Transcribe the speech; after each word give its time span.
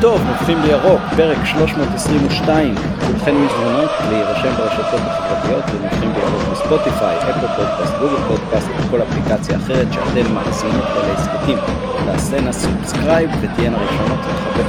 טוב, 0.00 0.20
נופחים 0.26 0.62
בירוק, 0.62 1.00
פרק 1.16 1.36
322. 1.44 2.74
כולכן 3.06 3.44
מוזמנות 3.44 3.90
להירשם 4.10 4.52
ברשתות 4.56 5.00
החברתיות 5.06 5.64
ונופחים 5.70 6.12
בירוק 6.12 6.42
ב 6.52 6.59
Spotify, 6.59 7.16
Apple 7.18 7.46
Podcast, 7.56 7.94
Google 8.00 8.22
Podcast 8.28 8.68
וכל 8.78 9.00
אפליקציה 9.02 9.56
אחרת 9.56 9.92
שאתם 9.92 10.34
מאזינים 10.34 10.80
בה 10.80 11.12
להסכתים. 11.12 11.58
תעשינה 12.06 12.52
subscribe 12.52 13.30
ותהיינה 13.40 13.78
ראשונות 13.78 14.18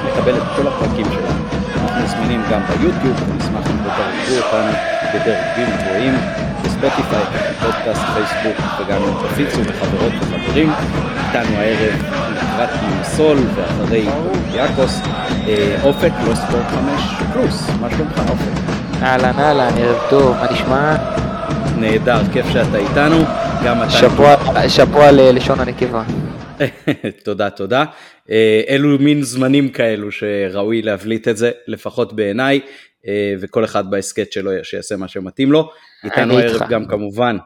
לקבל 0.07 0.37
את 0.37 0.43
כל 0.55 0.67
הפרקים 0.67 1.05
שלנו. 1.05 1.43
אנחנו 1.83 2.07
זמינים 2.07 2.41
גם 2.51 2.61
ביוטיוב, 2.67 3.17
ונשמח 3.29 3.67
אם 3.67 3.77
תדרגו 3.77 4.45
אותנו 4.45 4.71
בדרגים 5.13 5.77
גבוהים. 5.77 6.13
ב 6.63 6.70
Spotify, 6.70 7.23
פודקאסט, 7.61 8.01
פייסבוק 8.01 8.57
וגם 8.79 9.01
אם 9.03 9.27
תפיצו 9.27 9.61
לחברות 9.61 10.13
וחברים. 10.21 10.71
איתנו 11.27 11.55
הערב 11.57 12.28
לקראת 12.63 13.03
סול 13.03 13.37
ואחרי 13.55 14.05
יאקוס, 14.55 15.01
אופק 15.83 16.11
לא 16.27 16.35
ספורט 16.35 16.65
5 16.65 17.01
פלוס, 17.33 17.69
מה 17.81 17.89
שלומך 17.89 18.21
אופק? 18.29 18.71
אהלן 19.01 19.39
אהלן, 19.39 19.77
ערב 19.77 19.97
טוב, 20.09 20.35
מה 20.35 20.51
נשמע? 20.51 20.95
נהדר, 21.77 22.21
כיף 22.33 22.45
שאתה 22.53 22.77
איתנו, 22.77 23.17
גם 23.65 23.83
אתה... 23.83 24.69
שאפו 24.69 25.01
על 25.01 25.31
לשון 25.31 25.59
הנקבה. 25.59 26.03
תודה 27.25 27.49
תודה. 27.49 27.85
אלו 28.69 28.97
מין 28.99 29.23
זמנים 29.23 29.69
כאלו 29.69 30.11
שראוי 30.11 30.81
להבליט 30.81 31.27
את 31.27 31.37
זה, 31.37 31.51
לפחות 31.67 32.13
בעיניי, 32.13 32.59
וכל 33.39 33.65
אחד 33.65 33.91
בהסכת 33.91 34.31
שלו 34.31 34.51
שיעשה 34.63 34.95
מה 34.95 35.07
שמתאים 35.07 35.51
לו. 35.51 35.69
איתנו 36.03 36.37
הערב 36.37 36.61
גם 36.69 36.85
כמובן 36.85 37.37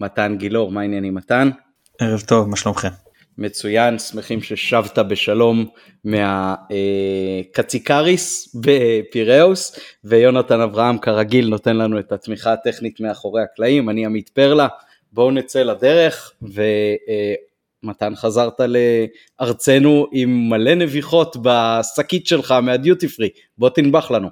מתן 0.00 0.34
גילאור, 0.38 0.72
מה 0.72 0.80
העניינים 0.80 1.14
מתן? 1.14 1.50
ערב 2.00 2.20
טוב, 2.20 2.48
מה 2.48 2.56
שלומכם? 2.56 3.11
מצוין, 3.42 3.98
שמחים 3.98 4.42
ששבת 4.42 4.98
בשלום 4.98 5.66
מהקציקריס 7.54 8.56
בפיראוס, 8.60 9.78
ויונתן 10.04 10.60
אברהם 10.60 10.98
כרגיל 10.98 11.48
נותן 11.48 11.76
לנו 11.76 11.98
את 11.98 12.12
התמיכה 12.12 12.52
הטכנית 12.52 13.00
מאחורי 13.00 13.42
הקלעים, 13.42 13.90
אני 13.90 14.06
עמית 14.06 14.28
פרלה, 14.28 14.68
בואו 15.12 15.30
נצא 15.30 15.62
לדרך, 15.62 16.32
ומתן 16.42 18.16
חזרת 18.16 18.60
לארצנו 19.40 20.06
עם 20.12 20.48
מלא 20.48 20.74
נביחות 20.74 21.36
בשקית 21.42 22.26
שלך 22.26 22.50
מהדיוטי 22.50 23.08
פרי, 23.08 23.28
בוא 23.58 23.68
תנבח 23.68 24.10
לנו. 24.10 24.28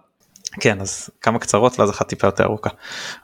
כן, 0.60 0.80
אז 0.80 1.10
כמה 1.20 1.38
קצרות 1.38 1.80
ואז 1.80 1.90
אחת 1.90 2.08
טיפה 2.08 2.26
יותר 2.26 2.44
ארוכה. 2.44 2.70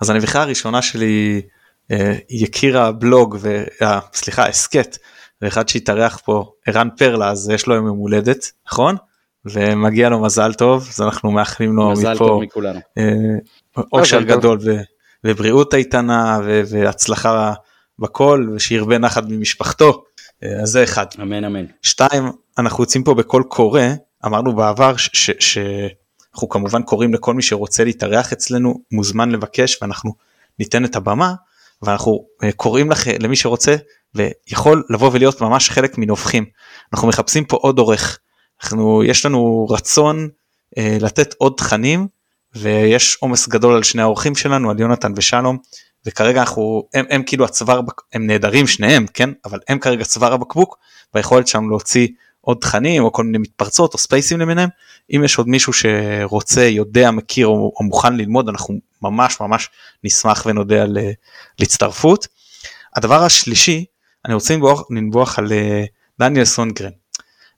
אז 0.01 0.11
הנביחה 0.11 0.43
הראשונה 0.43 0.83
שלי 0.83 1.43
אה, 1.91 2.15
יקיר 2.31 2.79
הבלוג, 2.79 3.37
ו... 3.41 3.65
אה, 3.83 3.99
סליחה, 4.13 4.47
הסכת. 4.47 4.97
ואחד 5.43 5.69
שהתארח 5.69 6.21
פה 6.25 6.53
ערן 6.67 6.89
פרלה 6.99 7.31
אז 7.31 7.51
יש 7.51 7.67
לו 7.67 7.75
יום 7.75 7.87
יום 7.87 7.99
הולדת 7.99 8.53
נכון 8.67 8.97
ומגיע 9.45 10.09
לו 10.09 10.21
מזל 10.21 10.53
טוב 10.53 10.89
אז 10.95 11.01
אנחנו 11.01 11.31
מאחלים 11.31 11.77
לו 11.77 11.91
מזל 11.91 12.15
מפה 12.15 12.25
טוב 12.25 12.43
מכולנו. 12.43 12.81
אה, 12.99 13.83
אושר 13.93 14.23
גדול 14.23 14.59
ו, 14.65 14.77
ובריאות 15.25 15.75
איתנה 15.75 16.39
ו, 16.45 16.63
והצלחה 16.71 17.53
בכל 17.99 18.49
ושירבה 18.55 18.99
נחת 18.99 19.25
ממשפחתו 19.29 20.05
אה, 20.45 20.63
אז 20.63 20.69
זה 20.69 20.85
אחד. 20.85 21.07
אמן 21.23 21.45
אמן. 21.45 21.65
שתיים 21.83 22.33
אנחנו 22.59 22.83
יוצאים 22.83 23.05
פה 23.05 23.15
בקול 23.15 23.43
קורא 23.43 23.81
אמרנו 24.27 24.57
בעבר 24.57 24.95
שאנחנו 24.97 26.49
כמובן 26.49 26.83
קוראים 26.83 27.15
לכל 27.15 27.35
מי 27.35 27.43
שרוצה 27.43 27.85
להתארח 27.85 28.33
אצלנו 28.33 28.81
מוזמן 28.93 29.31
לבקש 29.31 29.79
ואנחנו 29.83 30.15
ניתן 30.59 30.85
את 30.85 30.97
הבמה 30.97 31.35
ואנחנו 31.83 32.27
אה, 32.43 32.53
קוראים 32.53 32.91
לכם 32.91 33.13
למי 33.21 33.37
שרוצה 33.37 33.77
ויכול 34.17 34.85
לבוא 34.91 35.11
ולהיות 35.13 35.41
ממש 35.41 35.71
חלק 35.71 35.99
מנובחים. 35.99 36.45
אנחנו 36.93 37.09
מחפשים 37.09 37.45
פה 37.45 37.57
עוד 37.57 37.79
עורך. 37.79 38.19
אנחנו 38.63 39.05
יש 39.05 39.27
לנו 39.27 39.67
רצון 39.71 40.29
אה, 40.79 40.99
לתת 41.01 41.35
עוד 41.39 41.53
תכנים 41.57 42.07
ויש 42.57 43.17
עומס 43.21 43.49
גדול 43.49 43.77
על 43.77 43.83
שני 43.83 44.03
האורחים 44.03 44.35
שלנו 44.35 44.71
על 44.71 44.81
יונתן 44.81 45.13
ושלום 45.17 45.59
וכרגע 46.07 46.41
אנחנו 46.41 46.89
הם, 46.95 47.05
הם 47.11 47.23
כאילו 47.23 47.45
הצוואר 47.45 47.81
הם 48.13 48.27
נהדרים 48.27 48.67
שניהם 48.67 49.07
כן 49.15 49.31
אבל 49.45 49.59
הם 49.69 49.79
כרגע 49.79 50.05
צוואר 50.05 50.33
הבקבוק 50.33 50.79
והיכולת 51.15 51.47
שם 51.47 51.69
להוציא 51.69 52.09
עוד 52.41 52.59
תכנים 52.61 53.03
או 53.03 53.13
כל 53.13 53.25
מיני 53.25 53.39
מתפרצות 53.39 53.95
או 53.95 53.99
ספייסים 53.99 54.41
למיניהם 54.41 54.69
אם 55.15 55.25
יש 55.25 55.39
עוד 55.39 55.49
מישהו 55.49 55.73
שרוצה 55.73 56.65
יודע 56.65 57.11
מכיר 57.11 57.47
או, 57.47 57.73
או 57.77 57.85
מוכן 57.85 58.17
ללמוד 58.17 58.49
אנחנו 58.49 58.75
ממש 59.03 59.41
ממש 59.41 59.69
נשמח 60.05 60.43
ונודה 60.47 60.83
על, 60.83 60.99
על 60.99 61.13
הצטרפות. 61.61 62.29
הדבר 62.97 63.23
השלישי 63.23 63.85
אני 64.27 64.35
רוצה 64.35 64.55
לנבוח, 64.55 64.83
לנבוח 64.91 65.39
על 65.39 65.47
uh, 65.47 65.87
דניאל 66.19 66.45
סונגרן. 66.45 66.91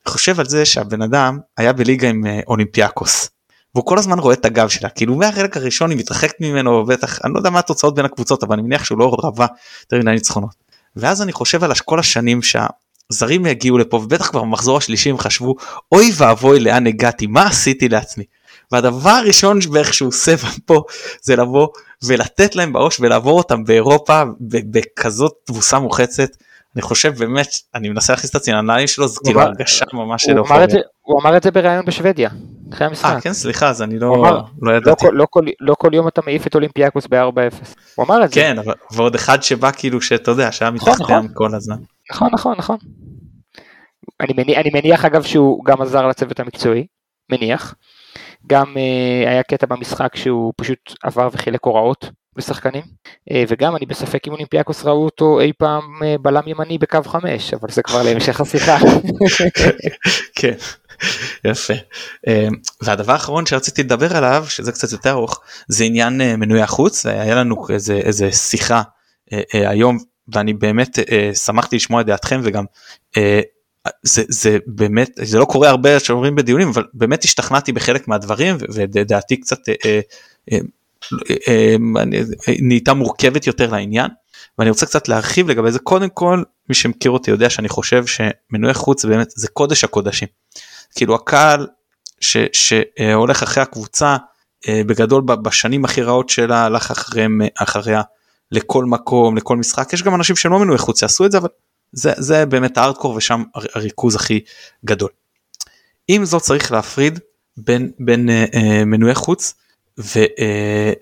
אני 0.06 0.12
חושב 0.12 0.40
על 0.40 0.48
זה 0.48 0.64
שהבן 0.64 1.02
אדם 1.02 1.38
היה 1.56 1.72
בליגה 1.72 2.08
עם 2.08 2.24
uh, 2.24 2.28
אולימפיאקוס. 2.46 3.30
והוא 3.74 3.86
כל 3.86 3.98
הזמן 3.98 4.18
רואה 4.18 4.34
את 4.34 4.44
הגב 4.44 4.68
שלה 4.68 4.88
כאילו 4.88 5.14
מהחלק 5.14 5.56
הראשון 5.56 5.90
היא 5.90 5.98
מתרחקת 5.98 6.40
ממנו 6.40 6.84
בטח 6.84 7.18
אני 7.24 7.32
לא 7.32 7.38
יודע 7.38 7.50
מה 7.50 7.58
התוצאות 7.58 7.94
בין 7.94 8.04
הקבוצות 8.04 8.42
אבל 8.42 8.52
אני 8.52 8.62
מניח 8.62 8.84
שהוא 8.84 8.98
לא 8.98 9.16
רבה 9.22 9.46
יותר 9.80 9.98
מדי 9.98 10.10
ניצחונות. 10.10 10.54
ואז 10.96 11.22
אני 11.22 11.32
חושב 11.32 11.64
על 11.64 11.72
כל 11.84 11.98
השנים 11.98 12.40
שהזרים 12.42 13.46
יגיעו 13.46 13.78
לפה 13.78 13.96
ובטח 13.96 14.30
כבר 14.30 14.42
במחזור 14.42 14.76
השלישי 14.76 15.10
הם 15.10 15.18
חשבו 15.18 15.54
אוי 15.92 16.12
ואבוי 16.16 16.60
לאן 16.60 16.86
הגעתי 16.86 17.26
מה 17.26 17.46
עשיתי 17.46 17.88
לעצמי. 17.88 18.24
והדבר 18.72 19.10
הראשון 19.10 19.58
בערך 19.72 19.94
שהוא 19.94 20.08
עושה 20.08 20.34
פה 20.66 20.82
זה 21.22 21.36
לבוא 21.36 21.68
ולתת 22.02 22.56
להם 22.56 22.72
בראש 22.72 23.00
ולעבור 23.00 23.38
אותם 23.38 23.64
באירופה 23.64 24.22
בכזאת 24.40 25.32
תבוסה 25.44 25.78
מוחצת 25.78 26.28
אני 26.74 26.82
חושב 26.82 27.14
באמת 27.18 27.48
אני 27.74 27.88
מנסה 27.88 28.12
להכניס 28.12 28.30
את 28.30 28.34
עצמי 28.34 28.54
לנעליים 28.54 28.86
שלו 28.86 29.08
זה 29.08 29.20
כאילו 29.24 29.40
הרגשה 29.40 29.84
ממש 29.92 30.24
של 30.24 30.38
אופוריה. 30.38 30.66
הוא 31.00 31.20
אמר 31.20 31.36
את 31.36 31.42
זה 31.42 31.50
בראיון 31.50 31.84
בשוודיה 31.84 32.30
אחרי 32.72 32.86
המשחק. 32.86 33.04
אה 33.14 33.20
כן 33.20 33.32
סליחה 33.32 33.68
אז 33.68 33.82
אני 33.82 33.98
לא, 33.98 34.42
לא 34.62 34.72
ידעתי. 34.72 35.06
לא, 35.06 35.14
לא, 35.14 35.26
כל, 35.30 35.44
לא 35.60 35.74
כל 35.78 35.94
יום 35.94 36.08
אתה 36.08 36.20
מעיף 36.26 36.46
את 36.46 36.54
אולימפיאקוס 36.54 37.06
ב-4-0. 37.06 37.66
הוא 37.94 38.06
אמר 38.06 38.24
את 38.24 38.28
זה. 38.28 38.34
כן 38.34 38.58
אבל, 38.58 38.74
ועוד 38.92 39.14
אחד 39.14 39.42
שבא 39.42 39.70
כאילו 39.70 40.00
שאתה 40.00 40.30
יודע 40.30 40.52
שהיה 40.52 40.70
נכון, 40.70 40.92
מתחתם 40.92 41.04
נכון. 41.04 41.28
כל 41.34 41.54
הזמן. 41.54 41.76
נכון 42.12 42.28
נכון 42.32 42.54
נכון. 42.58 42.76
אני 44.20 44.32
מניח, 44.36 44.58
אני 44.58 44.70
מניח 44.74 45.04
אגב 45.04 45.22
שהוא 45.22 45.64
גם 45.64 45.82
עזר 45.82 46.06
לצוות 46.06 46.40
המקצועי 46.40 46.86
מניח. 47.32 47.74
גם 48.46 48.74
uh, 48.74 49.28
היה 49.28 49.42
קטע 49.42 49.66
במשחק 49.66 50.16
שהוא 50.16 50.52
פשוט 50.56 50.94
עבר 51.02 51.28
וחילק 51.32 51.64
הוראות 51.64 52.10
לשחקנים, 52.38 52.82
אה, 53.30 53.44
וגם 53.48 53.76
אני 53.76 53.86
בספק 53.86 54.26
אם 54.26 54.32
אולימפיאקוס 54.32 54.84
ראו 54.84 55.04
אותו 55.04 55.40
אי 55.40 55.52
פעם 55.58 55.82
אה, 56.04 56.16
בלם 56.22 56.42
ימני 56.46 56.78
בקו 56.78 57.02
5, 57.02 57.54
אבל 57.54 57.68
זה 57.70 57.82
כבר 57.82 58.02
להמשך 58.02 58.40
השיחה. 58.40 58.78
כן, 60.38 60.54
יפה. 61.44 61.74
אה, 62.28 62.48
והדבר 62.82 63.12
האחרון 63.12 63.46
שרציתי 63.46 63.82
לדבר 63.82 64.16
עליו, 64.16 64.44
שזה 64.48 64.72
קצת 64.72 64.92
יותר 64.92 65.10
ארוך, 65.10 65.40
זה 65.68 65.84
עניין 65.84 66.40
מנוי 66.40 66.62
החוץ, 66.62 67.06
היה 67.06 67.34
לנו 67.34 67.66
איזה, 67.70 67.94
איזה 67.94 68.32
שיחה 68.32 68.82
היום, 69.52 69.98
ואני 70.28 70.54
באמת 70.54 70.98
שמחתי 71.34 71.76
לשמוע 71.76 72.00
את 72.00 72.06
דעתכם 72.06 72.40
וגם 72.44 72.64
זה, 74.02 74.22
זה 74.28 74.58
באמת 74.66 75.10
זה 75.22 75.38
לא 75.38 75.44
קורה 75.44 75.68
הרבה 75.68 76.00
שאומרים 76.00 76.34
בדיונים 76.34 76.68
אבל 76.68 76.84
באמת 76.94 77.24
השתכנעתי 77.24 77.72
בחלק 77.72 78.08
מהדברים 78.08 78.56
ודעתי 78.74 79.36
קצת 79.36 79.58
נהייתה 82.60 82.94
מורכבת 82.94 83.46
יותר 83.46 83.70
לעניין. 83.70 84.08
ואני 84.58 84.70
רוצה 84.70 84.86
קצת 84.86 85.08
להרחיב 85.08 85.50
לגבי 85.50 85.72
זה. 85.72 85.78
קודם 85.78 86.08
כל 86.08 86.42
מי 86.68 86.74
שמכיר 86.74 87.10
אותי 87.10 87.30
יודע 87.30 87.50
שאני 87.50 87.68
חושב 87.68 88.04
שמנועי 88.06 88.74
חוץ 88.74 89.04
באמת 89.04 89.30
זה 89.36 89.48
קודש 89.48 89.84
הקודשים. 89.84 90.28
כאילו 90.94 91.14
הקהל 91.14 91.66
שהולך 92.20 93.42
אחרי 93.42 93.62
הקבוצה 93.62 94.16
אה, 94.68 94.82
בגדול 94.86 95.22
בשנים 95.22 95.84
הכי 95.84 96.02
רעות 96.02 96.28
שלה 96.28 96.64
הלך 96.64 96.90
אחריהם 96.90 97.40
אחריה 97.54 98.02
לכל 98.52 98.84
מקום 98.84 99.36
לכל 99.36 99.56
משחק. 99.56 99.92
יש 99.92 100.02
גם 100.02 100.14
אנשים 100.14 100.36
שהם 100.36 100.52
לא 100.52 100.58
מנועי 100.58 100.78
חוץ 100.78 101.02
יעשו 101.02 101.26
את 101.26 101.32
זה 101.32 101.38
אבל 101.38 101.48
זה, 101.92 102.12
זה 102.16 102.46
באמת 102.46 102.78
הארדקור 102.78 103.14
ושם 103.14 103.42
הריכוז 103.54 104.14
הכי 104.14 104.40
גדול. 104.84 105.10
עם 106.08 106.24
זאת 106.24 106.42
צריך 106.42 106.72
להפריד 106.72 107.18
בין, 107.56 107.92
בין 107.98 108.30
אה, 108.30 108.44
אה 108.54 108.84
מנועי 108.84 109.14
חוץ 109.14 109.54
ו, 109.98 110.18
אה, 110.38 110.92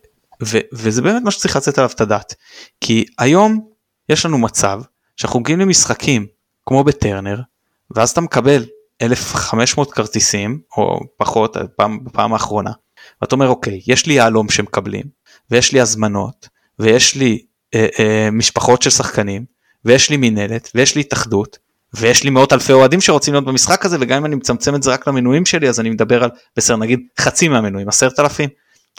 ו, 0.43 0.59
וזה 0.73 1.03
באמת 1.03 1.23
מה 1.23 1.31
שצריך 1.31 1.57
לצאת 1.57 1.79
עליו 1.79 1.91
את 1.95 2.01
הדעת 2.01 2.35
כי 2.81 3.05
היום 3.19 3.69
יש 4.09 4.27
לנו 4.27 4.39
מצב 4.39 4.81
שאנחנו 5.17 5.41
מגיעים 5.41 5.61
למשחקים 5.61 6.27
כמו 6.67 6.85
בטרנר 6.85 7.41
ואז 7.91 8.11
אתה 8.11 8.21
מקבל 8.21 8.65
1500 9.03 9.93
כרטיסים 9.93 10.61
או 10.77 11.01
פחות 11.17 11.57
פעם, 11.77 12.05
בפעם 12.05 12.33
האחרונה 12.33 12.71
ואתה 13.21 13.35
אומר 13.35 13.49
אוקיי 13.49 13.81
יש 13.87 14.07
לי 14.07 14.15
יהלום 14.15 14.49
שמקבלים 14.49 15.05
ויש 15.51 15.73
לי 15.73 15.81
הזמנות 15.81 16.49
ויש 16.79 17.15
לי 17.15 17.45
אה, 17.75 17.87
אה, 17.99 18.29
משפחות 18.33 18.83
של 18.83 18.91
שחקנים 18.91 19.45
ויש 19.87 20.11
לי 20.11 20.17
מינהלת 20.17 20.71
ויש 20.75 20.95
לי 20.95 21.01
התאחדות 21.01 21.59
ויש 21.95 22.25
לי 22.25 22.31
מאות 22.31 22.53
אלפי 22.53 22.73
אוהדים 22.73 23.01
שרוצים 23.01 23.35
להיות 23.35 23.45
במשחק 23.45 23.85
הזה 23.85 23.97
וגם 24.01 24.17
אם 24.17 24.27
אני 24.27 24.35
מצמצם 24.35 24.75
את 24.75 24.83
זה 24.83 24.91
רק 24.91 25.09
למנויים 25.09 25.47
שלי 25.47 25.69
אז 25.69 25.81
אני 25.81 25.91
מדבר 25.91 26.25
על 26.25 26.31
בסדר 26.57 26.77
נגיד 26.77 27.01
חצי 27.21 27.49
מהמנויים 27.49 27.89
עשרת 27.89 28.21
אלפים 28.21 28.49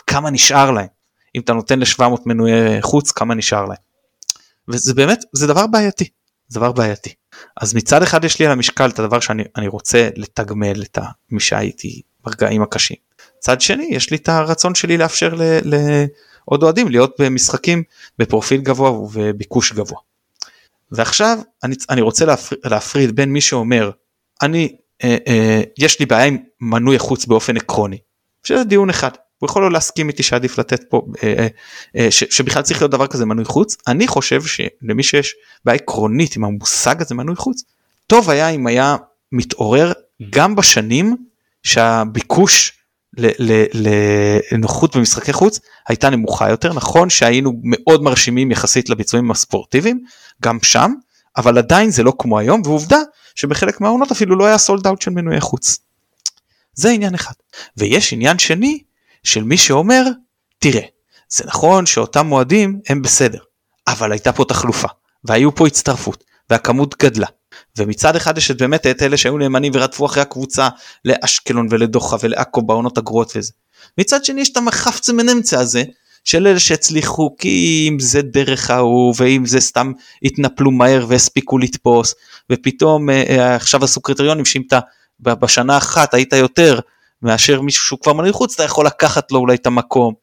כמה 0.08 0.30
נשאר 0.30 0.72
להם. 0.72 0.88
אם 1.36 1.42
אתה 1.42 1.54
נותן 1.54 1.80
ל-700 1.80 2.22
מנועי 2.26 2.82
חוץ, 2.82 3.12
כמה 3.12 3.36
נשאר 3.36 3.66
להם. 3.66 3.78
וזה 4.68 4.94
באמת, 4.94 5.24
זה 5.34 5.48
דבר 5.48 5.68
בעייתי. 5.68 6.10
זה 6.48 6.60
דבר 6.60 6.72
בעייתי. 6.72 7.14
אז 7.62 7.74
מצד 7.74 8.04
אחד 8.04 8.24
יש 8.24 8.40
לי 8.40 8.46
על 8.46 8.52
המשקל 8.52 8.90
את 8.90 9.00
הדבר 9.00 9.20
שאני 9.20 9.68
רוצה 9.68 10.10
לתגמל 10.16 10.82
את 10.82 10.98
מי 11.32 11.40
שהייתי 11.40 12.02
ברגעים 12.24 12.62
הקשים. 12.62 12.98
צד 13.40 13.62
שני 13.62 13.90
יש 13.92 14.12
לי 14.12 14.18
את 14.18 14.30
הרצון 14.30 14.76
שלי 14.76 14.98
לאפשר 14.98 15.34
לעוד 15.64 16.64
אוהדים 16.64 16.88
להיות 16.88 17.16
במשחקים 17.20 17.84
בפרופיל 18.20 18.62
גבוה 18.62 18.92
ובביקוש 18.92 19.74
גבוה. 19.74 20.00
ועכשיו 20.92 21.38
אני, 21.64 21.76
אני 21.90 22.02
רוצה 22.02 22.26
להפריד, 22.26 22.60
להפריד 22.66 23.16
בין 23.16 23.34
מי 23.34 23.42
שאומר 23.42 23.92
אני 24.42 24.76
אה, 25.04 25.18
אה, 25.28 25.62
יש 25.78 26.00
לי 26.00 26.06
בעיה 26.06 26.26
עם 26.26 26.38
מנוי 26.62 27.00
חוץ 27.00 27.26
באופן 27.26 27.58
עקרוני. 27.58 27.98
שזה 28.44 28.64
דיון 28.64 28.90
אחד. 28.90 29.10
הוא 29.38 29.50
יכול 29.50 29.62
לא 29.62 29.72
להסכים 29.72 30.10
איתי 30.10 30.24
שעדיף 30.24 30.58
לתת 30.58 30.84
פה 30.90 31.02
אה, 31.24 31.34
אה, 31.38 31.48
אה, 31.96 32.12
ש, 32.12 32.24
שבכלל 32.24 32.64
צריך 32.64 32.82
להיות 32.82 32.92
דבר 32.92 33.08
כזה 33.08 33.26
מנוי 33.26 33.46
חוץ 33.46 33.78
אני 33.88 34.08
חושב 34.08 34.42
שלמי 34.42 35.04
שיש 35.04 35.36
בעיה 35.66 35.76
עקרונית 35.76 36.36
עם 36.36 36.44
המושג 36.44 37.02
הזה 37.02 37.16
מנוי 37.16 37.36
חוץ 37.36 37.64
טוב 38.08 38.30
היה 38.30 38.50
אם 38.50 38.68
היה 38.68 38.96
מתעורר 39.32 39.92
גם 40.30 40.56
בשנים 40.56 41.18
שהביקוש 41.64 42.77
לנוחות 44.52 44.96
במשחקי 44.96 45.34
חוץ 45.34 45.60
הייתה 45.88 46.10
נמוכה 46.10 46.50
יותר 46.50 46.74
נכון 46.74 47.10
שהיינו 47.10 47.54
מאוד 47.64 48.04
מרשימים 48.04 48.52
יחסית 48.52 48.90
לביצועים 48.90 49.32
הספורטיביים 49.32 50.04
גם 50.44 50.58
שם 50.64 50.94
אבל 51.38 51.58
עדיין 51.58 51.90
זה 51.90 52.04
לא 52.04 52.14
כמו 52.20 52.40
היום 52.40 52.62
ועובדה 52.66 53.00
שבחלק 53.36 53.82
מהעונות 53.82 54.12
אפילו 54.12 54.36
לא 54.36 54.46
היה 54.46 54.58
סולד 54.58 54.88
אאוט 54.88 55.02
של 55.02 55.12
מנועי 55.12 55.42
חוץ. 55.42 55.78
זה 56.74 56.90
עניין 56.90 57.14
אחד 57.16 57.34
ויש 57.78 58.14
עניין 58.14 58.40
שני 58.40 58.84
של 59.24 59.44
מי 59.44 59.58
שאומר 59.58 60.04
תראה 60.60 60.84
זה 61.30 61.44
נכון 61.48 61.86
שאותם 61.86 62.26
מועדים 62.28 62.80
הם 62.90 63.02
בסדר 63.02 63.40
אבל 63.88 64.12
הייתה 64.12 64.32
פה 64.32 64.46
תחלופה 64.46 64.88
והיו 65.24 65.56
פה 65.56 65.68
הצטרפות 65.68 66.24
והכמות 66.50 66.96
גדלה 67.04 67.28
ומצד 67.78 68.16
אחד 68.16 68.38
יש 68.38 68.52
את 68.52 68.58
באמת 68.58 68.88
את 68.88 69.02
אלה 69.02 69.18
שהיו 69.18 69.38
נאמנים 69.38 69.72
ורדפו 69.76 70.06
אחרי 70.06 70.22
הקבוצה 70.22 70.70
לאשקלון 71.06 71.68
ולדוחה 71.70 72.18
ולעכו 72.22 72.62
בעונות 72.62 72.98
הגרועות 72.98 73.34
וזה. 73.36 73.52
מצד 73.98 74.26
שני 74.26 74.42
יש 74.42 74.50
את 74.50 74.58
המחפצה 74.58 75.14
מנמצא 75.14 75.60
הזה 75.60 75.84
של 76.24 76.48
אלה 76.48 76.60
שהצליחו 76.60 77.36
כי 77.40 77.86
אם 77.90 78.00
זה 78.00 78.22
דרך 78.22 78.70
ההוא 78.70 79.14
ואם 79.18 79.46
זה 79.46 79.60
סתם 79.60 79.92
התנפלו 80.24 80.72
מהר 80.72 81.06
והספיקו 81.08 81.58
לתפוס 81.58 82.16
ופתאום 82.52 83.10
אה, 83.10 83.24
אה, 83.30 83.56
עכשיו 83.56 83.84
עשו 83.84 84.02
קריטריונים 84.02 84.46
שאם 84.46 84.62
אתה 84.68 84.80
בשנה 85.20 85.78
אחת 85.78 86.14
היית 86.14 86.34
יותר 86.34 86.80
מאשר 87.22 87.62
מישהו 87.62 87.84
שהוא 87.84 88.00
כבר 88.00 88.14
מנוי 88.14 88.32
חוץ 88.32 88.54
אתה 88.54 88.64
יכול 88.64 88.86
לקחת 88.86 89.32
לו 89.32 89.40
אולי 89.40 89.56
את 89.56 89.68
המקום. 89.68 90.14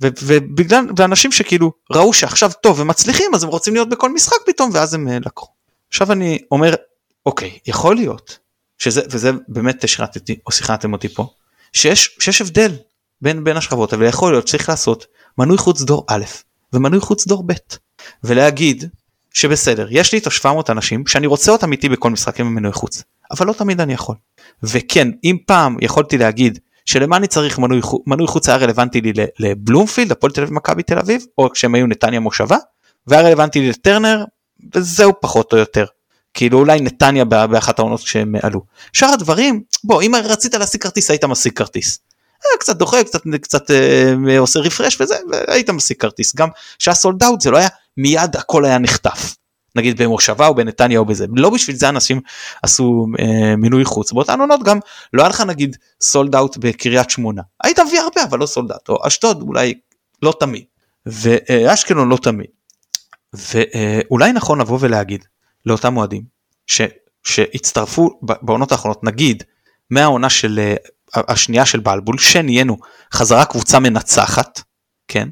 ובגלל 0.00 0.84
ואנשים 0.96 1.32
שכאילו 1.32 1.72
ראו 1.92 2.12
שעכשיו 2.12 2.50
טוב 2.62 2.80
ומצליחים 2.80 3.34
אז 3.34 3.42
הם 3.42 3.48
רוצים 3.48 3.74
להיות 3.74 3.88
בכל 3.88 4.12
משחק 4.12 4.36
פתאום 4.46 4.70
ואז 4.74 4.94
הם 4.94 5.08
אה, 5.08 5.18
לקחו. 5.18 5.57
עכשיו 5.88 6.12
אני 6.12 6.38
אומר 6.50 6.74
אוקיי 7.26 7.58
יכול 7.66 7.96
להיות 7.96 8.38
שזה 8.78 9.02
וזה 9.10 9.30
באמת 9.48 9.88
שכנעתי 9.88 10.38
או 10.46 10.52
שכנעתם 10.52 10.92
אותי 10.92 11.08
פה 11.08 11.30
שיש, 11.72 12.16
שיש 12.20 12.40
הבדל 12.40 12.76
בין 13.22 13.44
בין 13.44 13.56
השכבות 13.56 13.94
אבל 13.94 14.06
יכול 14.06 14.32
להיות 14.32 14.46
צריך 14.46 14.68
לעשות 14.68 15.06
מנוי 15.38 15.58
חוץ 15.58 15.82
דור 15.82 16.04
א' 16.08 16.24
ומנוי 16.72 17.00
חוץ 17.00 17.26
דור 17.26 17.42
ב' 17.46 17.52
ולהגיד 18.24 18.84
שבסדר 19.34 19.86
יש 19.90 20.12
לי 20.12 20.18
את 20.18 20.26
ה-700 20.26 20.72
אנשים 20.72 21.06
שאני 21.06 21.26
רוצה 21.26 21.52
אותם 21.52 21.72
איתי 21.72 21.88
בכל 21.88 22.10
משחק 22.10 22.40
עם 22.40 22.54
מנוי 22.54 22.72
חוץ 22.72 23.02
אבל 23.30 23.46
לא 23.46 23.52
תמיד 23.52 23.80
אני 23.80 23.92
יכול. 23.92 24.16
וכן 24.62 25.08
אם 25.24 25.36
פעם 25.46 25.76
יכולתי 25.80 26.18
להגיד 26.18 26.58
שלמה 26.84 27.16
אני 27.16 27.26
צריך 27.26 27.58
מנוי, 27.58 27.80
מנוי 28.06 28.26
חוץ 28.26 28.48
היה 28.48 28.58
רלוונטי 28.58 29.00
לי 29.00 29.12
לבלומפילד 29.38 30.12
הפועל 30.12 30.32
תל 30.32 30.42
אביב 30.42 30.54
מכבי 30.54 30.82
תל 30.82 30.98
אביב 30.98 31.24
או 31.38 31.50
כשהם 31.50 31.74
היו 31.74 31.86
נתניה 31.86 32.20
מושבה 32.20 32.56
והיה 33.06 33.22
רלוונטי 33.22 33.68
לטרנר 33.68 34.24
וזהו 34.74 35.12
פחות 35.20 35.52
או 35.52 35.58
יותר. 35.58 35.84
כאילו 36.34 36.58
אולי 36.58 36.80
נתניה 36.80 37.24
באחת 37.24 37.78
העונות 37.78 38.00
כשהם 38.00 38.34
עלו. 38.42 38.60
שאר 38.92 39.08
הדברים 39.08 39.62
בוא 39.84 40.02
אם 40.02 40.12
רצית 40.24 40.54
להשיג 40.54 40.82
כרטיס 40.82 41.10
היית 41.10 41.24
משיג 41.24 41.52
כרטיס. 41.52 41.98
אה, 42.46 42.58
קצת 42.58 42.76
דוחה 42.76 43.04
קצת 43.04 43.22
קצת 43.42 43.70
אה, 43.70 44.38
עושה 44.38 44.60
רפרש 44.60 45.00
וזה 45.00 45.14
והיית 45.30 45.70
משיג 45.70 45.96
כרטיס 45.96 46.36
גם 46.36 46.48
שהיה 46.78 46.94
sold 46.94 47.22
out 47.22 47.40
זה 47.40 47.50
לא 47.50 47.56
היה 47.56 47.68
מיד 47.96 48.36
הכל 48.36 48.64
היה 48.64 48.78
נחטף. 48.78 49.36
נגיד 49.76 50.02
במושבה 50.02 50.46
או 50.46 50.54
בנתניה 50.54 50.98
או 50.98 51.04
בזה 51.04 51.26
לא 51.36 51.50
בשביל 51.50 51.76
זה 51.76 51.88
אנשים 51.88 52.20
עשו 52.62 53.06
אה, 53.18 53.56
מינוי 53.56 53.84
חוץ 53.84 54.12
באותן 54.12 54.40
עונות 54.40 54.62
גם 54.62 54.78
לא 55.12 55.22
היה 55.22 55.28
לך 55.28 55.40
נגיד 55.40 55.76
sold 56.00 56.34
out 56.34 56.56
בקריית 56.56 57.10
שמונה 57.10 57.42
היית 57.64 57.78
מביא 57.78 58.00
הרבה 58.00 58.22
אבל 58.24 58.38
לא 58.38 58.46
sold 58.46 58.72
out 58.72 58.88
או 58.88 59.06
אשדוד 59.06 59.42
אולי 59.42 59.74
לא 60.22 60.34
תמיד 60.40 60.64
ואשקלון 61.06 62.08
לא 62.08 62.16
תמיד 62.16 62.46
ואולי 63.32 64.32
נכון 64.32 64.60
לבוא 64.60 64.78
ולהגיד 64.80 65.24
לאותם 65.66 65.94
אוהדים 65.94 66.22
ש, 66.66 66.80
שהצטרפו 67.22 68.20
בעונות 68.22 68.72
האחרונות 68.72 69.04
נגיד 69.04 69.42
מהעונה 69.90 70.30
של 70.30 70.58
אה, 70.58 70.74
השנייה 71.14 71.66
של 71.66 71.80
בלבול 71.80 72.18
שנהיינו 72.18 72.76
חזרה 73.12 73.44
קבוצה 73.44 73.78
מנצחת 73.78 74.62
כן? 75.08 75.28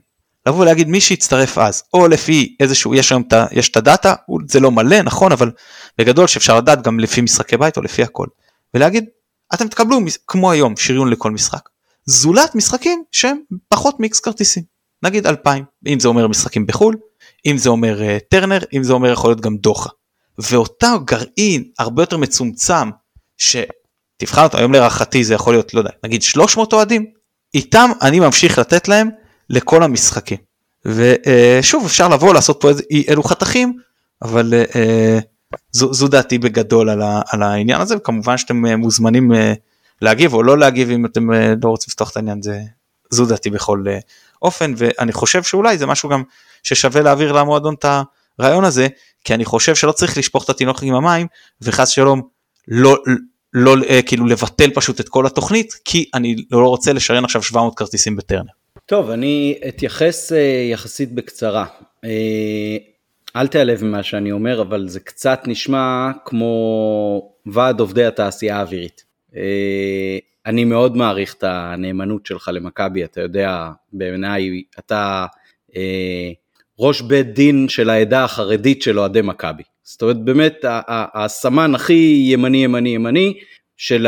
לבוא 0.46 0.60
ולהגיד 0.60 0.88
מי 0.88 1.00
שהצטרף 1.00 1.58
אז 1.58 1.82
או 1.94 2.08
לפי 2.08 2.56
איזשהו 2.60 2.94
יש 2.94 3.12
היום 3.12 3.22
יש 3.52 3.68
את 3.68 3.76
הדאטה 3.76 4.14
זה 4.48 4.60
לא 4.60 4.70
מלא 4.70 5.02
נכון 5.02 5.32
אבל 5.32 5.50
בגדול 5.98 6.26
שאפשר 6.26 6.56
לדעת 6.56 6.82
גם 6.82 7.00
לפי 7.00 7.20
משחקי 7.20 7.56
בית 7.56 7.76
או 7.76 7.82
לפי 7.82 8.02
הכל. 8.02 8.26
ולהגיד 8.74 9.04
אתם 9.54 9.68
תקבלו 9.68 9.98
כמו 10.26 10.50
היום 10.50 10.76
שריון 10.76 11.10
לכל 11.10 11.30
משחק. 11.30 11.68
זולת 12.04 12.54
משחקים 12.54 13.02
שהם 13.12 13.38
פחות 13.68 14.00
מיקס 14.00 14.20
כרטיסים. 14.20 14.62
נגיד 15.02 15.26
2000 15.26 15.64
אם 15.86 16.00
זה 16.00 16.08
אומר 16.08 16.28
משחקים 16.28 16.66
בחול 16.66 16.96
אם 17.46 17.58
זה 17.58 17.68
אומר 17.68 18.00
uh, 18.00 18.24
טרנר 18.28 18.58
אם 18.72 18.82
זה 18.82 18.92
אומר 18.92 19.12
יכול 19.12 19.30
להיות 19.30 19.40
גם 19.40 19.56
דוחה 19.56 19.90
ואותו 20.38 21.00
גרעין 21.04 21.64
הרבה 21.78 22.02
יותר 22.02 22.16
מצומצם 22.16 22.90
שתבחן 23.36 24.42
אותו 24.42 24.58
היום 24.58 24.72
להערכתי 24.72 25.24
זה 25.24 25.34
יכול 25.34 25.54
להיות 25.54 25.74
לא 25.74 25.80
יודע 25.80 25.90
נגיד 26.04 26.22
300 26.22 26.72
אוהדים 26.72 27.06
איתם 27.54 27.90
אני 28.02 28.20
ממשיך 28.20 28.58
לתת 28.58 28.88
להם 28.88 29.10
לכל 29.50 29.82
המשחקים. 29.82 30.38
ושוב 30.86 31.84
אפשר 31.84 32.08
לבוא 32.08 32.34
לעשות 32.34 32.58
פה 32.60 32.68
איזה 32.68 32.82
אלו 33.08 33.22
חתכים 33.22 33.78
אבל 34.22 34.54
אה, 34.76 35.18
זו, 35.72 35.94
זו 35.94 36.08
דעתי 36.08 36.38
בגדול 36.38 36.90
על, 36.90 37.02
ה, 37.02 37.22
על 37.30 37.42
העניין 37.42 37.80
הזה 37.80 37.96
וכמובן 37.96 38.38
שאתם 38.38 38.66
אה, 38.66 38.76
מוזמנים 38.76 39.32
אה, 39.32 39.52
להגיב 40.02 40.34
או 40.34 40.42
לא 40.42 40.58
להגיב 40.58 40.90
אם 40.90 41.06
אתם 41.06 41.30
לא 41.62 41.68
רוצים 41.68 41.86
לפתוח 41.90 42.10
את 42.10 42.16
העניין 42.16 42.42
זה 42.42 42.60
זו 43.10 43.26
דעתי 43.26 43.50
בכל 43.50 43.84
אופן 44.46 44.74
ואני 44.76 45.12
חושב 45.12 45.42
שאולי 45.42 45.78
זה 45.78 45.86
משהו 45.86 46.08
גם 46.08 46.22
ששווה 46.62 47.02
להעביר 47.02 47.32
למועדון 47.32 47.74
את 47.74 47.84
הרעיון 48.38 48.64
הזה 48.64 48.88
כי 49.24 49.34
אני 49.34 49.44
חושב 49.44 49.74
שלא 49.74 49.92
צריך 49.92 50.18
לשפוך 50.18 50.44
את 50.44 50.50
התינוק 50.50 50.82
עם 50.82 50.94
המים 50.94 51.26
וחס 51.62 51.88
שלום 51.88 52.22
לא, 52.68 52.96
לא, 53.52 53.76
לא 53.76 54.02
כאילו 54.06 54.26
לבטל 54.26 54.70
פשוט 54.74 55.00
את 55.00 55.08
כל 55.08 55.26
התוכנית 55.26 55.74
כי 55.84 56.10
אני 56.14 56.36
לא 56.50 56.68
רוצה 56.68 56.92
לשריין 56.92 57.24
עכשיו 57.24 57.42
700 57.42 57.78
כרטיסים 57.78 58.16
בטרנר. 58.16 58.52
טוב, 58.86 59.10
אני 59.10 59.58
אתייחס 59.68 60.32
אה, 60.32 60.68
יחסית 60.72 61.12
בקצרה. 61.12 61.64
אה, 62.04 62.76
אל 63.36 63.46
תיעלב 63.46 63.84
ממה 63.84 64.02
שאני 64.02 64.32
אומר, 64.32 64.62
אבל 64.62 64.88
זה 64.88 65.00
קצת 65.00 65.40
נשמע 65.46 66.10
כמו 66.24 67.32
ועד 67.46 67.80
עובדי 67.80 68.04
התעשייה 68.04 68.58
האווירית. 68.58 69.05
אה, 69.36 70.18
אני 70.46 70.64
מאוד 70.64 70.96
מעריך 70.96 71.34
את 71.34 71.44
הנאמנות 71.44 72.26
שלך 72.26 72.50
למכבי, 72.52 73.04
אתה 73.04 73.20
יודע, 73.20 73.70
בעיניי 73.92 74.62
אתה 74.78 75.26
ראש 76.78 77.00
בית 77.00 77.34
דין 77.34 77.68
של 77.68 77.90
העדה 77.90 78.24
החרדית 78.24 78.82
של 78.82 78.98
אוהדי 78.98 79.22
מכבי. 79.22 79.62
זאת 79.82 80.02
אומרת, 80.02 80.24
באמת 80.24 80.64
הסמן 80.88 81.74
הכי 81.74 82.22
ימני 82.26 82.64
ימני 82.64 82.88
ימני 82.88 83.34
של 83.76 84.06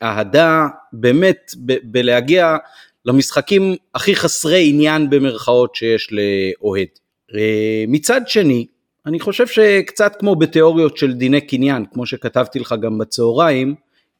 האהדה, 0.00 0.66
באמת 0.92 1.50
בלהגיע 1.82 2.56
למשחקים 3.04 3.74
הכי 3.94 4.16
חסרי 4.16 4.68
עניין 4.68 5.10
במרכאות 5.10 5.74
שיש 5.74 6.12
לאוהד. 6.12 6.88
אה, 7.34 7.84
מצד 7.88 8.20
שני, 8.26 8.66
אני 9.06 9.20
חושב 9.20 9.46
שקצת 9.46 10.16
כמו 10.18 10.36
בתיאוריות 10.36 10.96
של 10.96 11.12
דיני 11.12 11.40
קניין, 11.40 11.84
כמו 11.92 12.06
שכתבתי 12.06 12.58
לך 12.58 12.74
גם 12.82 12.98
בצהריים, 12.98 13.74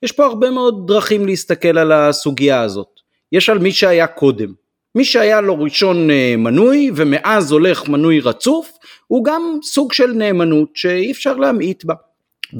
יש 0.04 0.12
פה 0.12 0.24
הרבה 0.24 0.50
מאוד 0.50 0.86
דרכים 0.86 1.26
להסתכל 1.26 1.78
על 1.78 1.92
הסוגיה 1.92 2.60
הזאת. 2.60 3.00
יש 3.32 3.48
על 3.48 3.58
מי 3.58 3.72
שהיה 3.72 4.06
קודם. 4.06 4.52
מי 4.94 5.04
שהיה 5.04 5.40
לו 5.40 5.60
ראשון 5.60 6.10
אה, 6.10 6.34
מנוי 6.38 6.90
ומאז 6.96 7.52
הולך 7.52 7.88
מנוי 7.88 8.20
רצוף, 8.20 8.72
הוא 9.06 9.24
גם 9.24 9.58
סוג 9.62 9.92
של 9.92 10.12
נאמנות 10.12 10.68
שאי 10.74 11.12
אפשר 11.12 11.34
להמעיט 11.36 11.84
בה. 11.84 11.94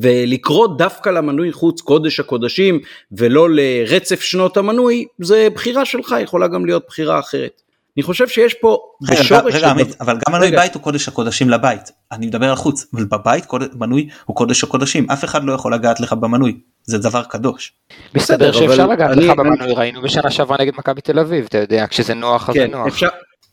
ולקרוא 0.00 0.68
דווקא 0.78 1.10
למנוי 1.10 1.52
חוץ 1.52 1.80
קודש 1.80 2.20
הקודשים 2.20 2.80
ולא 3.12 3.50
לרצף 3.50 4.20
שנות 4.20 4.56
המנוי 4.56 5.04
זה 5.20 5.48
בחירה 5.54 5.84
שלך 5.84 6.14
יכולה 6.22 6.48
גם 6.48 6.66
להיות 6.66 6.82
בחירה 6.88 7.18
אחרת. 7.18 7.62
אני 7.96 8.02
חושב 8.02 8.28
שיש 8.28 8.54
פה 8.54 8.78
בשורש... 9.02 9.54
רגע, 9.54 9.70
עמית, 9.70 10.00
אבל 10.00 10.16
גם 10.26 10.32
מנוי 10.32 10.50
בית 10.50 10.74
הוא 10.74 10.82
קודש 10.82 11.08
הקודשים 11.08 11.50
לבית 11.50 11.92
אני 12.12 12.26
מדבר 12.26 12.50
על 12.50 12.56
חוץ 12.56 12.86
אבל 12.94 13.04
בבית 13.04 13.44
מנוי 13.74 14.08
הוא 14.24 14.36
קודש 14.36 14.64
הקודשים 14.64 15.10
אף 15.10 15.24
אחד 15.24 15.44
לא 15.44 15.52
יכול 15.52 15.74
לגעת 15.74 16.00
לך 16.00 16.12
במנוי 16.12 16.60
זה 16.84 16.98
דבר 16.98 17.22
קדוש. 17.24 17.72
בסדר 18.14 18.52
שאפשר 18.52 18.86
לגעת 18.86 19.16
לך 19.16 19.30
במנוי 19.30 19.74
ראינו 19.74 20.02
בשנה 20.02 20.30
שעברה 20.30 20.56
נגד 20.60 20.72
מכבי 20.78 21.00
תל 21.00 21.18
אביב 21.18 21.44
אתה 21.48 21.58
יודע 21.58 21.86
כשזה 21.86 22.14
נוח 22.14 22.48
אז 22.48 22.54
זה 22.54 22.66
כן, 22.66 22.70
נוח. 22.70 23.00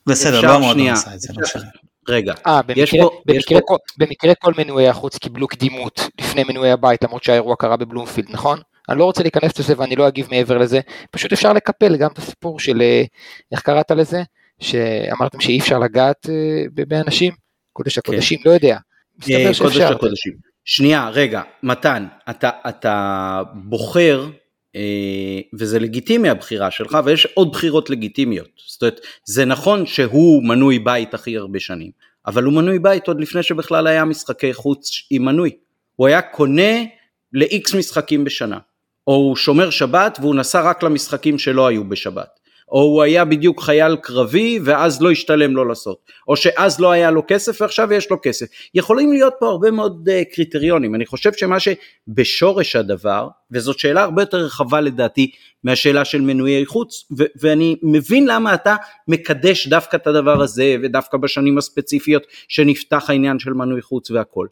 בסדר 0.07 0.41
לא 0.41 0.53
המועדון 0.53 0.87
עשה 0.87 1.13
את 1.13 1.19
זה. 1.19 1.33
לא 1.37 1.61
רגע, 2.09 2.33
아, 2.33 2.49
במקרה, 2.65 2.83
יש 2.83 2.91
פה, 2.91 3.09
במקרה, 3.25 3.37
יש 3.37 3.45
פה... 3.49 3.59
כל, 3.65 3.75
במקרה 3.97 4.35
כל 4.35 4.53
מנועי 4.57 4.87
החוץ 4.87 5.17
קיבלו 5.17 5.47
קדימות 5.47 6.09
לפני 6.21 6.43
מנועי 6.43 6.71
הבית 6.71 7.03
למרות 7.03 7.23
שהאירוע 7.23 7.55
קרה 7.55 7.77
בבלומפילד 7.77 8.27
נכון? 8.31 8.59
אני 8.89 8.99
לא 8.99 9.05
רוצה 9.05 9.23
להיכנס 9.23 9.59
לזה 9.59 9.73
ואני 9.77 9.95
לא 9.95 10.07
אגיב 10.07 10.27
מעבר 10.31 10.57
לזה, 10.57 10.79
פשוט 11.11 11.33
אפשר 11.33 11.53
לקפל 11.53 11.97
גם 11.97 12.09
את 12.13 12.17
הסיפור 12.17 12.59
של, 12.59 12.81
אה, 12.81 13.03
איך 13.51 13.61
קראת 13.61 13.91
לזה? 13.91 14.23
שאמרתם 14.59 15.41
שאי 15.41 15.59
אפשר 15.59 15.79
לגעת 15.79 16.29
אה, 16.29 16.83
באנשים, 16.87 17.33
קודש 17.73 17.97
הקודשים, 17.97 18.39
כן. 18.43 18.49
לא 18.49 18.53
יודע. 18.53 18.77
אה, 19.31 19.51
קודש 19.59 19.77
הקודשים. 19.77 20.50
שנייה, 20.65 21.09
רגע, 21.09 21.41
מתן, 21.63 22.05
אתה, 22.29 22.49
אתה 22.69 23.41
בוחר, 23.53 24.29
אה, 24.75 25.39
וזה 25.59 25.79
לגיטימי 25.79 26.29
הבחירה 26.29 26.71
שלך, 26.71 26.97
ויש 27.05 27.25
עוד 27.33 27.51
בחירות 27.51 27.89
לגיטימיות. 27.89 28.49
זאת 28.67 28.81
אומרת, 28.81 28.99
זה 29.25 29.45
נכון 29.45 29.85
שהוא 29.85 30.43
מנוי 30.43 30.79
בית 30.79 31.13
הכי 31.13 31.37
הרבה 31.37 31.59
שנים, 31.59 31.91
אבל 32.27 32.43
הוא 32.43 32.53
מנוי 32.53 32.79
בית 32.79 33.07
עוד 33.07 33.21
לפני 33.21 33.43
שבכלל 33.43 33.87
היה 33.87 34.05
משחקי 34.05 34.53
חוץ 34.53 34.89
עם 35.09 35.25
מנוי. 35.25 35.51
הוא 35.95 36.07
היה 36.07 36.21
קונה 36.21 36.83
ל-X 37.33 37.77
משחקים 37.77 38.23
בשנה, 38.23 38.59
או 39.07 39.13
הוא 39.13 39.35
שומר 39.35 39.69
שבת 39.69 40.17
והוא 40.21 40.35
נסע 40.35 40.61
רק 40.61 40.83
למשחקים 40.83 41.39
שלא 41.39 41.67
היו 41.67 41.89
בשבת. 41.89 42.39
או 42.71 42.81
הוא 42.81 43.01
היה 43.01 43.25
בדיוק 43.25 43.61
חייל 43.61 43.95
קרבי 43.95 44.59
ואז 44.63 45.01
לא 45.01 45.11
השתלם 45.11 45.55
לו 45.55 45.65
לעשות, 45.65 45.97
או 46.27 46.35
שאז 46.35 46.79
לא 46.79 46.91
היה 46.91 47.11
לו 47.11 47.23
כסף 47.27 47.61
ועכשיו 47.61 47.93
יש 47.93 48.11
לו 48.11 48.17
כסף. 48.23 48.45
יכולים 48.75 49.13
להיות 49.13 49.33
פה 49.39 49.47
הרבה 49.47 49.71
מאוד 49.71 50.09
uh, 50.09 50.35
קריטריונים, 50.35 50.95
אני 50.95 51.05
חושב 51.05 51.33
שמה 51.33 51.57
שבשורש 51.59 52.75
הדבר, 52.75 53.27
וזאת 53.51 53.79
שאלה 53.79 54.03
הרבה 54.03 54.21
יותר 54.21 54.37
רחבה 54.37 54.81
לדעתי 54.81 55.31
מהשאלה 55.63 56.05
של 56.05 56.21
מנויי 56.21 56.65
חוץ, 56.65 57.05
ו- 57.17 57.25
ואני 57.35 57.75
מבין 57.83 58.27
למה 58.27 58.53
אתה 58.53 58.75
מקדש 59.07 59.67
דווקא 59.67 59.97
את 59.97 60.07
הדבר 60.07 60.41
הזה, 60.41 60.75
ודווקא 60.83 61.17
בשנים 61.17 61.57
הספציפיות 61.57 62.23
שנפתח 62.47 63.09
העניין 63.09 63.39
של 63.39 63.53
מנוי 63.53 63.81
חוץ 63.81 64.11
והכל. 64.11 64.47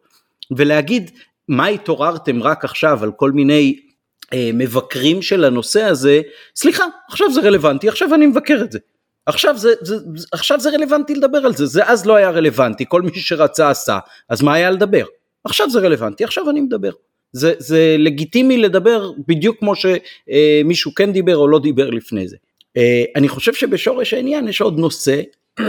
ולהגיד 0.51 1.11
מה 1.47 1.67
התעוררתם 1.67 2.43
רק 2.43 2.65
עכשיו 2.65 3.03
על 3.03 3.11
כל 3.11 3.31
מיני 3.31 3.88
מבקרים 4.35 5.21
של 5.21 5.43
הנושא 5.43 5.83
הזה, 5.83 6.21
סליחה, 6.55 6.83
עכשיו 7.11 7.31
זה 7.31 7.41
רלוונטי, 7.41 7.89
עכשיו 7.89 8.15
אני 8.15 8.27
מבקר 8.27 8.61
את 8.63 8.71
זה. 8.71 8.79
עכשיו 9.25 9.57
זה, 9.57 9.73
זה, 9.81 9.95
עכשיו 10.31 10.59
זה 10.59 10.69
רלוונטי 10.69 11.15
לדבר 11.15 11.37
על 11.37 11.53
זה, 11.53 11.65
זה 11.65 11.85
אז 11.85 12.05
לא 12.05 12.15
היה 12.15 12.29
רלוונטי, 12.29 12.85
כל 12.87 13.01
מי 13.01 13.11
שרצה 13.13 13.69
עשה, 13.69 13.99
אז 14.29 14.41
מה 14.41 14.53
היה 14.53 14.71
לדבר? 14.71 15.05
עכשיו 15.43 15.69
זה 15.69 15.79
רלוונטי, 15.79 16.23
עכשיו 16.23 16.49
אני 16.49 16.61
מדבר. 16.61 16.91
זה, 17.31 17.53
זה 17.57 17.95
לגיטימי 17.99 18.57
לדבר 18.57 19.11
בדיוק 19.27 19.59
כמו 19.59 19.73
שמישהו 19.75 20.95
כן 20.95 21.11
דיבר 21.11 21.37
או 21.37 21.47
לא 21.47 21.59
דיבר 21.59 21.89
לפני 21.89 22.27
זה. 22.27 22.37
אה, 22.77 23.03
אני 23.15 23.29
חושב 23.29 23.53
שבשורש 23.53 24.13
העניין 24.13 24.47
יש 24.47 24.61
עוד 24.61 24.79
נושא, 24.79 25.21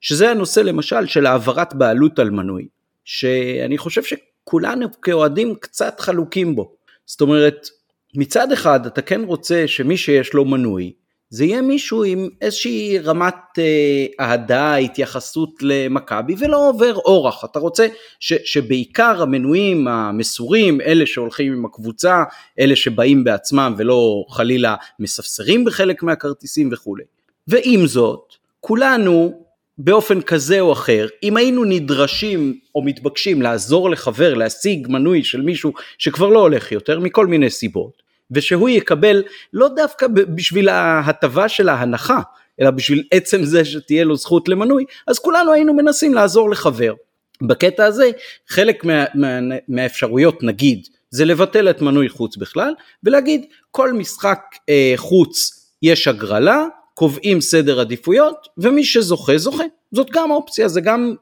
שזה 0.00 0.30
הנושא 0.30 0.60
למשל 0.60 1.06
של 1.06 1.26
העברת 1.26 1.74
בעלות 1.74 2.18
על 2.18 2.30
מנוי, 2.30 2.66
שאני 3.04 3.78
חושב 3.78 4.02
שכולנו 4.02 4.86
כאוהדים 5.02 5.54
קצת 5.54 6.00
חלוקים 6.00 6.56
בו. 6.56 6.74
זאת 7.06 7.20
אומרת, 7.20 7.68
מצד 8.16 8.52
אחד 8.52 8.86
אתה 8.86 9.02
כן 9.02 9.20
רוצה 9.24 9.64
שמי 9.66 9.96
שיש 9.96 10.34
לו 10.34 10.44
מנוי, 10.44 10.92
זה 11.28 11.44
יהיה 11.44 11.62
מישהו 11.62 12.04
עם 12.04 12.28
איזושהי 12.40 12.98
רמת 12.98 13.34
אה, 13.58 14.06
אהדה, 14.20 14.76
התייחסות 14.76 15.50
למכבי 15.62 16.34
ולא 16.38 16.68
עובר 16.68 16.94
אורח, 16.94 17.44
אתה 17.44 17.58
רוצה 17.58 17.86
ש, 18.20 18.32
שבעיקר 18.44 19.22
המנויים 19.22 19.88
המסורים, 19.88 20.80
אלה 20.80 21.06
שהולכים 21.06 21.52
עם 21.52 21.64
הקבוצה, 21.64 22.22
אלה 22.58 22.76
שבאים 22.76 23.24
בעצמם 23.24 23.74
ולא 23.78 24.24
חלילה 24.30 24.74
מספסרים 24.98 25.64
בחלק 25.64 26.02
מהכרטיסים 26.02 26.68
וכולי. 26.72 27.04
ועם 27.48 27.86
זאת, 27.86 28.34
כולנו 28.60 29.43
באופן 29.78 30.20
כזה 30.20 30.60
או 30.60 30.72
אחר, 30.72 31.06
אם 31.22 31.36
היינו 31.36 31.64
נדרשים 31.64 32.58
או 32.74 32.82
מתבקשים 32.82 33.42
לעזור 33.42 33.90
לחבר 33.90 34.34
להשיג 34.34 34.86
מנוי 34.90 35.24
של 35.24 35.40
מישהו 35.40 35.72
שכבר 35.98 36.28
לא 36.28 36.38
הולך 36.38 36.72
יותר 36.72 37.00
מכל 37.00 37.26
מיני 37.26 37.50
סיבות, 37.50 38.02
ושהוא 38.30 38.68
יקבל 38.68 39.22
לא 39.52 39.68
דווקא 39.68 40.06
בשביל 40.08 40.68
ההטבה 40.68 41.48
של 41.48 41.68
ההנחה, 41.68 42.20
אלא 42.60 42.70
בשביל 42.70 43.04
עצם 43.10 43.44
זה 43.44 43.64
שתהיה 43.64 44.04
לו 44.04 44.16
זכות 44.16 44.48
למנוי, 44.48 44.84
אז 45.06 45.18
כולנו 45.18 45.52
היינו 45.52 45.74
מנסים 45.74 46.14
לעזור 46.14 46.50
לחבר. 46.50 46.94
בקטע 47.42 47.84
הזה 47.84 48.10
חלק 48.48 48.84
מה, 48.84 49.04
מה, 49.14 49.38
מהאפשרויות 49.68 50.42
נגיד 50.42 50.88
זה 51.10 51.24
לבטל 51.24 51.70
את 51.70 51.82
מנוי 51.82 52.08
חוץ 52.08 52.36
בכלל 52.36 52.74
ולהגיד 53.04 53.44
כל 53.70 53.92
משחק 53.92 54.40
אה, 54.68 54.92
חוץ 54.96 55.64
יש 55.82 56.08
הגרלה 56.08 56.64
קובעים 56.94 57.40
סדר 57.40 57.80
עדיפויות 57.80 58.48
ומי 58.58 58.84
שזוכה 58.84 59.38
זוכה 59.38 59.64
זאת 59.92 60.10
גם 60.10 60.30
אופציה 60.30 60.68
זה 60.68 60.80
גם 60.80 61.14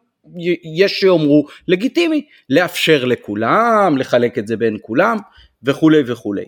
יש 0.76 1.00
שיאמרו 1.00 1.47
לגיטימי 1.69 2.25
לאפשר 2.50 3.05
לכולם 3.05 3.99
לחלק 3.99 4.38
את 4.38 4.47
זה 4.47 4.57
בין 4.57 4.76
כולם 4.81 5.17
וכולי 5.62 6.02
וכולי. 6.07 6.45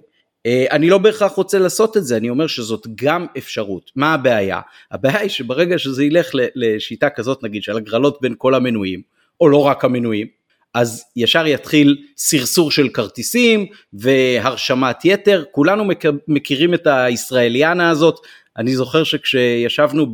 אה, 0.47 0.67
אני 0.71 0.91
לא 0.91 0.99
בהכרח 0.99 1.33
רוצה 1.33 1.59
לעשות 1.59 1.97
את 1.97 2.05
זה, 2.05 2.17
אני 2.17 2.31
אומר 2.31 2.47
שזאת 2.47 2.87
גם 2.95 3.27
אפשרות. 3.39 3.91
מה 3.97 4.15
הבעיה? 4.15 4.61
הבעיה 4.91 5.19
היא 5.19 5.31
שברגע 5.31 5.79
שזה 5.79 6.05
ילך 6.05 6.31
לשיטה 6.55 7.11
כזאת 7.11 7.43
נגיד 7.43 7.63
של 7.63 7.77
הגרלות 7.77 8.19
בין 8.21 8.35
כל 8.39 8.55
המנויים, 8.55 9.03
או 9.41 9.49
לא 9.49 9.67
רק 9.67 9.85
המנויים, 9.85 10.27
אז 10.75 11.05
ישר 11.17 11.47
יתחיל 11.47 11.97
סרסור 12.17 12.71
של 12.71 12.89
כרטיסים 12.89 13.67
והרשמת 13.93 15.05
יתר, 15.05 15.45
כולנו 15.51 15.85
מכירים 16.29 16.75
את 16.75 16.87
הישראליאנה 16.87 17.91
הזאת, 17.91 18.21
אני 18.59 18.77
זוכר 18.77 19.05
שכשישבנו 19.05 20.07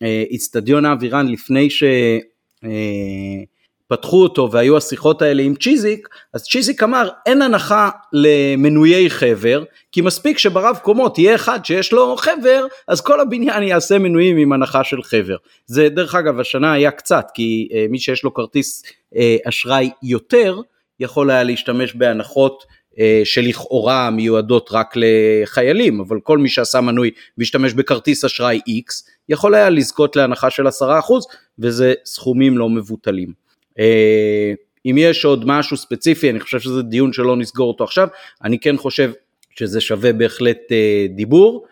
באיצטדיון 0.00 0.84
האווירן 0.84 1.28
לפני 1.28 1.68
שפתחו 3.86 4.22
אותו 4.22 4.52
והיו 4.52 4.76
השיחות 4.76 5.22
האלה 5.22 5.42
עם 5.42 5.54
צ'יזיק, 5.54 6.08
אז 6.32 6.42
צ'יזיק 6.44 6.82
אמר 6.82 7.08
אין 7.26 7.42
הנחה 7.42 7.90
למנויי 8.12 9.10
חבר, 9.10 9.64
כי 9.92 10.00
מספיק 10.00 10.38
שברב 10.38 10.76
קומות 10.82 11.18
יהיה 11.18 11.34
אחד 11.34 11.64
שיש 11.64 11.92
לו 11.92 12.16
חבר, 12.16 12.66
אז 12.88 13.00
כל 13.00 13.20
הבניין 13.20 13.62
יעשה 13.62 13.98
מנויים 13.98 14.36
עם 14.36 14.52
הנחה 14.52 14.84
של 14.84 15.02
חבר. 15.02 15.36
זה 15.66 15.88
דרך 15.88 16.14
אגב 16.14 16.40
השנה 16.40 16.72
היה 16.72 16.90
קצת, 16.90 17.26
כי 17.34 17.68
אה, 17.72 17.86
מי 17.90 17.98
שיש 17.98 18.24
לו 18.24 18.34
כרטיס 18.34 18.82
אה, 19.16 19.36
אשראי 19.44 19.90
יותר, 20.02 20.60
יכול 21.00 21.30
היה 21.30 21.42
להשתמש 21.42 21.94
בהנחות 21.94 22.64
אה, 22.68 22.73
שלכאורה 23.24 24.10
מיועדות 24.10 24.68
רק 24.72 24.94
לחיילים, 24.96 26.00
אבל 26.00 26.20
כל 26.20 26.38
מי 26.38 26.48
שעשה 26.48 26.80
מנוי 26.80 27.10
והשתמש 27.38 27.72
בכרטיס 27.72 28.24
אשראי 28.24 28.60
X, 28.68 29.10
יכול 29.28 29.54
היה 29.54 29.70
לזכות 29.70 30.16
להנחה 30.16 30.50
של 30.50 30.66
10% 30.66 30.70
וזה 31.58 31.94
סכומים 32.04 32.58
לא 32.58 32.68
מבוטלים. 32.68 33.32
אה, 33.78 34.52
אם 34.86 34.96
יש 34.98 35.24
עוד 35.24 35.44
משהו 35.46 35.76
ספציפי, 35.76 36.30
אני 36.30 36.40
חושב 36.40 36.60
שזה 36.60 36.82
דיון 36.82 37.12
שלא 37.12 37.36
נסגור 37.36 37.68
אותו 37.68 37.84
עכשיו, 37.84 38.08
אני 38.44 38.58
כן 38.58 38.76
חושב 38.76 39.12
שזה 39.58 39.80
שווה 39.80 40.12
בהחלט 40.12 40.58
אה, 40.72 41.06
דיבור. 41.14 41.66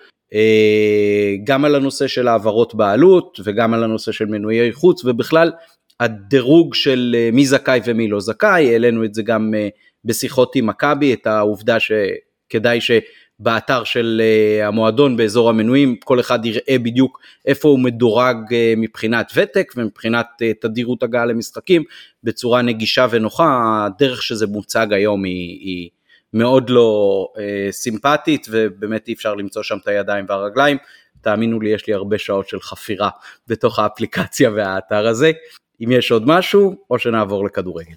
גם 1.45 1.65
על 1.65 1.75
הנושא 1.75 2.07
של 2.07 2.29
העברות 2.29 2.75
בעלות 2.75 3.41
וגם 3.45 3.75
על 3.75 3.85
הנושא 3.85 4.13
של 4.13 4.25
מנויי 4.25 4.73
חוץ 4.73 5.05
ובכלל 5.05 5.53
הדירוג 6.01 6.75
של 6.75 7.17
מי 7.33 7.47
זכאי 7.47 7.81
ומי 7.85 8.09
לא 8.09 8.21
זכאי, 8.21 8.73
העלינו 8.73 9.05
את 9.05 9.15
זה 9.15 9.23
גם 9.23 9.55
בשיחות 10.05 10.57
עם 10.57 10.67
מכבי 10.67 11.15
את 11.15 11.27
העובדה 11.27 11.77
שכדאי 11.81 12.79
שבאתר 12.81 13.85
של 13.85 14.23
אה, 14.25 14.67
המועדון 14.67 15.17
באזור 15.17 15.49
המנויים 15.49 15.97
כל 16.05 16.21
אחד 16.21 16.47
יראה 16.47 16.79
בדיוק 16.79 17.21
איפה 17.47 17.69
הוא 17.69 17.79
מדורג 17.79 18.37
אה, 18.53 18.75
מבחינת 18.77 19.33
ותק 19.35 19.73
ומבחינת 19.77 20.27
אה, 20.43 20.53
תדירות 20.61 21.03
הגעה 21.03 21.25
למשחקים 21.25 21.83
בצורה 22.25 22.63
נגישה 22.63 23.07
ונוחה, 23.11 23.87
הדרך 23.87 24.23
שזה 24.23 24.47
מוצג 24.47 24.93
היום 24.93 25.25
היא, 25.25 25.59
היא 25.61 25.91
מאוד 26.35 26.71
לא 26.71 27.29
סימפטית 27.71 28.47
ובאמת 28.51 29.09
אי 29.09 29.13
אפשר 29.13 29.35
למצוא 29.35 29.63
שם 29.63 29.77
את 29.83 29.89
הידיים 29.89 30.25
והרגליים. 30.29 30.77
תאמינו 31.21 31.61
לי, 31.61 31.71
יש 31.71 31.87
לי 31.87 31.95
הרבה 31.95 32.19
שעות 32.19 32.49
של 32.49 32.61
חפירה 32.61 33.11
בתוך 33.49 33.79
האפליקציה 33.79 34.51
והאתר 34.51 35.07
הזה. 35.07 35.33
אם 35.85 35.93
יש 35.93 36.11
עוד 36.11 36.27
משהו, 36.27 36.75
או 36.91 36.99
שנעבור 36.99 37.45
לכדורגל. 37.45 37.95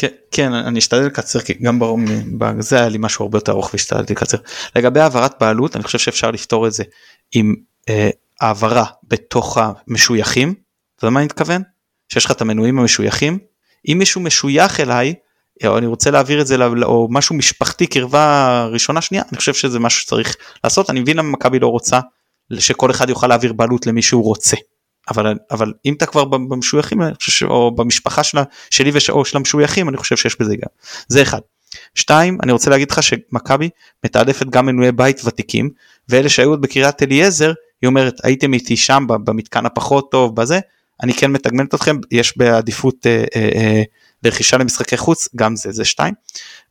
כן, 0.00 0.08
כן 0.30 0.52
אני 0.52 0.78
אשתדל 0.78 1.06
לקצר 1.06 1.40
כי 1.40 1.54
גם 1.54 1.78
בזה 2.38 2.78
היה 2.78 2.88
לי 2.88 2.98
משהו 3.00 3.24
הרבה 3.24 3.38
יותר 3.38 3.52
ארוך 3.52 3.70
והשתדלתי 3.72 4.12
לקצר. 4.12 4.38
לגבי 4.76 5.00
העברת 5.00 5.34
בעלות 5.40 5.76
אני 5.76 5.84
חושב 5.84 5.98
שאפשר 5.98 6.30
לפתור 6.30 6.66
את 6.66 6.72
זה 6.72 6.84
עם 7.34 7.54
אה, 7.88 8.10
העברה 8.40 8.84
בתוך 9.04 9.58
המשויכים. 9.58 10.54
אתה 10.96 11.04
יודע 11.04 11.10
מה 11.10 11.20
אני 11.20 11.24
מתכוון? 11.24 11.62
שיש 12.08 12.24
לך 12.24 12.30
את 12.30 12.40
המנויים 12.40 12.78
המשויכים. 12.78 13.38
אם 13.88 13.96
מישהו 13.98 14.20
משוייך 14.20 14.80
אליי 14.80 15.14
או 15.66 15.78
אני 15.78 15.86
רוצה 15.86 16.10
להעביר 16.10 16.40
את 16.40 16.46
זה 16.46 16.56
או 16.82 17.08
משהו 17.10 17.34
משפחתי 17.34 17.86
קרבה 17.86 18.66
ראשונה 18.70 19.00
שנייה 19.00 19.24
אני 19.32 19.38
חושב 19.38 19.54
שזה 19.54 19.78
משהו 19.78 20.00
שצריך 20.00 20.36
לעשות 20.64 20.90
אני 20.90 21.00
מבין 21.00 21.16
למה 21.16 21.30
מכבי 21.30 21.58
לא 21.58 21.66
רוצה 21.66 22.00
שכל 22.58 22.90
אחד 22.90 23.08
יוכל 23.08 23.26
להעביר 23.26 23.52
בעלות 23.52 23.86
למי 23.86 24.02
שהוא 24.02 24.24
רוצה. 24.24 24.56
אבל 25.08 25.34
אבל 25.50 25.72
אם 25.86 25.94
אתה 25.94 26.06
כבר 26.06 26.24
במשויכים 26.24 26.98
או 27.44 27.70
במשפחה 27.74 28.22
שלה 28.22 28.42
שלי 28.70 28.90
או 29.08 29.24
של 29.24 29.36
המשויכים 29.36 29.88
אני 29.88 29.96
חושב 29.96 30.16
שיש 30.16 30.40
בזה 30.40 30.56
גם 30.56 30.68
זה 31.08 31.22
אחד. 31.22 31.40
שתיים 31.94 32.38
אני 32.42 32.52
רוצה 32.52 32.70
להגיד 32.70 32.90
לך 32.90 33.02
שמכבי 33.02 33.68
מתעדפת 34.04 34.46
גם 34.46 34.66
מנויי 34.66 34.92
בית 34.92 35.20
ותיקים 35.24 35.70
ואלה 36.08 36.28
שהיו 36.28 36.50
עוד 36.50 36.60
בקריית 36.60 37.02
אליעזר 37.02 37.52
היא 37.82 37.88
אומרת 37.88 38.24
הייתם 38.24 38.54
איתי 38.54 38.76
שם 38.76 39.06
במתקן 39.08 39.66
הפחות 39.66 40.10
טוב 40.10 40.36
בזה 40.36 40.60
אני 41.02 41.14
כן 41.14 41.32
מתגמלת 41.32 41.74
אתכם 41.74 41.96
יש 42.10 42.38
בעדיפות 42.38 43.06
אה, 43.06 43.24
אה, 43.36 43.48
אה, 43.54 43.82
ברכישה 44.22 44.56
למשחקי 44.56 44.96
חוץ 44.96 45.28
גם 45.36 45.56
זה 45.56 45.72
זה 45.72 45.84
שתיים. 45.84 46.14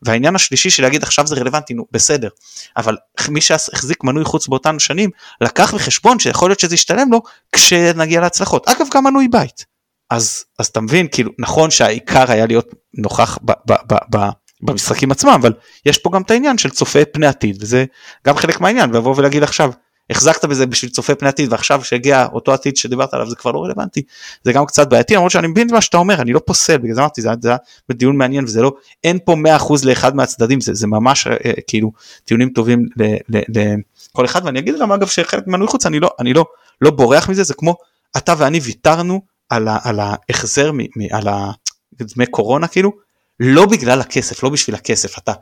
והעניין 0.02 0.34
השלישי 0.34 0.70
של 0.70 0.82
להגיד 0.82 1.02
עכשיו 1.02 1.26
זה 1.26 1.34
רלוונטי 1.34 1.74
נו 1.74 1.86
בסדר 1.92 2.28
אבל 2.76 2.96
מי 3.28 3.40
שהחזיק 3.40 4.04
מנוי 4.04 4.24
חוץ 4.24 4.48
באותן 4.48 4.78
שנים 4.78 5.10
לקח 5.40 5.74
בחשבון 5.74 6.18
שיכול 6.18 6.50
להיות 6.50 6.60
שזה 6.60 6.74
ישתלם 6.74 7.12
לו 7.12 7.22
כשנגיע 7.52 8.20
להצלחות 8.20 8.68
אגב 8.68 8.86
גם 8.94 9.04
מנוי 9.04 9.28
בית. 9.28 9.64
אז 10.10 10.44
אז 10.58 10.66
אתה 10.66 10.80
מבין 10.80 11.06
כאילו 11.12 11.30
נכון 11.38 11.70
שהעיקר 11.70 12.32
היה 12.32 12.46
להיות 12.46 12.74
נוכח 12.94 13.38
ב, 13.42 13.52
ב, 13.66 13.74
ב, 13.86 13.94
ב, 14.16 14.28
במשחקים 14.62 15.10
עצמם 15.10 15.30
אבל 15.40 15.52
יש 15.86 15.98
פה 15.98 16.10
גם 16.12 16.22
את 16.22 16.30
העניין 16.30 16.58
של 16.58 16.70
צופה 16.70 17.04
פני 17.04 17.26
עתיד 17.26 17.62
וזה 17.62 17.84
גם 18.26 18.36
חלק 18.36 18.60
מהעניין 18.60 18.90
לבוא 18.90 19.14
ולהגיד 19.16 19.42
עכשיו 19.42 19.72
החזקת 20.10 20.44
בזה 20.44 20.66
בשביל 20.66 20.90
צופה 20.90 21.14
פני 21.14 21.28
עתיד 21.28 21.52
ועכשיו 21.52 21.84
שהגיע 21.84 22.26
אותו 22.32 22.52
עתיד 22.52 22.76
שדיברת 22.76 23.14
עליו 23.14 23.30
זה 23.30 23.36
כבר 23.36 23.52
לא 23.52 23.64
רלוונטי. 23.64 24.02
זה 24.44 24.52
גם 24.52 24.66
קצת 24.66 24.88
בעייתי 24.88 25.14
למרות 25.14 25.30
שאני 25.30 25.46
מבין 25.46 25.68
מה 25.70 25.80
שאתה 25.80 25.96
אומר 25.96 26.20
אני 26.20 26.32
לא 26.32 26.40
פוסל 26.46 26.78
בגלל 26.78 26.94
זה 26.94 27.00
אמרתי 27.00 27.22
זה 27.22 27.28
היה 27.28 27.56
בדיון 27.88 28.16
מעניין 28.16 28.44
וזה 28.44 28.62
לא 28.62 28.72
אין 29.04 29.18
פה 29.24 29.36
100% 29.58 29.72
לאחד 29.84 30.16
מהצדדים 30.16 30.60
זה, 30.60 30.74
זה 30.74 30.86
ממש 30.86 31.26
אה, 31.26 31.32
אה, 31.44 31.52
כאילו 31.66 31.92
טיעונים 32.24 32.50
טובים 32.50 32.86
לכל 33.28 34.24
אחד 34.24 34.40
ואני 34.44 34.58
אגיד 34.58 34.74
גם 34.80 34.92
אגב 34.92 35.06
שחלק 35.06 35.46
מנוי 35.46 35.68
חוץ 35.68 35.86
אני 35.86 36.00
לא 36.00 36.10
אני 36.18 36.34
לא 36.34 36.44
לא 36.80 36.90
בורח 36.90 37.28
מזה 37.28 37.42
זה 37.42 37.54
כמו 37.54 37.74
אתה 38.16 38.34
ואני 38.38 38.58
ויתרנו 38.58 39.20
על, 39.48 39.68
ה, 39.68 39.78
על 39.84 40.00
ההחזר 40.00 40.72
מ, 40.72 40.78
מ, 40.78 40.86
על 41.10 41.28
הדמי 42.00 42.26
קורונה 42.26 42.66
כאילו 42.66 42.92
לא 43.40 43.66
בגלל 43.66 44.00
הכסף 44.00 44.42
לא 44.42 44.50
בשביל 44.50 44.76
הכסף 44.76 45.18
אתה 45.18 45.32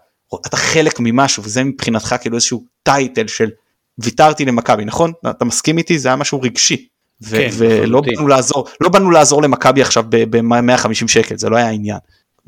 אתה 0.46 0.56
חלק 0.56 1.00
ממשהו 1.00 1.42
וזה 1.42 1.64
מבחינתך 1.64 2.16
כאילו 2.20 2.36
איזשהו 2.36 2.64
טייטל 2.82 3.26
של 3.26 3.50
ויתרתי 3.98 4.44
למכבי 4.44 4.84
נכון 4.84 5.12
אתה 5.30 5.44
מסכים 5.44 5.78
איתי 5.78 5.98
זה 5.98 6.08
היה 6.08 6.16
משהו 6.16 6.40
רגשי. 6.42 6.86
כן, 7.30 7.48
ולא 7.56 8.00
באנו 8.00 8.28
לעזור 8.28 8.68
לא 8.80 8.88
באנו 8.88 9.10
לעזור 9.10 9.42
למכבי 9.42 9.82
עכשיו 9.82 10.04
ב-150 10.08 11.08
שקל 11.08 11.36
זה 11.36 11.48
לא 11.48 11.56
היה 11.56 11.66
העניין. 11.66 11.98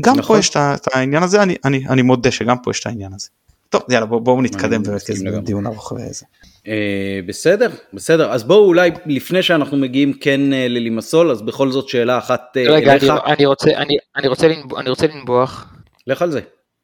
גם 0.00 0.18
נכון. 0.18 0.36
פה 0.36 0.38
יש 0.38 0.50
את 0.50 0.88
העניין 0.94 1.22
הזה 1.22 1.42
אני, 1.42 1.56
אני, 1.64 1.84
אני 1.88 2.02
מודה 2.02 2.30
שגם 2.30 2.58
פה 2.58 2.70
יש 2.70 2.80
את 2.80 2.86
העניין 2.86 3.12
הזה. 3.14 3.28
טוב 3.68 3.82
יאללה 3.88 4.06
בואו 4.06 4.20
בוא 4.20 4.42
נתקדם 4.42 4.82
בדיון 5.24 5.66
ארוך 5.66 5.92
ואיזה. 5.92 6.26
אה, 6.68 7.20
בסדר 7.26 7.70
בסדר 7.94 8.32
אז 8.32 8.44
בואו 8.44 8.64
אולי 8.64 8.90
לפני 9.06 9.42
שאנחנו 9.42 9.76
מגיעים 9.76 10.12
כן 10.12 10.52
אה, 10.52 10.68
ללימסול 10.68 11.30
אז 11.30 11.42
בכל 11.42 11.70
זאת 11.70 11.88
שאלה 11.88 12.18
אחת 12.18 12.56
אה, 12.56 12.62
רגע, 12.68 12.92
אליך. 12.92 13.04
אני, 13.04 13.20
אני 13.26 13.46
רוצה 13.46 13.70
אני, 13.70 13.96
אני 14.16 14.28
רוצה 14.28 14.48
לנבוח, 14.48 14.80
אני 14.80 14.90
רוצה 14.90 15.06
לנבוח. 15.06 15.74
לך 16.06 16.22
על 16.22 16.30
זה. 16.30 16.40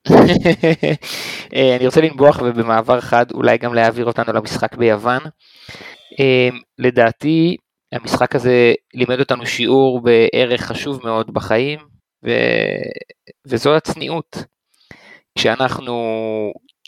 אה, 1.54 1.76
אני 1.76 1.86
רוצה 1.86 2.00
לנבוח 2.00 2.38
ובמעבר 2.42 3.00
חד 3.00 3.26
אולי 3.34 3.58
גם 3.58 3.75
להעביר 3.75 4.06
אותנו 4.06 4.32
למשחק 4.32 4.75
ביוון. 4.75 5.22
אה, 6.20 6.48
לדעתי 6.78 7.56
המשחק 7.92 8.34
הזה 8.34 8.75
לימד 8.94 9.20
אותנו 9.20 9.46
שיעור 9.46 10.00
בערך 10.02 10.60
חשוב 10.60 11.00
מאוד 11.04 11.34
בחיים 11.34 11.78
ו... 12.25 12.30
וזו 13.46 13.76
הצניעות. 13.76 14.36
כשאנחנו 15.38 15.94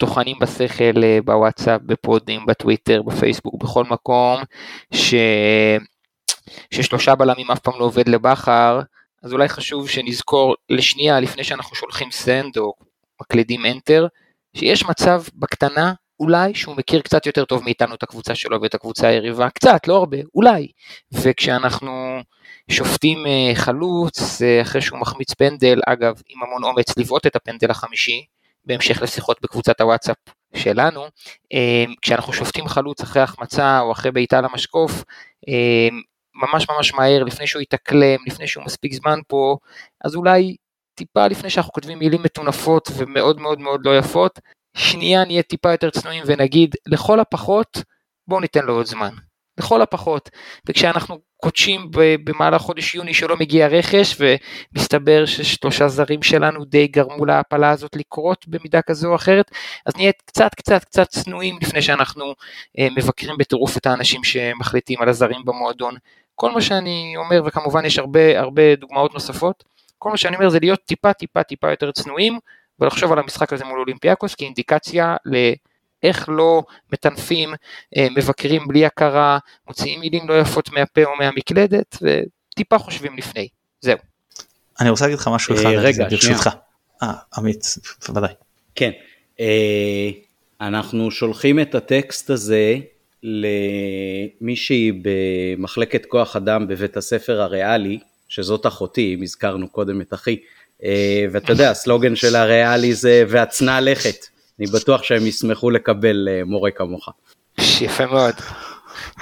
טוחנים 0.01 0.37
בשכל 0.41 1.05
אה, 1.05 1.19
בוואטסאפ, 1.25 1.81
בפודים, 1.87 2.47
בטוויטר, 2.47 3.03
בפייסבוק, 3.03 3.63
בכל 3.63 3.85
מקום, 3.85 4.43
ש... 4.95 5.15
ששלושה 6.71 7.15
בלמים 7.15 7.51
אף 7.51 7.59
פעם 7.59 7.75
לא 7.79 7.85
עובד 7.85 8.09
לבכר, 8.09 8.81
אז 9.23 9.33
אולי 9.33 9.49
חשוב 9.49 9.89
שנזכור 9.89 10.55
לשנייה 10.71 11.21
לפני 11.21 11.45
שאנחנו 11.45 11.77
שולחים 11.77 12.11
send 12.11 12.57
או 12.57 12.73
מקלידים 13.21 13.61
enter, 13.67 14.03
שיש 14.57 14.85
מצב 14.85 15.23
בקטנה 15.35 15.93
אולי 16.21 16.55
שהוא 16.55 16.77
מכיר 16.77 17.01
קצת 17.01 17.27
יותר 17.27 17.45
טוב 17.45 17.65
מאיתנו 17.65 17.95
את 17.95 18.03
הקבוצה 18.03 18.35
שלו 18.35 18.63
ואת 18.63 18.75
הקבוצה 18.75 19.09
היריבה, 19.09 19.51
קצת, 19.51 19.89
לא 19.89 19.97
הרבה, 19.97 20.17
אולי. 20.35 20.69
וכשאנחנו 21.13 22.21
שופטים 22.71 23.27
אה, 23.27 23.55
חלוץ 23.55 24.43
אה, 24.43 24.63
אחרי 24.63 24.81
שהוא 24.81 24.99
מחמיץ 24.99 25.35
פנדל, 25.35 25.81
אגב, 25.87 26.23
עם 26.29 26.43
המון 26.43 26.65
אומץ 26.65 26.99
לבעוט 26.99 27.27
את 27.27 27.37
הפנדל 27.37 27.71
החמישי, 27.71 28.25
בהמשך 28.65 29.03
לשיחות 29.03 29.39
בקבוצת 29.43 29.81
הוואטסאפ 29.81 30.17
שלנו, 30.55 31.05
אה, 31.53 31.85
כשאנחנו 32.03 32.33
שופטים 32.33 32.69
חלוץ 32.69 33.01
אחרי 33.01 33.23
החמצה 33.23 33.81
או 33.81 33.93
אחרי 33.93 34.13
בעיטה 34.13 34.41
למשקוף, 34.41 35.05
ממש 36.35 36.67
ממש 36.71 36.95
מהר, 36.95 37.25
לפני 37.25 37.47
שהוא 37.47 37.63
יתאקלם, 37.63 38.19
לפני 38.27 38.49
שהוא 38.49 38.65
מספיק 38.65 38.93
זמן 38.93 39.19
פה, 39.29 39.57
אז 40.05 40.17
אולי 40.17 40.57
טיפה 40.99 41.27
לפני 41.27 41.51
שאנחנו 41.51 41.73
כותבים 41.73 41.99
מילים 41.99 42.23
מטונפות 42.23 42.89
ומאוד 42.97 43.41
מאוד 43.41 43.61
מאוד 43.61 43.81
לא 43.85 43.99
יפות, 43.99 44.39
שנייה 44.77 45.25
נהיה 45.25 45.43
טיפה 45.43 45.71
יותר 45.71 45.91
צנועים 45.91 46.25
ונגיד 46.27 46.75
לכל 46.87 47.21
הפחות 47.21 47.83
בואו 48.29 48.41
ניתן 48.41 48.65
לו 48.65 48.75
עוד 48.75 48.87
זמן. 48.87 49.11
לכל 49.59 49.83
הפחות. 49.83 50.31
וכשאנחנו 50.69 51.19
קודשים 51.37 51.91
במהלך 52.25 52.63
חודש 52.63 52.95
יוני 52.95 53.15
שלא 53.15 53.37
מגיע 53.37 53.67
רכש 53.67 54.17
ומסתבר 54.21 55.27
ששלושה 55.27 55.89
זרים 55.89 56.23
שלנו 56.23 56.65
די 56.65 56.87
גרמו 56.87 57.27
להפלה 57.27 57.71
הזאת 57.71 57.97
לקרות 57.97 58.49
במידה 58.49 58.83
כזו 58.83 59.09
או 59.09 59.15
אחרת, 59.15 59.51
אז 59.87 59.97
נהיה 59.97 60.13
קצת 60.27 60.55
קצת 60.55 60.85
קצת 60.85 61.09
צנועים 61.09 61.59
לפני 61.63 61.83
שאנחנו 61.83 62.35
אה, 62.79 62.89
מבקרים 62.97 63.37
בטירוף 63.39 63.77
את 63.77 63.87
האנשים 63.87 64.25
שמחליטים 64.25 65.03
על 65.03 65.09
הזרים 65.09 65.45
במועדון. 65.45 65.95
כל 66.35 66.53
מה 66.53 66.61
שאני 66.61 67.15
אומר 67.17 67.43
וכמובן 67.47 67.85
יש 67.85 67.99
הרבה 67.99 68.41
הרבה 68.41 68.75
דוגמאות 68.75 69.15
נוספות, 69.15 69.65
כל 69.99 70.11
מה 70.11 70.17
שאני 70.17 70.37
אומר 70.37 70.49
זה 70.49 70.59
להיות 70.61 70.81
טיפה 70.85 71.13
טיפה 71.13 71.43
טיפה 71.43 71.71
יותר 71.71 71.93
צנועים 71.93 72.39
ולחשוב 72.81 73.13
על 73.13 73.19
המשחק 73.19 73.53
הזה 73.53 73.65
מול 73.65 73.81
אולימפיאקוס 73.81 74.35
כאינדיקציה 74.35 75.17
לאיך 75.25 76.29
לא 76.29 76.63
מטנפים, 76.93 77.55
אה, 77.97 78.07
מבקרים 78.17 78.69
בלי 78.69 78.87
הכרה, 78.87 79.39
מוציאים 79.69 80.01
מילים 80.01 80.29
לא 80.29 80.41
יפות 80.41 80.73
מהפה 80.73 81.05
או 81.05 81.17
מהמקלדת 81.19 81.97
וטיפה 82.03 82.79
חושבים 82.79 83.17
לפני, 83.17 83.49
זהו. 83.81 83.99
אני 84.81 84.91
רוצה 84.91 85.05
להגיד 85.05 85.19
לך 85.19 85.29
משהו 85.29 85.55
אחד, 85.55 85.65
אה, 85.65 85.81
רגע, 85.81 86.09
ברשותך. 86.09 86.49
אה, 87.03 87.13
עמית, 87.37 87.65
בוודאי. 88.09 88.33
כן, 88.75 88.91
אה, 89.41 90.11
אנחנו 90.61 91.11
שולחים 91.11 91.61
את 91.61 91.75
הטקסט 91.75 92.31
הזה 92.31 92.77
למישהי 93.23 94.93
במחלקת 95.03 96.07
כוח 96.07 96.37
אדם 96.37 96.69
בבית 96.69 96.97
הספר 96.97 97.43
הריאלי, 97.43 97.99
שזאת 98.29 98.67
אחותי, 98.67 99.15
אם 99.15 99.23
הזכרנו 99.23 99.69
קודם 99.69 100.01
את 100.01 100.15
אחי, 100.15 100.37
אה, 100.85 101.25
ואתה 101.33 101.53
יודע, 101.53 101.71
הסלוגן 101.71 102.17
של 102.17 102.37
הריאלי 102.37 102.95
זה 102.95 103.25
והצנע 103.29 103.81
לכת. 103.81 104.27
אני 104.59 104.67
בטוח 104.67 105.03
שהם 105.03 105.27
ישמחו 105.27 105.71
לקבל 105.71 106.29
אה, 106.31 106.45
מורה 106.45 106.71
כמוך. 106.71 107.09
יפה 107.81 108.07
מאוד. 108.07 108.35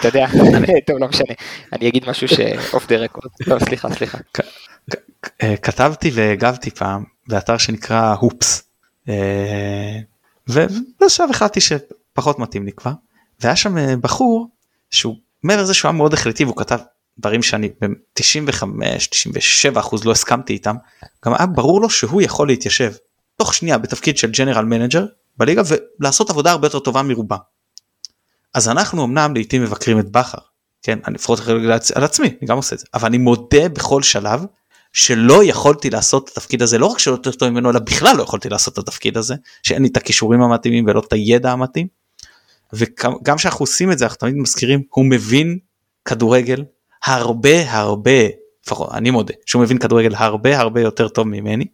אתה 0.01 0.09
יודע, 0.09 0.27
טוב 0.87 0.99
לא 0.99 1.09
משנה, 1.09 1.35
אני 1.73 1.89
אגיד 1.89 2.09
משהו 2.09 2.29
שאוף 2.29 2.87
דה 2.87 2.97
רקורד, 2.97 3.31
לא 3.47 3.59
סליחה 3.59 3.95
סליחה. 3.95 4.19
אה, 5.43 5.57
כתבתי 5.57 6.11
והגבתי 6.15 6.71
פעם 6.71 7.05
באתר 7.27 7.59
שנקרא 7.59 8.15
הופס, 8.15 8.71
ובשלב 10.49 11.31
החלטתי 11.31 11.61
שפחות 11.61 12.39
מתאים 12.39 12.67
לי 12.67 12.73
כבר, 12.73 12.93
והיה 13.41 13.57
שם 13.57 14.01
בחור 14.01 14.49
שהוא 14.91 15.17
מעבר 15.43 15.63
לזה 15.63 15.75
שהוא 15.75 15.89
היה 15.89 15.97
מאוד 15.97 16.15
החלטי 16.15 16.45
והוא 16.45 16.57
כתב 16.57 16.79
דברים 17.19 17.43
שאני 17.43 17.69
ב-95-97 17.69 19.79
אחוז 19.79 20.05
לא 20.05 20.13
הסכמתי 20.13 20.53
איתם, 20.53 20.77
גם 21.25 21.35
היה 21.35 21.47
ברור 21.47 21.81
לו 21.81 21.91
שהוא 21.91 22.23
יכול 22.23 22.49
להתיישב 22.49 22.93
תוך 23.37 23.55
שנייה 23.55 23.79
בתפקיד 23.79 24.19
של 24.19 24.31
general 24.31 24.65
manager 24.65 25.07
בליגה 25.37 25.63
ולעשות 26.01 26.31
עבודה 26.31 26.51
הרבה 26.51 26.67
יותר 26.67 26.79
טובה 26.79 27.03
מרובם. 27.03 27.37
אז 28.55 28.69
אנחנו 28.69 29.05
אמנם 29.05 29.35
לעיתים 29.35 29.63
מבקרים 29.63 29.99
את 29.99 30.11
בכר, 30.11 30.39
כן, 30.83 30.99
אני 31.07 31.15
לפחות 31.15 31.41
על 31.95 32.05
עצמי, 32.05 32.27
אני 32.27 32.49
גם 32.49 32.57
עושה 32.57 32.75
את 32.75 32.81
זה, 32.81 32.87
אבל 32.95 33.07
אני 33.07 33.19
מודה 33.19 33.69
בכל 33.69 34.03
שלב 34.03 34.45
שלא 34.93 35.45
יכולתי 35.45 35.91
לעשות 35.91 36.25
את 36.25 36.37
התפקיד 36.37 36.63
הזה, 36.63 36.79
לא 36.79 36.87
רק 36.87 36.99
שלא 36.99 37.13
יותר 37.13 37.33
טוב 37.33 37.49
ממנו, 37.49 37.71
אלא 37.71 37.79
בכלל 37.79 38.17
לא 38.17 38.23
יכולתי 38.23 38.49
לעשות 38.49 38.75
את 38.75 38.79
התפקיד 38.79 39.17
הזה, 39.17 39.35
שאין 39.63 39.83
לי 39.83 39.89
את 39.89 39.97
הכישורים 39.97 40.43
המתאימים 40.43 40.87
ולא 40.87 41.03
את 41.09 41.13
הידע 41.13 41.53
המתאים. 41.53 41.87
וגם 42.73 43.37
כשאנחנו 43.37 43.63
עושים 43.63 43.93
את 43.93 43.99
זה 43.99 44.05
אנחנו 44.05 44.19
תמיד 44.19 44.35
מזכירים, 44.35 44.83
הוא 44.91 45.05
מבין 45.05 45.59
כדורגל 46.05 46.65
הרבה 47.07 47.73
הרבה, 47.73 48.11
לפחות 48.67 48.89
אני 48.93 49.11
מודה, 49.11 49.35
שהוא 49.47 49.63
מבין 49.63 49.79
כדורגל 49.79 50.15
הרבה 50.15 50.59
הרבה 50.59 50.81
יותר 50.81 51.09
טוב 51.09 51.29
ממני. 51.29 51.65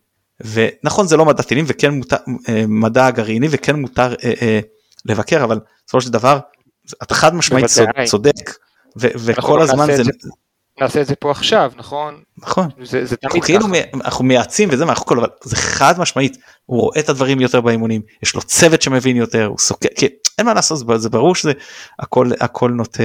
ונכון 0.41 1.07
זה 1.07 1.17
לא 1.17 1.25
מדע 1.25 1.43
טילים 1.43 1.65
וכן 1.69 1.95
מותר, 1.95 2.17
אה, 2.49 2.65
מדע 2.69 3.11
גרעיני 3.11 3.49
וכן 3.51 3.77
מותר 3.77 4.15
אה, 4.25 4.33
אה, 4.43 4.61
לבקר 5.05 5.45
אבל 5.45 5.61
בסופו 5.87 6.01
של 6.01 6.13
דבר 6.13 6.39
אתה 7.03 7.15
חד 7.15 7.35
משמעית 7.35 7.67
צודק 8.05 8.51
ו- 9.01 9.09
וכל 9.15 9.63
הזמן 9.63 9.87
זה, 9.97 10.03
נעשה 10.81 11.01
את 11.01 11.07
זה 11.07 11.17
פה 11.17 11.31
עכשיו 11.31 11.73
נכון 11.77 12.23
נכון 12.39 12.69
זה, 12.83 13.05
זה 13.05 13.17
תמיד 13.17 13.45
כאילו 13.45 13.67
אנחנו 13.95 14.25
מייעצים 14.25 14.69
וזה 14.73 14.85
מה 14.85 14.93
אבל 15.11 15.29
זה 15.45 15.57
חד 15.57 15.95
משמעית 15.99 16.37
הוא 16.67 16.81
רואה 16.81 17.01
את 17.01 17.09
הדברים 17.09 17.41
יותר 17.41 17.61
באימונים 17.61 18.03
יש 18.23 18.35
לו 18.35 18.43
צוות 18.43 18.83
שמבין 18.83 19.17
יותר 19.17 19.47
הוא 19.47 19.59
סוקר 19.59 19.89
כי 19.97 20.09
אין 20.39 20.47
מה 20.47 20.55
לעשות 20.55 21.01
זה 21.01 21.11
ברור 21.11 21.35
שזה 21.35 21.53
הכל 21.99 22.31
הכל 22.41 22.71
נוטה 22.71 23.03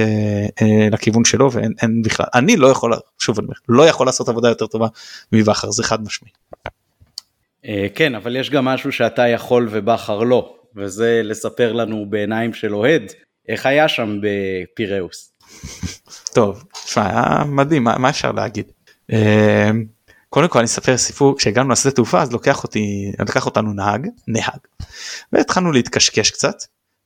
אה, 0.62 0.88
לכיוון 0.90 1.24
שלו 1.24 1.52
ואין 1.52 2.02
בכלל 2.04 2.26
אני 2.34 2.56
לא 2.56 2.66
יכול 2.66 2.92
שוב 3.18 3.38
אני 3.38 3.46
אומר 3.46 3.56
לא 3.68 3.86
יכול 3.86 4.06
לעשות 4.06 4.28
עבודה 4.28 4.48
יותר 4.48 4.66
טובה 4.66 4.86
מבכר 5.32 5.70
זה 5.70 5.84
חד 5.84 6.02
משמעי. 6.02 6.30
אה, 7.64 7.86
כן 7.94 8.14
אבל 8.14 8.36
יש 8.36 8.50
גם 8.50 8.64
משהו 8.64 8.92
שאתה 8.92 9.28
יכול 9.28 9.68
ובכר 9.70 10.18
לא 10.18 10.54
וזה 10.76 11.20
לספר 11.24 11.72
לנו 11.72 12.06
בעיניים 12.10 12.54
של 12.54 12.74
אוהד 12.74 13.02
איך 13.48 13.66
היה 13.66 13.88
שם 13.88 14.20
בפיראוס. 14.22 15.32
טוב, 16.32 16.64
תשמע, 16.84 17.06
היה 17.06 17.44
מדהים, 17.44 17.84
מה, 17.84 17.98
מה 17.98 18.08
אפשר 18.08 18.32
להגיד? 18.32 18.64
Uh, 19.12 19.14
קודם 20.28 20.48
כל 20.48 20.58
אני 20.58 20.66
אספר 20.66 20.96
סיפור 20.96 21.38
כשהגענו 21.38 21.68
לשדה 21.70 21.90
תעופה 21.90 22.22
אז 22.22 22.32
לוקח 22.32 22.62
אותי 22.62 23.12
לקח 23.20 23.46
אותנו 23.46 23.72
נהג 23.72 24.06
נהג 24.28 24.58
והתחלנו 25.32 25.72
להתקשקש 25.72 26.30
קצת 26.30 26.54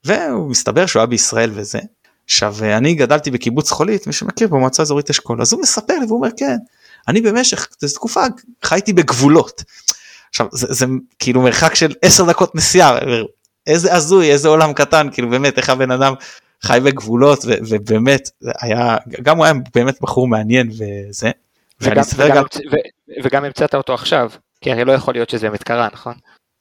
והוא 0.04 0.50
מסתבר 0.50 0.86
שהוא 0.86 1.00
היה 1.00 1.06
בישראל 1.06 1.50
וזה. 1.54 1.78
עכשיו 2.24 2.56
אני 2.62 2.94
גדלתי 2.94 3.30
בקיבוץ 3.30 3.70
חולית 3.70 4.06
מי 4.06 4.12
שמכיר 4.12 4.48
במועצה 4.48 4.82
אזורית 4.82 5.10
אשכול 5.10 5.42
אז 5.42 5.52
הוא 5.52 5.62
מספר 5.62 5.98
לי 5.98 6.06
והוא 6.06 6.18
אומר 6.18 6.28
כן 6.36 6.56
אני 7.08 7.20
במשך 7.20 7.68
תקופה 7.94 8.20
חייתי 8.64 8.92
בגבולות. 8.92 9.62
עכשיו 10.30 10.46
זה, 10.52 10.66
זה 10.70 10.86
כאילו 11.18 11.42
מרחק 11.42 11.74
של 11.74 11.92
10 12.02 12.24
דקות 12.24 12.54
נסיעה 12.54 12.98
איזה 13.66 13.94
הזוי 13.94 14.32
איזה 14.32 14.48
עולם 14.48 14.72
קטן 14.72 15.08
כאילו 15.12 15.30
באמת 15.30 15.58
איך 15.58 15.70
הבן 15.70 15.90
אדם 15.90 16.14
חי 16.64 16.78
בגבולות 16.84 17.44
ו, 17.44 17.52
ובאמת 17.68 18.28
היה 18.60 18.96
גם 19.22 19.36
הוא 19.36 19.44
היה 19.44 19.54
באמת 19.74 20.00
בחור 20.00 20.28
מעניין 20.28 20.70
וזה. 20.70 21.30
וגם, 21.80 22.02
וגם, 22.16 22.36
גם... 22.36 22.44
ו, 22.72 22.76
וגם 23.24 23.44
המצאת 23.44 23.74
אותו 23.74 23.94
עכשיו 23.94 24.30
כי 24.60 24.72
הרי 24.72 24.84
לא 24.84 24.92
יכול 24.92 25.14
להיות 25.14 25.30
שזה 25.30 25.48
באמת 25.48 25.62
קרה 25.62 25.88
נכון? 25.92 26.14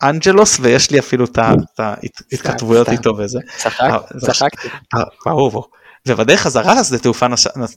אנג'לוס 0.03 0.57
ויש 0.61 0.91
לי 0.91 0.99
אפילו 0.99 1.25
את 1.25 1.39
ההתכתבויות 1.79 2.89
איתו 2.89 3.17
וזה. 3.17 3.39
צחקתי. 4.19 4.67
ברור. 5.25 5.67
ובדרך 6.07 6.41
חזרה 6.41 6.75
לשדה 6.75 6.97
תעופה 6.97 7.25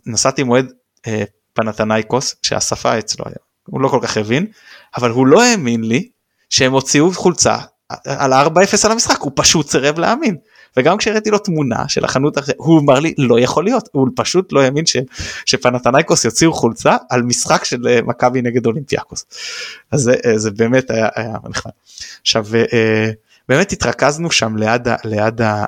נסעתי 0.07 0.43
עם 0.43 0.51
אוהד 0.51 0.73
אה, 1.07 1.25
פנתנייקוס 1.53 2.37
שהשפה 2.43 2.99
אצלו 2.99 3.25
היה 3.27 3.37
הוא 3.67 3.81
לא 3.81 3.89
כל 3.89 3.99
כך 4.03 4.17
הבין 4.17 4.47
אבל 4.97 5.11
הוא 5.11 5.27
לא 5.27 5.43
האמין 5.43 5.85
לי 5.85 6.09
שהם 6.51 6.73
הוציאו 6.73 7.13
חולצה 7.13 7.57
על 8.07 8.33
4-0 8.33 8.37
על 8.85 8.93
המשחק 8.93 9.21
הוא 9.21 9.33
פשוט 9.35 9.69
סירב 9.69 9.99
להאמין 9.99 10.37
וגם 10.77 10.97
כשהראיתי 10.97 11.31
לו 11.31 11.39
תמונה 11.39 11.89
של 11.89 12.05
החנות 12.05 12.39
הוא 12.57 12.81
אמר 12.81 13.01
לי 13.01 13.15
לא 13.19 13.41
יכול 13.41 13.65
להיות 13.65 13.89
הוא 13.93 14.09
פשוט 14.17 14.53
לא 14.53 14.63
האמין 14.63 14.87
ש, 14.87 14.97
שפנאתינייקוס 15.47 16.25
יוציאו 16.25 16.53
חולצה 16.53 16.97
על 17.11 17.23
משחק 17.23 17.65
של 17.65 17.89
אה, 17.89 18.03
מכבי 18.03 18.43
נגד 18.43 18.67
אולימפיאקוס. 18.67 19.27
אז 19.91 20.01
זה, 20.01 20.15
אה, 20.27 20.39
זה 20.39 20.51
באמת 20.51 20.91
היה, 20.91 21.09
היה 21.15 21.37
נחמד. 21.49 21.73
עכשיו 22.21 22.47
אה, 22.55 23.11
באמת 23.49 23.73
התרכזנו 23.73 24.31
שם 24.31 24.57
ליד, 24.57 24.89
ליד 25.05 25.41
ה... 25.41 25.65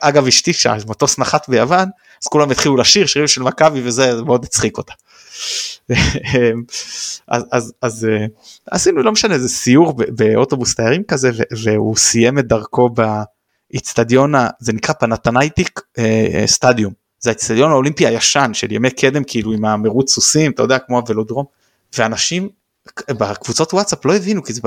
אגב 0.00 0.26
אשתי 0.26 0.52
שהמטוס 0.52 1.18
נחת 1.18 1.48
ביוון 1.48 1.88
אז 2.22 2.28
כולם 2.28 2.50
התחילו 2.50 2.76
לשיר 2.76 3.06
שירים 3.06 3.28
של 3.28 3.42
מכבי 3.42 3.80
וזה 3.84 4.22
מאוד 4.22 4.44
הצחיק 4.44 4.78
אותה. 4.78 4.92
אז, 7.28 7.44
אז, 7.52 7.72
אז 7.82 8.06
עשינו 8.70 9.02
לא 9.02 9.12
משנה 9.12 9.34
איזה 9.34 9.48
סיור 9.48 9.94
באוטובוס 10.08 10.74
תיירים 10.74 11.02
כזה 11.04 11.30
והוא 11.64 11.96
סיים 11.96 12.38
את 12.38 12.46
דרכו 12.46 12.90
באיצטדיון 13.70 14.34
זה 14.58 14.72
נקרא 14.72 14.94
Panathenaic 14.94 15.80
אה, 15.98 16.26
אה, 16.34 16.46
stadium 16.46 16.92
זה 17.18 17.30
האיצטדיון 17.30 17.70
האולימפי 17.70 18.06
הישן 18.06 18.50
של 18.54 18.72
ימי 18.72 18.90
קדם 18.90 19.24
כאילו 19.24 19.52
עם 19.52 19.64
המרוץ 19.64 20.12
סוסים 20.12 20.50
אתה 20.50 20.62
יודע 20.62 20.78
כמו 20.78 20.98
הוולודרום 20.98 21.44
ואנשים 21.98 22.48
בקבוצות 23.10 23.74
וואטסאפ 23.74 24.04
לא 24.04 24.16
הבינו 24.16 24.44
כי 24.44 24.52
זה 24.52 24.60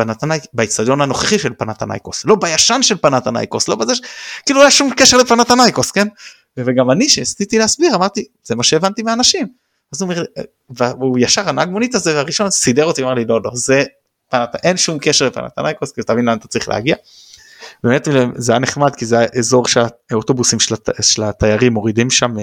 באיצטדיון 0.54 1.02
הנוכחי 1.02 1.40
של 1.40 1.54
פנתנייקוס 1.58 2.26
לא 2.26 2.36
בישן 2.36 2.84
של 2.84 2.98
פנתנייקוס 2.98 3.68
לא 3.68 3.76
בזה. 3.76 3.94
כאילו 4.46 4.60
לא 4.60 4.64
היה 4.64 4.72
שום 4.72 4.92
קשר 4.98 5.18
לפנתנייקוס 5.18 5.92
כן 5.92 6.08
וגם 6.58 6.92
אני 6.92 7.10
שעשיתי 7.10 7.58
להסביר 7.58 7.96
אמרתי 7.96 8.26
זה 8.44 8.56
מה 8.56 8.64
שהבנתי 8.64 9.04
מהאנשים 9.04 9.48
אז 9.94 10.02
הוא 10.02 10.12
אומר 10.12 10.24
והוא 10.70 11.20
ישר 11.20 11.50
הנהג 11.50 11.70
מונית 11.70 11.96
הזה 11.96 12.20
הראשון 12.20 12.50
סידר 12.50 12.86
אותי 12.86 13.04
אמר 13.04 13.14
לי 13.14 13.26
לא 13.26 13.42
לא 13.44 13.52
זה 13.54 13.84
פנת, 14.30 14.56
אין 14.64 14.78
שום 14.78 14.98
קשר 15.02 15.28
לפנתנייקוס 15.28 15.92
כי 15.92 16.04
תבין 16.04 16.26
לאן 16.26 16.38
אתה 16.38 16.48
צריך 16.48 16.70
להגיע. 16.70 16.96
באמת 17.84 18.08
זה 18.36 18.52
היה 18.52 18.60
נחמד 18.60 18.96
כי 18.96 19.06
זה 19.06 19.20
האזור 19.20 19.68
שהאוטובוסים 19.68 20.60
של, 20.60 20.74
הת... 20.74 20.90
של 21.02 21.24
התיירים 21.24 21.74
מורידים 21.74 22.10
שם 22.10 22.34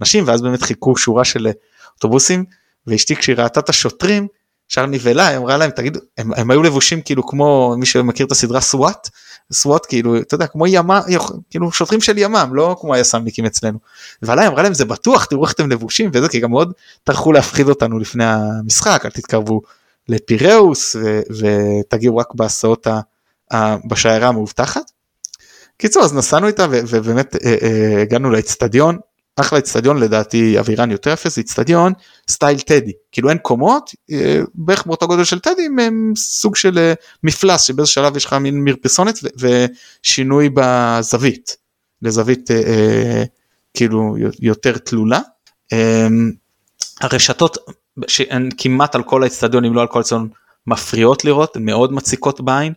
אנשים 0.00 0.24
ואז 0.26 0.42
באמת 0.42 0.62
חיכו 0.62 0.96
שורה 0.96 1.24
של 1.24 1.48
אוטובוסים 1.94 2.44
ואשתי 2.86 3.16
כשהיא 3.16 3.36
ראתה 3.36 3.60
את 3.60 3.68
השוטרים 3.68 4.26
ישר 4.70 4.86
נבהלה, 4.86 5.26
היא 5.28 5.36
אמרה 5.36 5.56
להם, 5.56 5.70
תגידו, 5.70 6.00
הם, 6.18 6.30
הם 6.36 6.50
היו 6.50 6.62
לבושים 6.62 7.02
כאילו 7.02 7.26
כמו 7.26 7.74
מי 7.78 7.86
שמכיר 7.86 8.26
את 8.26 8.32
הסדרה 8.32 8.60
סוואט, 8.60 9.08
סוואט 9.52 9.86
כאילו, 9.88 10.20
אתה 10.20 10.34
יודע, 10.34 10.46
כמו 10.46 10.66
ימ"מ, 10.66 11.00
כאילו 11.50 11.72
שוטרים 11.72 12.00
של 12.00 12.18
ימ"מ, 12.18 12.50
לא 12.54 12.76
כמו 12.80 12.94
היס"מניקים 12.94 13.46
אצלנו. 13.46 13.78
ועליי 14.22 14.46
אמרה 14.46 14.62
להם, 14.62 14.74
זה 14.74 14.84
בטוח, 14.84 15.24
תראו 15.24 15.44
איך 15.44 15.52
אתם 15.52 15.70
לבושים 15.70 16.10
וזה, 16.12 16.28
כי 16.28 16.40
גם 16.40 16.50
מאוד 16.50 16.72
טרחו 17.04 17.32
להפחיד 17.32 17.68
אותנו 17.68 17.98
לפני 17.98 18.24
המשחק, 18.24 19.02
אל 19.04 19.10
תתקרבו 19.10 19.60
לפיראוס 20.08 20.96
ותגיעו 21.38 22.16
רק 22.16 22.34
בהסעות 22.34 22.86
בשיירה 23.88 24.28
המאובטחת. 24.28 24.90
קיצור, 25.78 26.02
אז 26.04 26.14
נסענו 26.14 26.46
איתה 26.46 26.66
ובאמת 26.70 27.36
אה, 27.36 27.56
אה, 27.62 28.02
הגענו 28.02 28.30
לאצטדיון, 28.30 28.98
אחלה 29.36 29.58
אצטדיון 29.58 29.96
לדעתי 30.00 30.60
אבירן 30.60 30.90
יותר 30.90 31.10
יפה 31.10 31.28
זה 31.28 31.40
אצטדיון 31.40 31.92
סטייל 32.30 32.60
טדי 32.60 32.92
כאילו 33.12 33.30
אין 33.30 33.38
קומות 33.38 33.90
אה, 34.12 34.40
בערך 34.54 34.86
באותו 34.86 35.06
גודל 35.06 35.24
של 35.24 35.38
טדי 35.38 35.66
עם 35.66 36.12
סוג 36.16 36.56
של 36.56 36.92
מפלס 37.22 37.62
שבאיזה 37.62 37.90
שלב 37.90 38.16
יש 38.16 38.24
לך 38.24 38.32
מין 38.32 38.64
מרפסונת 38.64 39.18
ושינוי 39.38 40.48
בזווית 40.54 41.56
לזווית 42.02 42.50
כאילו 43.74 44.16
יותר 44.40 44.78
תלולה. 44.78 45.20
אה, 45.72 46.06
הרשתות 47.00 47.58
שהן 48.06 48.48
כמעט 48.58 48.94
על 48.94 49.02
כל 49.02 49.22
האצטדיון 49.22 49.64
אם 49.64 49.74
לא 49.74 49.80
על 49.80 49.86
כל 49.86 49.98
האצטדיון 49.98 50.28
מפריעות 50.66 51.24
לראות 51.24 51.56
מאוד 51.56 51.92
מציקות 51.92 52.40
בעין 52.40 52.72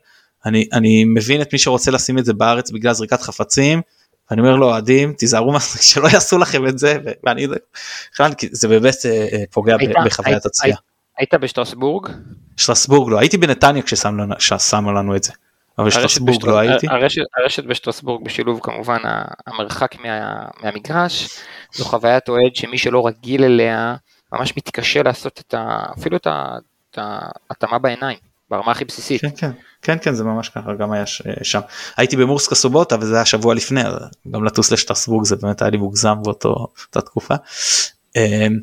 אני 0.46 0.68
אני 0.74 1.04
מבין 1.06 1.42
את 1.42 1.54
מי 1.54 1.60
שרוצה 1.60 1.92
לשים 1.92 2.18
את 2.18 2.26
זה 2.26 2.34
בארץ 2.34 2.72
בגלל 2.72 2.94
זריקת 2.94 3.22
חפצים. 3.22 3.82
אני 4.32 4.42
אומר 4.42 4.56
לאוהדים 4.56 5.14
תיזהרו 5.14 5.60
שלא 5.92 6.08
יעשו 6.08 6.38
לכם 6.38 6.68
את 6.68 6.80
זה 6.80 6.98
ואני 7.24 7.48
זה 8.52 8.68
באמת 8.68 8.96
אה, 9.06 9.28
אה, 9.32 9.44
פוגע 9.52 9.76
בחוויית 10.06 10.46
הצפייה. 10.46 10.76
היית 11.18 11.34
בשטרסבורג? 11.34 12.08
שטרסבורג 12.58 13.12
לא 13.12 13.20
הייתי 13.20 13.38
בנתניה 13.38 13.84
כששמו 13.84 14.92
לנו 14.92 15.16
את 15.16 15.24
זה. 15.24 15.34
אבל 15.78 15.90
שטרסבורג 15.90 16.46
לא 16.46 16.58
הייתי. 16.58 16.88
הרשת 17.38 17.64
בשטרסבורג 17.64 18.26
בשילוב 18.26 18.60
כמובן 18.64 18.98
המרחק 19.48 19.96
מהמגרש 20.64 21.30
זו 21.74 21.86
חוויית 21.86 22.30
אוהד 22.30 22.56
שמי 22.56 22.78
שלא 22.78 23.08
רגיל 23.08 23.44
אליה 23.44 23.96
ממש 24.34 24.58
מתקשה 24.58 25.04
לעשות 25.04 25.40
את 25.40 25.54
אפילו 26.00 26.18
את 26.18 26.28
ההתאמה 26.98 27.80
בעיניים 27.80 28.31
ברמה 28.52 28.72
הכי 28.72 28.86
בסיסית. 28.86 29.22
כן 29.22 29.30
כן. 29.38 29.52
כן 29.82 29.98
כן 30.02 30.14
זה 30.14 30.24
ממש 30.24 30.50
ככה 30.50 30.74
גם 30.74 30.92
היה 30.92 31.06
שם 31.44 31.60
הייתי 31.98 32.16
במורסקה 32.16 32.56
סובוטה 32.56 32.96
וזה 33.02 33.16
היה 33.16 33.26
שבוע 33.26 33.54
לפני 33.56 33.82
גם 34.32 34.44
לטוס 34.44 34.72
לשטרסבורג 34.72 35.26
זה 35.26 35.36
באמת 35.36 35.62
היה 35.62 35.72
לי 35.72 35.78
מוגזם 35.78 36.16
באותה 36.24 37.02
תקופה. 37.02 37.36
אמ, 38.16 38.60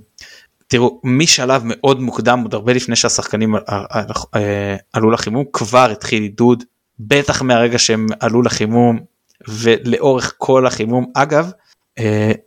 תראו 0.69 1.01
משלב 1.05 1.63
מאוד 1.65 2.01
מוקדם 2.01 2.41
עוד 2.43 2.55
הרבה 2.55 2.73
לפני 2.73 2.97
שהשחקנים 2.97 3.57
אה, 3.57 3.61
אה, 3.69 4.03
אה, 4.37 4.77
עלו 4.93 5.11
לחימום 5.11 5.45
כבר 5.53 5.91
התחיל 5.91 6.23
עידוד 6.23 6.65
בטח 6.99 7.43
מהרגע 7.43 7.79
שהם 7.79 8.07
עלו 8.21 8.43
לחימום 8.43 9.01
ולאורך 9.49 10.35
כל 10.39 10.67
החימום 10.67 11.13
אגב 11.15 11.51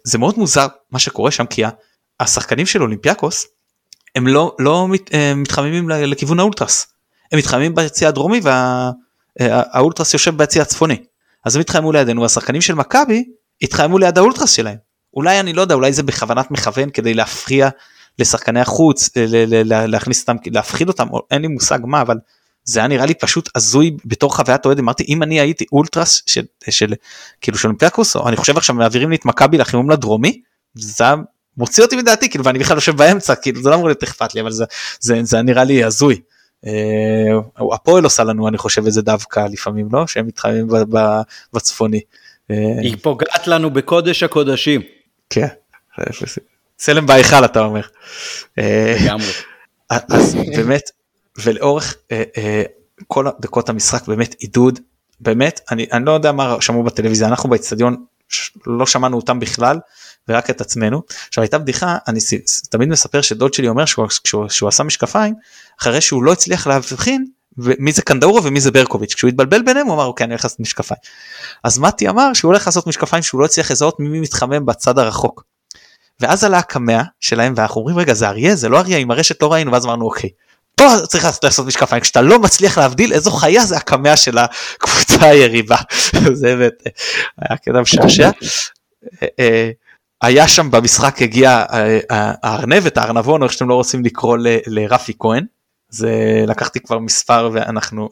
זה 0.04 0.17
מאוד 0.17 0.38
מוזר 0.38 0.67
מה 0.91 0.99
שקורה 0.99 1.32
שם 1.32 1.45
כי 1.45 1.63
השחקנים 2.19 2.65
של 2.65 2.82
אולימפיאקוס 2.82 3.47
הם 4.15 4.27
לא 4.27 4.56
לא 4.60 4.88
מתחממים 5.36 5.89
לכיוון 5.89 6.39
האולטרס 6.39 6.90
הם 7.32 7.39
מתחממים 7.39 7.76
ביציע 7.76 8.08
הדרומי 8.08 8.41
והאולטרס 9.39 10.13
יושב 10.13 10.38
ביציע 10.38 10.62
הצפוני. 10.62 11.04
אז 11.46 11.56
הם 11.56 11.62
התחממו 11.62 11.91
לידינו 11.91 12.22
והשחקנים 12.22 12.62
של 12.62 12.74
מכבי 12.74 13.24
התחממו 13.62 13.98
ליד 13.98 14.17
האולטרס 14.17 14.52
שלהם. 14.52 14.78
אולי 15.13 15.39
אני 15.39 15.54
לא 15.54 15.62
יודע 15.62 15.76
אולי 15.76 15.94
זה 15.94 16.04
בכוונת 16.04 16.52
מכוון 16.52 16.89
כדי 16.89 17.13
להפריע 17.13 17.70
לשחקני 18.20 18.60
החוץ 18.60 19.10
להכניס 19.65 20.22
אותם 20.22 20.36
להפחיד 20.46 20.88
אותם 20.88 21.08
אין 21.32 21.41
לי 21.41 21.48
מושג 21.48 21.80
מה 21.84 22.02
אבל 22.02 22.17
זה 22.63 22.80
היה 22.80 22.88
נראה 22.88 23.06
לי 23.06 23.13
פשוט 23.13 23.50
הזוי 23.56 23.98
בתור 24.06 24.36
חוויית 24.36 24.65
אוהד 24.65 24.80
אמרתי 24.80 25.06
אם 25.08 25.24
אני 25.24 25.39
הייתי 25.39 25.65
אולטרס 25.72 26.22
של, 26.26 26.46
של 26.70 26.94
כאילו 27.41 27.58
של 27.58 27.67
אולימפיאקוס 27.67 28.15
או 28.15 28.28
אני 28.28 28.36
חושב 28.36 28.58
עכשיו 28.58 28.76
מעבירים 28.76 29.10
לי 29.10 29.15
את 29.15 29.26
מכבי 29.26 29.58
לחימום 29.58 29.89
לדרומי 29.89 30.41
זה 30.74 31.04
מוציא 31.58 31.84
אותי 31.84 31.96
מדעתי 31.96 32.30
כאילו 32.30 32.46
ואני 32.46 32.60
בכלל 32.60 32.78
יושב 32.78 32.98
באמצע 32.98 33.36
כאילו 33.36 33.62
זה 33.62 33.70
לא 33.70 33.76
אמור 33.76 33.88
להיות 33.88 34.04
אכפת 34.04 34.36
לי 34.36 34.41
אבל 34.41 34.52
זה 34.52 34.65
זה, 35.00 35.20
זה 35.24 35.41
נראה 35.41 35.63
לי 35.63 35.84
הזוי. 35.84 36.22
אה, 36.67 37.74
הפועל 37.74 38.04
עושה 38.04 38.24
לנו 38.24 38.47
אני 38.47 38.58
חושב 38.58 38.86
איזה 38.86 39.02
דווקא 39.02 39.39
לפעמים 39.52 39.89
לא 39.91 40.08
שהם 40.08 40.28
מתחמים 40.28 40.67
בצפוני. 41.54 42.02
אה, 42.52 42.56
היא 42.82 42.97
פוגעת 43.02 43.47
לנו 43.47 43.69
בקודש 43.69 44.24
הקודשים. 44.24 44.82
כן. 45.30 45.47
צלם 46.78 47.06
בהיכל 47.06 47.45
אתה 47.45 47.60
אומר. 47.60 47.82
אה, 48.58 48.97
לגמרי. 49.04 49.32
אז 49.89 50.36
באמת 50.56 50.91
ולאורך 51.43 51.95
כל 53.08 53.26
דקות 53.39 53.69
המשחק 53.69 54.08
באמת 54.08 54.36
עידוד 54.39 54.80
באמת 55.19 55.60
אני, 55.71 55.86
אני 55.91 56.06
לא 56.06 56.12
יודע 56.12 56.32
מה 56.32 56.56
שמעו 56.60 56.84
בטלוויזיה 56.84 57.28
אנחנו 57.28 57.50
באצטדיון 57.50 58.06
לא 58.65 58.86
שמענו 58.86 59.17
אותם 59.17 59.39
בכלל 59.39 59.80
ורק 60.28 60.50
את 60.50 60.62
עצמנו. 60.62 61.02
עכשיו 61.28 61.41
הייתה 61.41 61.58
בדיחה 61.58 61.97
אני 62.08 62.19
תמיד 62.69 62.89
מספר 62.89 63.21
שדוד 63.21 63.54
שלי 63.54 63.67
אומר 63.67 63.86
שהוא, 63.86 64.08
שהוא, 64.24 64.50
שהוא 64.50 64.69
עשה 64.69 64.84
משקפיים 64.84 65.34
אחרי 65.82 66.02
שהוא 66.02 66.24
לא 66.24 66.32
הצליח 66.32 66.67
להבחין 66.67 67.26
מי 67.58 67.91
זה 67.91 68.02
קנדאורה 68.02 68.41
ומי 68.44 68.62
זה 68.62 68.72
ברקוביץ' 68.72 69.13
כשהוא 69.13 69.30
התבלבל 69.30 69.62
ביניהם 69.62 69.88
הוא 69.88 69.96
אמר 69.96 70.06
אוקיי 70.06 70.24
אני 70.24 70.34
הולך 70.34 70.44
לעשות 70.44 70.60
משקפיים. 70.60 71.00
אז 71.63 71.80
מתי 71.80 72.10
אמר 72.10 72.34
שהוא 72.34 72.50
הולך 72.50 72.67
לעשות 72.67 72.88
משקפיים 72.88 73.24
שהוא 73.24 73.41
לא 73.41 73.46
הצליח 73.46 73.72
לזהות 73.72 74.00
מי 74.00 74.20
מתחמם 74.20 74.65
בצד 74.65 75.00
הרחוק. 75.00 75.44
ואז 76.20 76.44
עלה 76.44 76.58
הקמע 76.58 77.02
שלהם 77.20 77.54
ואנחנו 77.58 77.82
אומרים 77.82 77.98
רגע 77.98 78.13
זה 78.13 78.28
אריה 78.28 78.56
זה 78.56 78.70
לא 78.70 78.80
אריה 78.80 78.98
עם 78.98 79.12
הרשת 79.12 79.41
לא 79.41 79.54
ראינו 79.54 79.72
ואז 79.72 79.86
אמרנו 79.86 80.06
אוקיי 80.06 80.30
פה 80.76 81.08
צריך 81.08 81.26
לעשות 81.44 81.67
משקפיים, 81.67 82.02
כשאתה 82.02 82.22
לא 82.22 82.39
מצליח 82.39 82.78
להבדיל 82.78 83.13
איזו 83.13 83.32
חיה 83.32 83.65
זה 83.65 83.78
הקמע 83.78 84.15
של 84.15 84.38
הקבוצה 84.38 85.26
היריבה. 85.26 85.78
זה 86.34 86.56
באמת 86.56 86.74
היה 87.38 87.58
קטע 87.58 87.82
משעשע. 87.82 88.30
היה 90.22 90.48
שם 90.48 90.72
במשחק 90.72 91.22
הגיע 91.22 91.65
הארנבת, 92.10 92.98
הארנבון, 92.98 93.41
או 93.41 93.46
איך 93.46 93.54
שאתם 93.54 93.70
לא 93.70 93.74
רוצים 93.74 94.06
לקרוא 94.06 94.38
לרפי 94.67 95.13
כהן. 95.20 95.46
זה 95.91 96.43
לקחתי 96.47 96.80
כבר 96.80 96.99
מספר 96.99 97.49
ואנחנו 97.54 98.10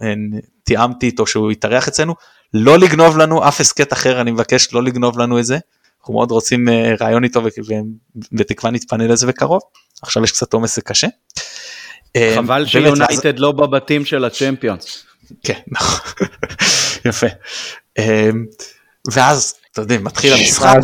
תיאמתי 0.64 1.06
איתו 1.06 1.28
שהוא 1.28 1.52
יתארח 1.52 1.88
אצלנו. 1.88 2.16
לא 2.54 2.80
לגנוב 2.80 3.18
לנו 3.18 3.48
אף 3.48 3.62
הסכת 3.62 3.94
אחר, 3.94 4.22
אני 4.22 4.32
מבקש 4.32 4.74
לא 4.74 4.84
לגנוב 4.84 5.20
לנו 5.20 5.40
את 5.40 5.46
זה. 5.46 5.58
אנחנו 6.02 6.14
מאוד 6.14 6.32
רוצים 6.32 6.68
ריאיון 7.02 7.24
איתו 7.24 7.42
ובתקווה 8.32 8.72
נתפנה 8.72 9.08
לזה 9.08 9.28
בקרוב. 9.28 9.62
עכשיו 10.02 10.24
יש 10.24 10.32
קצת 10.32 10.54
עומס 10.54 10.76
זה 10.76 10.82
קשה. 10.82 11.08
חבל 12.36 12.66
שיונייטד 12.66 13.40
לא 13.40 13.52
בבתים 13.52 14.06
של 14.06 14.26
הצ'מפיונס. 14.26 15.06
כן, 15.44 15.60
נכון. 15.68 16.28
יפה. 17.06 17.28
ואז, 19.12 19.56
אתה 19.72 19.82
יודע, 19.82 19.98
מתחיל 19.98 20.34
המשחק. 20.34 20.78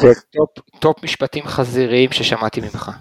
טופ 0.80 1.04
משפטים 1.04 1.48
חזיריים 1.48 2.12
ששמעתי 2.12 2.62
ממך. 2.62 2.92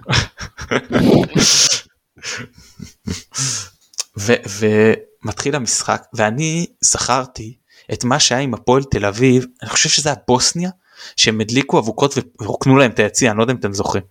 ומתחיל 4.16 5.55
המשחק, 5.55 6.03
ואני 6.14 6.66
זכרתי 6.81 7.57
את 7.92 8.05
מה 8.05 8.20
שהיה 8.20 8.40
עם 8.40 8.55
הפועל 8.55 8.85
תל 8.85 9.05
אביב, 9.05 9.46
אני 9.62 9.70
חושב 9.70 9.88
שזה 9.88 10.09
היה 10.09 10.16
בוסניה, 10.29 10.70
שהם 11.16 11.40
הדליקו 11.40 11.79
אבוקות 11.79 12.14
ורוקנו 12.40 12.77
להם 12.77 12.90
את 12.90 12.98
היציע, 12.98 13.31
אני 13.31 13.38
לא 13.38 13.42
יודע 13.42 13.53
אם 13.53 13.59
אתם 13.59 13.72
זוכרים. 13.72 14.03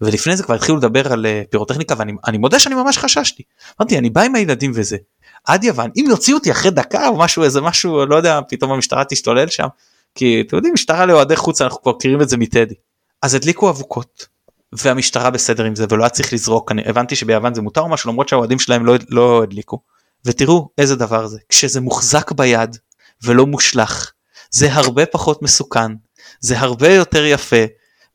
ולפני 0.00 0.36
זה 0.36 0.42
כבר 0.42 0.54
התחילו 0.54 0.78
לדבר 0.78 1.12
על 1.12 1.26
פירוטכניקה 1.50 1.94
ואני 1.98 2.38
מודה 2.38 2.58
שאני 2.58 2.74
ממש 2.74 2.98
חששתי. 2.98 3.42
אמרתי 3.80 3.98
אני 3.98 4.10
בא 4.10 4.22
עם 4.22 4.34
הילדים 4.34 4.72
וזה. 4.74 4.96
עד 5.44 5.64
יוון 5.64 5.90
אם 5.96 6.04
יוציאו 6.08 6.38
אותי 6.38 6.50
אחרי 6.50 6.70
דקה 6.70 7.08
או 7.08 7.18
משהו 7.18 7.42
איזה 7.42 7.60
משהו 7.60 8.06
לא 8.06 8.16
יודע 8.16 8.40
פתאום 8.48 8.72
המשטרה 8.72 9.04
תשתולל 9.04 9.48
שם. 9.48 9.66
כי 10.14 10.44
אתם 10.46 10.56
יודעים 10.56 10.74
משטרה 10.74 11.06
לאוהדי 11.06 11.36
חוץ 11.36 11.62
אנחנו 11.62 11.82
כבר 11.82 11.92
מכירים 11.92 12.22
את 12.22 12.28
זה 12.28 12.36
מטדי. 12.36 12.74
אז 13.22 13.34
הדליקו 13.34 13.70
אבוקות. 13.70 14.26
והמשטרה 14.72 15.30
בסדר 15.30 15.64
עם 15.64 15.74
זה 15.74 15.86
ולא 15.90 16.02
היה 16.02 16.10
צריך 16.10 16.32
לזרוק 16.32 16.72
אני 16.72 16.82
הבנתי 16.86 17.16
שביוון 17.16 17.54
זה 17.54 17.62
מותר 17.62 17.80
או 17.80 17.88
משהו 17.88 18.10
למרות 18.10 18.28
שהאוהדים 18.28 18.58
שלהם 18.58 18.86
לא, 18.86 18.94
לא 19.08 19.42
הדליקו. 19.42 19.80
ותראו 20.24 20.68
איזה 20.78 20.96
דבר 20.96 21.26
זה 21.26 21.38
כשזה 21.48 21.80
מוחזק 21.80 22.32
ביד 22.32 22.76
ולא 23.24 23.46
מושלך 23.46 24.12
זה 24.50 24.72
הרבה 24.72 25.06
פחות 25.06 25.42
מסוכן 25.42 25.92
זה 26.40 26.58
הרבה 26.58 26.94
יותר 26.94 27.24
יפה 27.24 27.64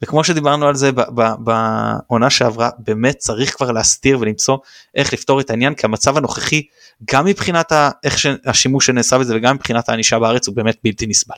וכמו 0.01 0.23
שדיברנו 0.23 0.67
על 0.67 0.75
זה 0.75 0.91
בעונה 1.39 2.29
שעברה 2.29 2.69
באמת 2.79 3.17
צריך 3.17 3.55
כבר 3.55 3.71
להסתיר 3.71 4.19
ולמצוא 4.19 4.57
איך 4.95 5.13
לפתור 5.13 5.39
את 5.39 5.49
העניין 5.49 5.75
כי 5.75 5.85
המצב 5.85 6.17
הנוכחי 6.17 6.63
גם 7.11 7.25
מבחינת 7.25 7.71
איך 8.03 8.15
השימוש 8.45 8.85
שנעשה 8.85 9.17
בזה 9.17 9.35
וגם 9.35 9.55
מבחינת 9.55 9.89
הענישה 9.89 10.19
בארץ 10.19 10.47
הוא 10.47 10.55
באמת 10.55 10.77
בלתי 10.83 11.07
נסבל. 11.07 11.35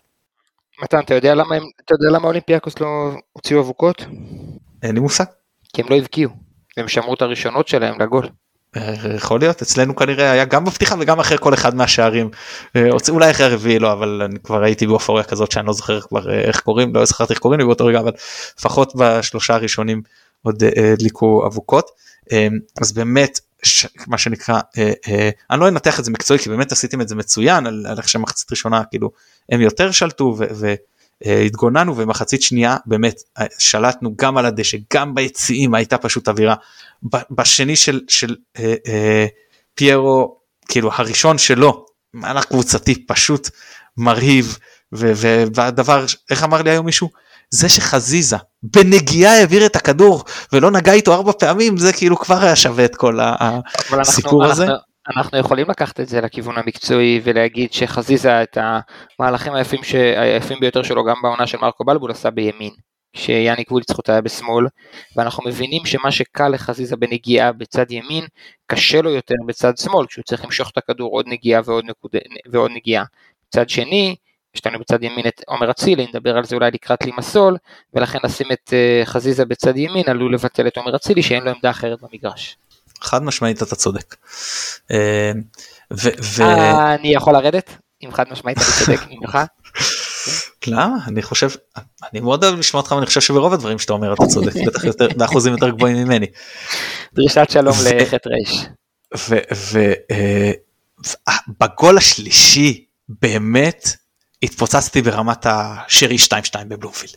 מתן 0.84 1.00
אתה 1.00 1.14
יודע 1.14 1.36
למה 1.36 1.56
אתה 1.58 1.94
יודע 1.94 2.18
למה 2.18 2.28
אולימפיאקוס 2.28 2.80
לא 2.80 2.88
הוציאו 3.34 3.60
אבוקות? 3.60 4.06
אין 4.84 4.96
לי 4.96 5.02
מושג. 5.02 5.26
כי 5.74 5.82
הם 5.82 5.88
לא 5.90 5.96
הבקיעו. 5.96 6.32
הם 6.78 6.88
שמרו 6.88 7.14
את 7.14 7.22
הראשונות 7.22 7.68
שלהם 7.68 8.02
לגול. 8.02 8.28
יכול 9.16 9.40
להיות 9.40 9.62
אצלנו 9.62 9.96
כנראה 9.96 10.32
היה 10.32 10.46
גם 10.46 10.66
בפתיחה 10.66 10.96
וגם 11.00 11.20
אחרי 11.20 11.38
כל 11.40 11.54
אחד 11.54 11.76
מהשערים 11.76 12.30
אה, 12.76 12.90
אולי 13.10 13.32
אחרי 13.32 13.46
הרביעי 13.46 13.80
לא 13.80 13.94
אבל 13.94 14.22
אני 14.26 14.40
כבר 14.44 14.64
הייתי 14.64 14.88
באופוריה 14.88 15.24
כזאת 15.24 15.52
שאני 15.52 15.68
לא 15.68 15.74
זוכר 15.74 16.02
כבר 16.02 16.30
אה, 16.30 16.42
איך 16.42 16.60
קוראים 16.60 16.96
לא 16.96 17.06
זכרתי 17.06 17.34
איך 17.34 17.40
קוראים 17.40 17.60
לי 17.60 17.66
באותו 17.66 17.86
רגע 17.86 18.00
אבל 18.00 18.12
לפחות 18.60 18.94
בשלושה 18.96 19.54
הראשונים 19.54 20.02
עוד 20.42 20.64
אה, 20.64 20.94
הדליקו 20.94 21.48
אבוקות 21.48 21.92
אז 22.82 22.92
באמת 22.92 23.40
מה 24.08 24.18
שנקרא 24.18 24.60
אני 25.52 25.60
לא 25.60 25.68
אנתח 25.68 26.00
את 26.00 26.06
זה 26.06 26.12
מקצועי 26.12 26.40
כי 26.40 26.50
באמת 26.50 26.72
עשיתם 26.72 27.02
את 27.02 27.08
זה 27.08 27.16
מצוין 27.16 27.66
על 27.66 27.96
איך 27.98 28.10
שמחצית 28.10 28.52
ראשונה 28.52 28.84
כאילו 28.84 29.12
הם 29.50 29.62
יותר 29.62 29.92
שלטו 29.92 30.36
והתגוננו 31.26 31.98
ומחצית 31.98 32.42
שנייה 32.42 32.78
באמת 32.86 33.22
שלטנו 33.60 34.16
גם 34.16 34.38
על 34.38 34.46
הדשא 34.46 34.78
גם 34.94 35.16
ביציעים 35.16 35.76
הייתה 35.76 35.98
פשוט 35.98 36.28
אווירה 36.28 36.56
בשני 37.32 37.76
של, 37.76 38.02
של 38.08 38.36
אה, 38.60 38.76
אה, 38.88 39.26
פיירו 39.76 40.38
כאילו 40.68 40.92
הראשון 40.94 41.38
שלו 41.38 41.86
מהלך 42.14 42.46
קבוצתי 42.46 43.06
פשוט 43.06 43.50
מרהיב 43.98 44.58
ו, 44.96 45.12
והדבר 45.56 46.06
איך 46.30 46.44
אמר 46.44 46.62
לי 46.62 46.70
היום 46.70 46.86
מישהו 46.86 47.10
זה 47.50 47.70
שחזיזה 47.70 48.38
בנגיעה 48.64 49.34
העביר 49.34 49.66
את 49.66 49.76
הכדור 49.76 50.24
ולא 50.54 50.72
נגע 50.72 50.94
איתו 50.94 51.14
ארבע 51.14 51.32
פעמים 51.32 51.78
זה 51.78 51.94
כאילו 51.94 52.18
כבר 52.18 52.44
היה 52.44 52.56
שווה 52.56 52.86
את 52.86 52.96
כל 52.96 53.20
הסיפור 53.92 54.46
אנחנו, 54.46 54.52
הזה. 54.52 54.64
אנחנו, 54.64 54.93
אנחנו 55.08 55.38
יכולים 55.38 55.70
לקחת 55.70 56.00
את 56.00 56.08
זה 56.08 56.22
לכיוון 56.22 56.58
המקצועי 56.58 57.22
ולהגיד 57.24 57.74
שחזיזה 57.74 58.44
את 58.44 58.58
המהלכים 59.20 59.54
היפים, 59.54 59.84
ש... 59.84 59.96
היפים 59.96 60.60
ביותר 60.60 60.84
שלו 60.84 61.04
גם 61.04 61.16
בעונה 61.24 61.48
של 61.48 61.58
מרקו 61.58 61.84
בלבול 61.84 62.12
עשה 62.12 62.30
בימין. 62.30 62.74
שיאניק 63.16 63.72
וולצחוט 63.72 64.10
היה 64.10 64.22
בשמאל, 64.22 64.66
ואנחנו 65.16 65.44
מבינים 65.44 65.86
שמה 65.86 66.12
שקל 66.12 66.50
לחזיזה 66.50 66.96
בנגיעה 66.96 67.52
בצד 67.52 67.92
ימין, 67.92 68.26
קשה 68.68 69.02
לו 69.02 69.10
יותר 69.10 69.36
בצד 69.46 69.78
שמאל, 69.78 70.08
כשהוא 70.08 70.24
צריך 70.24 70.46
למשוך 70.46 70.70
את 70.70 70.78
הכדור 70.78 71.12
עוד 71.12 71.26
נגיעה 71.28 71.62
ועוד, 71.66 71.86
נקוד... 71.86 72.12
ועוד 72.52 72.72
נגיעה. 72.72 73.04
בצד 73.50 73.70
שני, 73.70 74.16
יש 74.56 74.66
לנו 74.66 74.80
בצד 74.80 75.04
ימין 75.04 75.28
את 75.28 75.42
עומר 75.48 75.72
אצילי, 75.72 76.08
נדבר 76.08 76.38
על 76.38 76.44
זה 76.44 76.56
אולי 76.56 76.72
לקראת 76.72 77.06
לימסול, 77.06 77.58
ולכן 77.94 78.20
לשים 78.24 78.48
את 78.52 78.74
אה, 78.74 79.02
חזיזה 79.06 79.46
בצד 79.46 79.78
ימין 79.78 80.04
עלול 80.08 80.34
לבטל 80.34 80.68
את 80.68 80.78
עומר 80.78 80.96
אצילי 80.96 81.24
שאין 81.24 81.44
לו 81.44 81.52
עמדה 81.52 81.70
אחרת 81.70 82.00
במגרש. 82.02 82.58
חד 83.04 83.24
משמעית 83.24 83.64
אתה 83.64 83.76
צודק. 83.76 84.16
אה. 84.92 85.32
ו... 85.92 86.44
אני 86.94 87.14
יכול 87.14 87.34
לרדת? 87.34 87.78
אם 88.04 88.12
חד 88.12 88.26
משמעית 88.32 88.58
אני 88.58 88.66
צודק 88.86 89.00
ממך? 89.10 89.38
למה? 90.68 90.98
אני 91.08 91.22
חושב, 91.22 91.50
אני 92.12 92.20
מאוד 92.20 92.44
אוהב 92.44 92.60
לשמוע 92.60 92.82
אותך 92.82 92.92
ואני 92.92 93.06
חושב 93.06 93.22
שברוב 93.22 93.54
הדברים 93.54 93.80
שאתה 93.80 93.94
אומר 93.94 94.14
אתה 94.14 94.26
צודק, 94.26 94.54
בטח 94.68 94.84
יותר, 94.84 95.08
באחוזים 95.18 95.54
יותר 95.54 95.70
גבוהים 95.70 95.98
ממני. 95.98 96.26
דרישת 97.14 97.50
שלום 97.50 97.76
לחטא 97.86 98.30
רייש. 98.30 98.66
ובגול 101.48 101.98
השלישי 101.98 102.86
באמת 103.10 103.90
התפוצצתי 104.44 105.02
ברמת 105.02 105.46
השרי 105.50 106.16
2-2 106.16 106.32
בבלומפילד. 106.68 107.14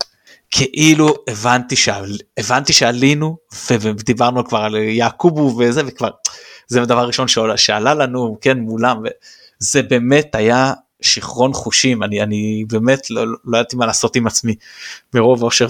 כאילו 0.51 1.15
הבנתי, 1.29 1.77
שעל, 1.77 2.19
הבנתי 2.37 2.73
שעלינו 2.73 3.37
ודיברנו 3.81 4.45
כבר 4.45 4.59
על 4.59 4.77
יעקובו 4.77 5.59
וזה 5.59 5.83
וכבר 5.87 6.11
זה 6.67 6.83
הדבר 6.83 7.01
הראשון 7.01 7.29
שעלה, 7.29 7.57
שעלה 7.57 7.95
לנו 7.95 8.39
כן 8.41 8.59
מולם 8.59 9.03
וזה 9.61 9.83
באמת 9.83 10.35
היה 10.35 10.73
שיכרון 11.03 11.53
חושים. 11.53 12.03
אני 12.03 12.23
אני 12.23 12.65
באמת 12.69 13.11
לא, 13.11 13.25
לא 13.45 13.59
ידעתי 13.59 13.77
מה 13.77 13.87
לעשות 13.87 14.17
עם 14.17 14.27
עצמי 14.27 14.55
מרוב 15.15 15.43
אושר 15.43 15.69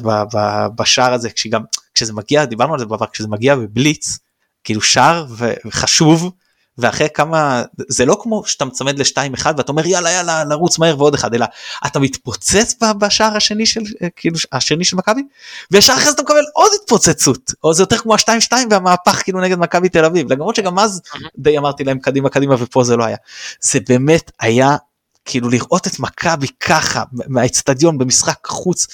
בשער 0.77 1.12
הזה 1.12 1.31
כשגם 1.31 1.62
כשזה 1.95 2.12
מגיע 2.12 2.45
דיברנו 2.45 2.73
על 2.73 2.79
זה 2.79 2.87
בעבר 2.87 3.07
כשזה 3.07 3.29
מגיע 3.29 3.57
בבליץ 3.57 4.19
כאילו 4.65 4.81
שער 4.81 5.27
וחשוב 5.37 6.33
ואחרי 6.79 7.09
כמה 7.15 7.62
זה 7.89 8.05
לא 8.05 8.19
כמו 8.23 8.45
שאתה 8.47 8.65
מצמד 8.65 8.99
לשתיים 8.99 9.35
אחד 9.35 9.55
ואתה 9.57 9.73
אומר 9.73 9.87
יאללה 9.87 10.11
יאללה 10.11 10.45
לרוץ 10.45 10.79
מהר 10.79 10.99
ועוד 10.99 11.15
אחד 11.15 11.35
אלא 11.35 11.47
אתה 11.87 11.99
מתפוצץ 11.99 12.75
בשער 12.99 13.37
השני 13.37 13.67
של 13.67 13.81
כאילו 14.17 14.37
השני 14.53 14.85
של 14.85 14.97
מכבי 14.97 15.23
וישר 15.71 15.93
אחרי 15.93 16.05
זה 16.05 16.11
אתה 16.11 16.23
מקבל 16.23 16.45
עוד 16.53 16.71
התפוצצות. 16.83 17.53
או 17.65 17.75
זה 17.75 17.83
יותר 17.83 17.99
כמו 17.99 18.15
השתיים 18.15 18.41
שתיים 18.41 18.69
והמהפך 18.71 19.23
כאילו 19.25 19.41
נגד 19.41 19.59
מכבי 19.59 19.89
תל 19.89 20.05
אביב. 20.05 20.33
למרות 20.33 20.57
שגם 20.57 20.79
אז 20.79 21.03
די 21.39 21.59
אמרתי 21.59 21.85
להם 21.85 21.99
קדימה 21.99 22.29
קדימה 22.29 22.55
ופה 22.59 22.85
זה 22.85 22.97
לא 22.97 23.05
היה. 23.05 23.17
זה 23.61 23.79
באמת 23.89 24.31
היה 24.41 24.77
כאילו 25.27 25.49
לראות 25.49 25.87
את 25.87 26.01
מכבי 26.01 26.47
ככה 26.61 27.03
מהאצטדיון 27.12 27.99
במשחק 27.99 28.47
חוץ 28.47 28.87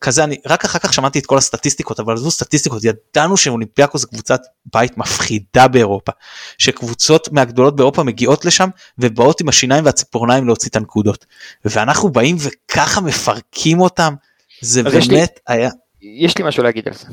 כזה 0.00 0.24
אני 0.24 0.36
רק 0.46 0.64
אחר 0.64 0.78
כך 0.78 0.92
שמעתי 0.92 1.18
את 1.18 1.26
כל 1.26 1.38
הסטטיסטיקות 1.38 2.00
אבל 2.00 2.16
זו 2.16 2.30
סטטיסטיקות 2.30 2.82
ידענו 2.84 3.36
שאולימפיאקוס 3.36 4.00
זה 4.00 4.06
קבוצת 4.06 4.40
בית 4.72 4.98
מפחידה 4.98 5.68
באירופה 5.68 6.12
שקבוצות 6.58 7.32
מהגדולות 7.32 7.76
באירופה 7.76 8.02
מגיעות 8.02 8.44
לשם 8.44 8.68
ובאות 8.98 9.40
עם 9.40 9.48
השיניים 9.48 9.84
והציפורניים 9.84 10.46
להוציא 10.46 10.70
את 10.70 10.76
הנקודות 10.76 11.26
ואנחנו 11.64 12.08
באים 12.08 12.36
וככה 12.40 13.00
מפרקים 13.00 13.80
אותם 13.80 14.14
זה 14.60 14.82
באמת 14.82 15.08
לי, 15.08 15.20
היה. 15.48 15.70
יש 16.02 16.38
לי 16.38 16.44
משהו 16.44 16.62
להגיד 16.62 16.88
על 16.88 16.94
זה. 16.94 17.06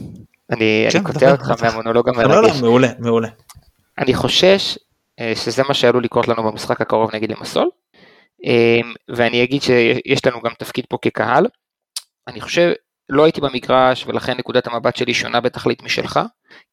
אני, 0.51 0.87
כן, 0.91 0.97
אני 0.97 1.13
קוטע 1.13 1.31
אותך 1.31 1.63
מהמונולוג 1.63 2.09
המרגש. 2.09 2.29
לא, 2.29 2.43
לא, 2.43 2.53
מעולה 2.61 2.87
מעולה. 2.99 3.27
אני 3.97 4.13
חושש 4.13 4.77
אה, 5.19 5.33
שזה 5.35 5.63
מה 5.67 5.73
שעלול 5.73 6.03
לקרות 6.03 6.27
לנו 6.27 6.43
במשחק 6.43 6.81
הקרוב 6.81 7.15
נגיד 7.15 7.31
למסול. 7.31 7.69
אמ, 8.43 8.93
ואני 9.09 9.43
אגיד 9.43 9.61
שיש 9.61 10.25
לנו 10.25 10.41
גם 10.41 10.51
תפקיד 10.59 10.85
פה 10.89 10.97
כקהל. 11.01 11.47
אני 12.27 12.41
חושב, 12.41 12.71
לא 13.09 13.23
הייתי 13.23 13.41
במגרש 13.41 14.05
ולכן 14.07 14.37
נקודת 14.37 14.67
המבט 14.67 14.95
שלי 14.95 15.13
שונה 15.13 15.41
בתכלית 15.41 15.83
משלך. 15.83 16.19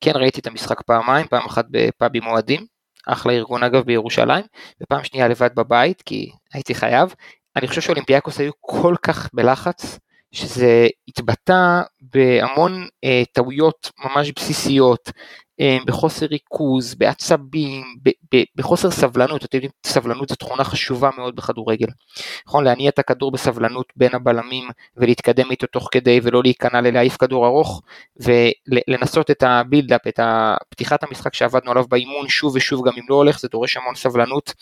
כן 0.01 0.13
ראיתי 0.15 0.41
את 0.41 0.47
המשחק 0.47 0.83
פעמיים, 0.83 1.27
פעם 1.27 1.45
אחת 1.47 1.65
בפאבים 1.71 2.27
אוהדים, 2.27 2.67
אחלה 3.07 3.33
ארגון 3.33 3.63
אגב 3.63 3.83
בירושלים, 3.85 4.45
ופעם 4.83 5.05
שנייה 5.05 5.29
לבד 5.29 5.55
בבית 5.55 6.03
כי 6.03 6.31
הייתי 6.55 6.75
חייב. 6.75 7.15
אני 7.57 7.69
חושב 7.69 7.81
שאולימפיאקוס 7.81 8.41
היו 8.41 8.53
כל 8.61 8.95
כך 9.03 9.31
בלחץ, 9.35 9.99
שזה 10.33 10.87
התבטא 11.09 11.81
בהמון 12.01 12.87
אה, 13.05 13.23
טעויות 13.33 13.91
ממש 14.05 14.33
בסיסיות, 14.33 15.11
אה, 15.61 15.79
בחוסר 15.87 16.27
ריכוז, 16.27 16.95
בעצבים, 16.95 17.85
ב, 18.03 18.11
ב, 18.35 18.43
בחוסר 18.55 18.91
סבלנות, 18.91 19.45
אתם 19.45 19.57
יודעים, 19.57 19.71
סבלנות 19.87 20.29
זו 20.29 20.35
תכונה 20.35 20.65
חשובה 20.65 21.11
מאוד 21.17 21.37
בכדורגל. 21.37 21.87
נכון, 22.47 22.65
להניע 22.65 22.89
את 22.89 22.99
הכדור 22.99 23.33
בסבלנות 23.33 23.87
בין 23.97 24.15
הבלמים 24.15 24.69
ולהתקדם 24.97 25.51
איתו 25.51 25.67
תוך 25.67 25.89
כדי 25.91 26.21
ולא 26.23 26.43
להיכנע 26.43 26.81
ללהעיף 26.81 27.17
כדור 27.17 27.47
ארוך 27.47 27.83
ולנסות 28.17 29.31
את 29.31 29.43
ה 29.43 29.49
build-up, 29.49 30.07
את 30.07 30.21
פתיחת 30.69 31.03
המשחק 31.03 31.35
שעבדנו 31.35 31.71
עליו 31.71 31.85
באימון 31.89 32.29
שוב 32.29 32.57
ושוב 32.57 32.89
גם 32.89 32.93
אם 32.97 33.05
לא 33.09 33.15
הולך, 33.15 33.41
זה 33.41 33.49
דורש 33.49 33.77
המון 33.77 33.95
סבלנות. 33.95 34.55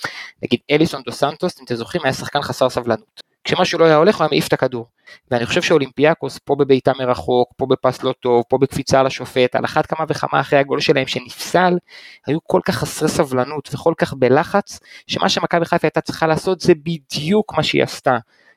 נגיד 0.42 0.60
אליסון 0.70 1.02
דו 1.02 1.12
סנטוס, 1.12 1.60
אם 1.60 1.64
אתם 1.64 1.74
זוכרים, 1.74 2.04
היה 2.04 2.12
שחקן 2.12 2.42
חסר 2.42 2.70
סבלנות. 2.70 3.33
כשמשהו 3.44 3.78
לא 3.78 3.84
היה 3.84 3.96
הולך 3.96 4.16
הוא 4.16 4.22
היה 4.24 4.28
מעיף 4.30 4.48
את 4.48 4.52
הכדור. 4.52 4.86
ואני 5.30 5.46
חושב 5.46 5.62
שאולימפיאקוס 5.62 6.38
פה 6.44 6.56
בבעיטה 6.56 6.92
מרחוק, 6.98 7.52
פה 7.56 7.66
בפס 7.66 8.02
לא 8.02 8.14
טוב, 8.20 8.42
פה 8.48 8.58
בקפיצה 8.58 9.00
על 9.00 9.06
השופט, 9.06 9.54
על 9.54 9.64
אחת 9.64 9.86
כמה 9.86 10.04
וכמה 10.08 10.40
אחרי 10.40 10.58
הגול 10.58 10.80
שלהם 10.80 11.06
שנפסל, 11.06 11.78
היו 12.26 12.38
כל 12.42 12.60
כך 12.64 12.74
חסרי 12.74 13.08
סבלנות 13.08 13.74
וכל 13.74 13.94
כך 13.98 14.14
בלחץ, 14.14 14.80
שמה 15.06 15.28
שמכבי 15.28 15.64
חיפה 15.64 15.86
הייתה 15.86 16.00
צריכה 16.00 16.26
לעשות 16.26 16.60
זה 16.60 16.72
בדיוק 16.74 17.54
מה 17.56 17.62
שהיא 17.62 17.82
עשתה. 17.82 18.16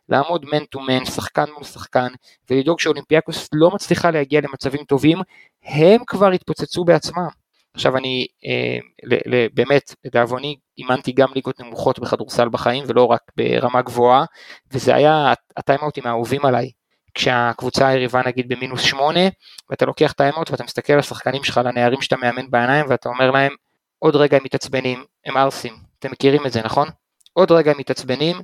לעמוד 0.09 0.45
man 0.53 0.65
to 0.65 0.79
man, 0.79 1.05
שחקן 1.05 1.45
מול 1.53 1.63
שחקן, 1.63 2.07
ולדאוג 2.49 2.79
שאולימפיאקוס 2.79 3.49
לא 3.53 3.71
מצליחה 3.71 4.11
להגיע 4.11 4.41
למצבים 4.41 4.83
טובים, 4.83 5.17
הם 5.63 6.01
כבר 6.07 6.31
התפוצצו 6.31 6.83
בעצמם. 6.83 7.46
עכשיו 7.77 7.97
אני 7.97 8.27
אה, 8.45 8.77
באמת 9.53 9.95
לדאבוני 10.05 10.55
אימנתי 10.77 11.11
גם 11.11 11.27
ליגות 11.35 11.59
נמוכות 11.59 11.99
בכדורסל 11.99 12.49
בחיים 12.49 12.83
ולא 12.87 13.05
רק 13.05 13.21
ברמה 13.35 13.81
גבוהה 13.81 14.25
וזה 14.71 14.95
היה 14.95 15.33
הטיימאוטים 15.57 16.07
האהובים 16.07 16.45
עליי. 16.45 16.71
כשהקבוצה 17.13 17.87
היריבה 17.87 18.21
נגיד 18.25 18.47
במינוס 18.49 18.81
שמונה 18.81 19.19
ואתה 19.69 19.85
לוקח 19.85 20.11
טיימאוט 20.11 20.51
ואתה 20.51 20.63
מסתכל 20.63 20.93
על 20.93 20.99
השחקנים 20.99 21.43
שלך 21.43 21.57
על 21.57 21.67
הנערים 21.67 22.01
שאתה 22.01 22.17
מאמן 22.17 22.51
בעיניים 22.51 22.85
ואתה 22.89 23.09
אומר 23.09 23.31
להם 23.31 23.51
עוד 23.99 24.15
רגע 24.15 24.37
הם 24.37 24.43
מתעצבנים 24.43 25.03
הם 25.25 25.37
ערסים. 25.37 25.73
אתם 25.99 26.11
מכירים 26.11 26.45
את 26.45 26.51
זה 26.51 26.61
נכון? 26.61 26.87
עוד 27.33 27.51
רגע 27.51 27.71
הם 27.71 27.77
מתעצבנים 27.77 28.37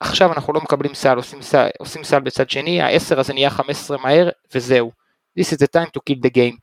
עכשיו 0.00 0.32
אנחנו 0.32 0.52
לא 0.52 0.60
מקבלים 0.60 0.94
סל 0.94 1.16
עושים 1.16 1.42
סל, 1.42 1.68
עושים 1.78 2.04
סל 2.04 2.20
בצד 2.20 2.50
שני 2.50 2.82
העשר 2.82 3.20
הזה 3.20 3.32
נהיה 3.32 3.50
15 3.50 3.98
מהר 3.98 4.28
וזהו 4.54 4.99
This 5.38 5.52
is 5.52 5.56
the 5.56 5.68
time 5.76 5.90
to 5.90 6.00
kill 6.10 6.18
the 6.26 6.30
game. 6.36 6.56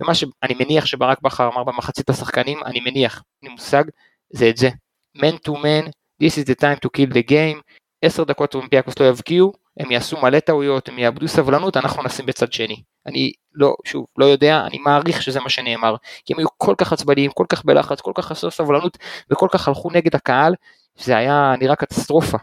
ומה 0.00 0.14
שאני 0.14 0.54
מניח 0.60 0.86
שברק 0.86 1.22
בכר 1.22 1.48
אמר 1.48 1.64
במחצית 1.64 2.10
לשחקנים, 2.10 2.64
אני 2.64 2.80
מניח, 2.80 3.22
אין 3.42 3.50
לי 3.50 3.54
מושג, 3.54 3.84
זה 4.30 4.48
את 4.48 4.56
זה. 4.56 4.70
man 5.16 5.48
to 5.48 5.52
man, 5.52 5.88
this 6.22 6.32
is 6.32 6.46
the 6.46 6.60
time 6.60 6.78
to 6.84 6.88
kill 6.96 7.14
the 7.14 7.30
game. 7.30 7.60
עשר 8.04 8.24
דקות 8.24 8.54
אולימפיאקוס 8.54 8.98
לא 8.98 9.04
יבקיעו, 9.04 9.52
הם 9.80 9.90
יעשו 9.90 10.16
מלא 10.22 10.40
טעויות, 10.40 10.88
הם 10.88 10.98
יאבדו 10.98 11.28
סבלנות, 11.28 11.76
אנחנו 11.76 12.02
נשים 12.02 12.26
בצד 12.26 12.52
שני. 12.52 12.82
אני 13.06 13.32
לא, 13.54 13.74
שוב, 13.84 14.06
לא 14.18 14.24
יודע, 14.24 14.62
אני 14.66 14.78
מעריך 14.78 15.22
שזה 15.22 15.40
מה 15.40 15.48
שנאמר. 15.48 15.96
כי 16.24 16.32
הם 16.32 16.38
היו 16.38 16.48
כל 16.58 16.74
כך 16.78 16.92
עצבניים, 16.92 17.30
כל 17.30 17.44
כך 17.48 17.64
בלחץ, 17.64 18.00
כל 18.00 18.12
כך 18.14 18.26
חסר 18.26 18.50
סבלנות, 18.50 18.98
וכל 19.30 19.48
כך 19.52 19.68
הלכו 19.68 19.90
נגד 19.90 20.14
הקהל, 20.14 20.54
זה 20.98 21.16
היה 21.16 21.54
נראה 21.60 21.76
קטסטרופה. 21.76 22.38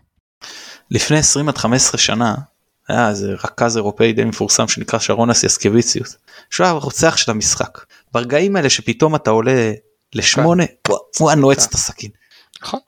לפני 0.92 1.18
20 1.18 1.50
עד 1.50 1.58
15 1.58 1.98
שנה 1.98 2.36
היה 2.88 3.10
איזה 3.10 3.34
רכז 3.44 3.78
אירופאי 3.78 4.14
די 4.14 4.24
מפורסם 4.24 4.68
שנקרא 4.68 5.00
שרונס 5.00 5.44
יסקוויציוס 5.44 6.18
שהוא 6.50 6.66
היה 6.66 6.74
רוצח 6.74 7.18
של 7.18 7.32
המשחק 7.32 7.86
ברגעים 8.12 8.56
האלה 8.56 8.70
שפתאום 8.70 9.16
אתה 9.16 9.30
עולה 9.30 9.72
לשמונה 10.16 10.66
כן. 10.84 10.94
הוא 11.20 11.30
היה 11.30 11.36
נועץ 11.36 11.66
את 11.66 11.74
הסכין. 11.74 12.12
נכון. 12.62 12.80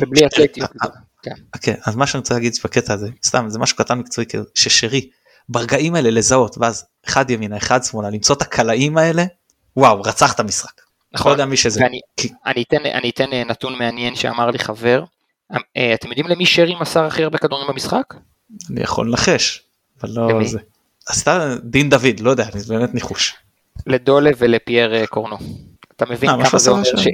ובלי 0.00 0.26
אתלטיות. 0.26 0.70
אה, 0.84 0.88
כן. 1.22 1.34
כן 1.60 1.74
אז 1.86 1.96
מה 1.96 2.06
שאני 2.06 2.18
רוצה 2.18 2.34
להגיד 2.34 2.52
בקטע 2.64 2.94
הזה 2.94 3.08
סתם 3.24 3.46
זה 3.48 3.58
משהו 3.58 3.76
קטן 3.76 3.98
מקצועי 3.98 4.26
ששרי 4.54 5.10
ברגעים 5.48 5.94
האלה 5.94 6.10
לזהות 6.10 6.58
ואז 6.58 6.84
אחד 7.08 7.30
ימינה 7.30 7.56
אחד 7.56 7.84
שמאלה 7.84 8.10
למצוא 8.10 8.36
את 8.36 8.42
הקלעים 8.42 8.98
האלה 8.98 9.24
וואו 9.76 10.02
רצח 10.02 10.32
את 10.32 10.40
המשחק. 10.40 10.80
נכון. 11.12 11.30
לא 11.30 11.34
יודע 11.34 11.46
מי 11.46 11.56
שזה. 11.56 11.80
אני 12.96 13.10
אתן 13.10 13.30
נתון 13.46 13.78
מעניין 13.78 14.16
שאמר 14.16 14.50
לי 14.50 14.58
חבר 14.58 14.98
אה, 15.00 15.04
אתם 15.94 16.08
יודעים 16.08 16.26
למי 16.26 16.46
שרי 16.46 16.74
מסר 16.80 17.04
הכי 17.04 17.24
הרבה 17.24 17.38
כדורים 17.38 17.66
במשחק? 17.68 18.14
אני 18.70 18.80
יכול 18.80 19.08
לנחש, 19.08 19.62
אבל 20.00 20.10
לא 20.14 20.44
זה. 20.44 20.58
עשתה 21.06 21.54
דין 21.62 21.90
דוד, 21.90 22.20
לא 22.20 22.30
יודע, 22.30 22.44
זה 22.54 22.78
באמת 22.78 22.94
ניחוש. 22.94 23.36
לדולה 23.86 24.30
ולפייר 24.38 24.94
אה, 24.94 25.06
קורנו. 25.06 25.36
אתה 25.96 26.06
מבין 26.06 26.30
אה, 26.30 26.48
כמה 26.48 26.58
זה 26.58 26.70
אומר 26.70 26.84
ש... 26.84 27.08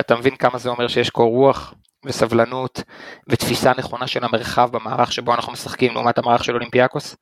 אתה 0.00 0.16
מבין 0.16 0.36
כמה 0.36 0.58
זה 0.58 0.68
אומר 0.68 0.88
שיש 0.88 1.10
קור 1.10 1.30
רוח 1.30 1.74
וסבלנות 2.04 2.82
ותפיסה 3.28 3.72
נכונה 3.78 4.06
של 4.06 4.24
המרחב 4.24 4.68
במערך 4.72 5.12
שבו 5.12 5.34
אנחנו 5.34 5.52
משחקים 5.52 5.94
לעומת 5.94 6.18
המערך 6.18 6.44
של 6.44 6.54
אולימפיאקוס? 6.54 7.16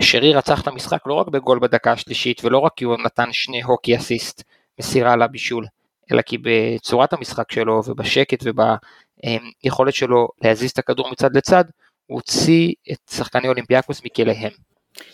שרי 0.00 0.34
רצח 0.34 0.62
את 0.62 0.68
המשחק 0.68 1.06
לא 1.06 1.14
רק 1.14 1.28
בגול 1.28 1.58
בדקה 1.58 1.92
השלישית 1.92 2.44
ולא 2.44 2.58
רק 2.58 2.72
כי 2.76 2.84
הוא 2.84 2.96
נתן 3.04 3.32
שני 3.32 3.62
הוקי 3.62 3.96
אסיסט 3.96 4.42
מסירה 4.78 5.16
לבישול, 5.16 5.66
אלא 6.12 6.22
כי 6.22 6.38
בצורת 6.42 7.12
המשחק 7.12 7.52
שלו 7.52 7.82
ובשקט 7.86 8.42
וב... 8.44 8.60
היכולת 9.62 9.94
שלו 9.94 10.28
להזיז 10.44 10.70
את 10.70 10.78
הכדור 10.78 11.10
מצד 11.10 11.36
לצד, 11.36 11.64
הוא 12.06 12.16
הוציא 12.16 12.72
את 12.92 12.98
שחקני 13.10 13.48
אולימפיאקוס 13.48 14.00
מכליהם. 14.04 14.50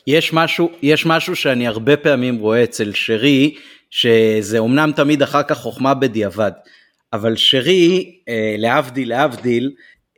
יש 0.07 0.33
משהו, 0.33 0.70
יש 0.83 1.07
משהו 1.07 1.37
שאני 1.37 1.66
הרבה 1.66 1.96
פעמים 1.96 2.38
רואה 2.38 2.64
אצל 2.64 2.92
שרי, 2.94 3.55
שזה 3.90 4.59
אומנם 4.59 4.92
תמיד 4.96 5.22
אחר 5.22 5.42
כך 5.42 5.59
חוכמה 5.59 5.94
בדיעבד, 5.94 6.53
אבל 7.12 7.37
שרי, 7.37 8.18
אה, 8.29 8.55
להבדיל 8.59 9.09
להבדיל, 9.09 9.70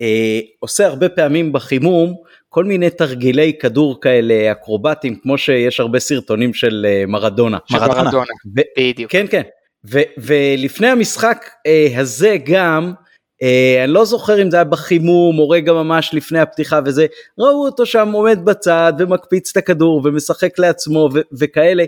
אה, 0.03 0.41
עושה 0.59 0.87
הרבה 0.87 1.09
פעמים 1.09 1.53
בחימום 1.53 2.15
כל 2.49 2.65
מיני 2.65 2.91
תרגילי 2.91 3.53
כדור 3.61 4.01
כאלה 4.01 4.53
אקרובטיים, 4.53 5.15
כמו 5.23 5.39
שיש 5.39 5.81
הרבה 5.81 5.99
סרטונים 6.01 6.55
של 6.55 6.87
אה, 6.89 7.05
מרדונה. 7.07 7.59
מרדונה, 7.71 8.25
בדיוק. 8.77 9.13
כן, 9.13 9.27
כן. 9.31 9.43
ו- 9.91 10.09
ולפני 10.19 10.87
המשחק 10.87 11.45
אה, 11.67 11.89
הזה 11.97 12.37
גם, 12.45 12.93
אני 13.85 13.93
לא 13.93 14.05
זוכר 14.05 14.43
אם 14.43 14.51
זה 14.51 14.57
היה 14.57 14.65
בחימום 14.65 15.39
או 15.39 15.49
רגע 15.49 15.73
ממש 15.73 16.11
לפני 16.15 16.41
הפתיחה 16.41 16.81
וזה, 16.85 17.07
ראו 17.39 17.67
אותו 17.67 17.87
שם 17.87 18.13
עומד 18.13 18.39
בצד 18.45 18.93
ומקפיץ 18.99 19.51
את 19.51 19.57
הכדור 19.57 20.03
ומשחק 20.05 20.59
לעצמו 20.59 21.09
ו- 21.15 21.21
וכאלה, 21.33 21.85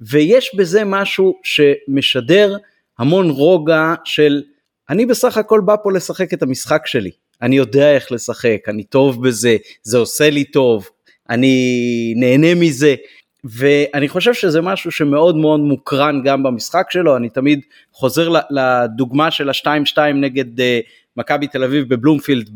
ויש 0.00 0.54
בזה 0.54 0.84
משהו 0.84 1.34
שמשדר 1.42 2.56
המון 2.98 3.30
רוגע 3.30 3.94
של 4.04 4.42
אני 4.90 5.06
בסך 5.06 5.36
הכל 5.36 5.60
בא 5.64 5.74
פה 5.82 5.92
לשחק 5.92 6.34
את 6.34 6.42
המשחק 6.42 6.86
שלי, 6.86 7.10
אני 7.42 7.56
יודע 7.56 7.94
איך 7.94 8.12
לשחק, 8.12 8.58
אני 8.68 8.84
טוב 8.84 9.26
בזה, 9.26 9.56
זה 9.82 9.98
עושה 9.98 10.30
לי 10.30 10.44
טוב, 10.44 10.88
אני 11.30 12.14
נהנה 12.16 12.54
מזה, 12.54 12.94
ואני 13.50 14.08
חושב 14.08 14.34
שזה 14.34 14.60
משהו 14.60 14.90
שמאוד 14.90 15.36
מאוד 15.36 15.60
מוקרן 15.60 16.22
גם 16.24 16.42
במשחק 16.42 16.86
שלו, 16.90 17.16
אני 17.16 17.28
תמיד 17.28 17.60
חוזר 17.92 18.28
לדוגמה 18.50 19.30
של 19.30 19.48
ה-2-2 19.48 19.98
נגד 20.14 20.60
אה, 20.60 20.80
מכבי 21.16 21.46
תל 21.46 21.64
אביב 21.64 21.94
בבלומפילד 21.94 22.50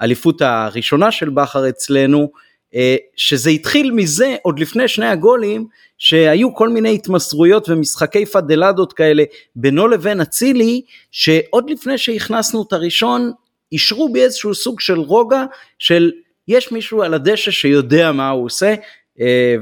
באליפות 0.00 0.42
הראשונה 0.42 1.10
של 1.10 1.28
בכר 1.28 1.68
אצלנו, 1.68 2.30
אה, 2.74 2.96
שזה 3.16 3.50
התחיל 3.50 3.90
מזה 3.90 4.36
עוד 4.42 4.58
לפני 4.58 4.88
שני 4.88 5.06
הגולים, 5.06 5.66
שהיו 5.98 6.54
כל 6.54 6.68
מיני 6.68 6.94
התמסרויות 6.94 7.68
ומשחקי 7.68 8.26
פדלדות 8.26 8.92
כאלה 8.92 9.24
בינו 9.56 9.88
לבין 9.88 10.20
אצילי, 10.20 10.82
שעוד 11.10 11.70
לפני 11.70 11.98
שהכנסנו 11.98 12.62
את 12.62 12.72
הראשון, 12.72 13.32
אישרו 13.72 14.12
בי 14.12 14.22
איזשהו 14.22 14.54
סוג 14.54 14.80
של 14.80 14.98
רוגע 14.98 15.44
של 15.78 16.12
יש 16.48 16.72
מישהו 16.72 17.02
על 17.02 17.14
הדשא 17.14 17.50
שיודע 17.50 18.12
מה 18.12 18.30
הוא 18.30 18.44
עושה, 18.44 18.74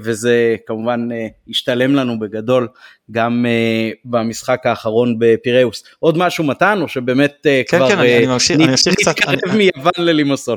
וזה 0.03 0.57
כמובן 0.67 1.09
אה, 1.13 1.27
השתלם 1.49 1.95
לנו 1.95 2.19
בגדול 2.19 2.69
גם 3.11 3.47
אה, 3.49 3.91
במשחק 4.05 4.67
האחרון 4.67 5.17
בפיראוס. 5.19 5.85
עוד 5.99 6.19
משהו 6.19 6.45
מתן 6.45 6.79
או 6.83 6.89
שבאמת 6.89 7.37
כן, 7.43 7.79
כבר 7.79 7.89
כן, 7.89 7.99
אני 7.99 8.27
ממשיך, 8.27 8.57
אני 8.57 8.67
ממשיך 8.67 8.95
קצת, 8.95 9.19
נתקרב 9.29 9.55
מיוון 9.57 9.93
ללימוסול. 9.99 10.57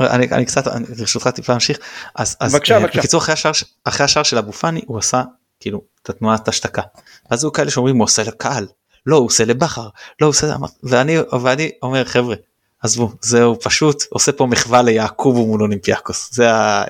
אני, 0.00 0.26
אני 0.32 0.44
קצת 0.44 0.64
ברשותך 0.98 1.28
טיפה 1.28 1.52
להמשיך 1.52 1.78
אז, 2.14 2.36
אז 2.40 2.54
בבקשה, 2.54 2.80
בבקשה. 2.80 2.98
בקיצור 2.98 3.20
אחרי 3.20 3.32
השער, 3.32 3.52
אחרי 3.84 4.04
השער 4.04 4.22
של 4.22 4.38
אבו 4.38 4.52
פאני 4.52 4.80
הוא 4.86 4.98
עשה 4.98 5.22
כאילו 5.60 5.82
את 6.02 6.10
התנועת 6.10 6.48
השתקה 6.48 6.82
אז 7.30 7.44
הוא 7.44 7.52
כאלה 7.52 7.70
שאומרים 7.70 7.96
הוא 7.96 8.04
עושה 8.04 8.22
לקהל 8.22 8.66
לא 9.06 9.16
הוא 9.16 9.26
עושה 9.26 9.44
לבכר 9.44 9.88
לא 10.20 10.26
הוא 10.26 10.30
עושה 10.30 10.56
ואני 10.82 11.16
ואני 11.32 11.70
אומר 11.82 12.04
חבר'ה 12.04 12.36
עזבו 12.84 13.10
זהו 13.20 13.60
פשוט 13.60 14.02
עושה 14.10 14.32
פה 14.32 14.46
מחווה 14.46 14.82
ליעקובו 14.82 15.46
מול 15.46 15.62
אולימפיאקוס. 15.62 16.28
זה 16.32 16.46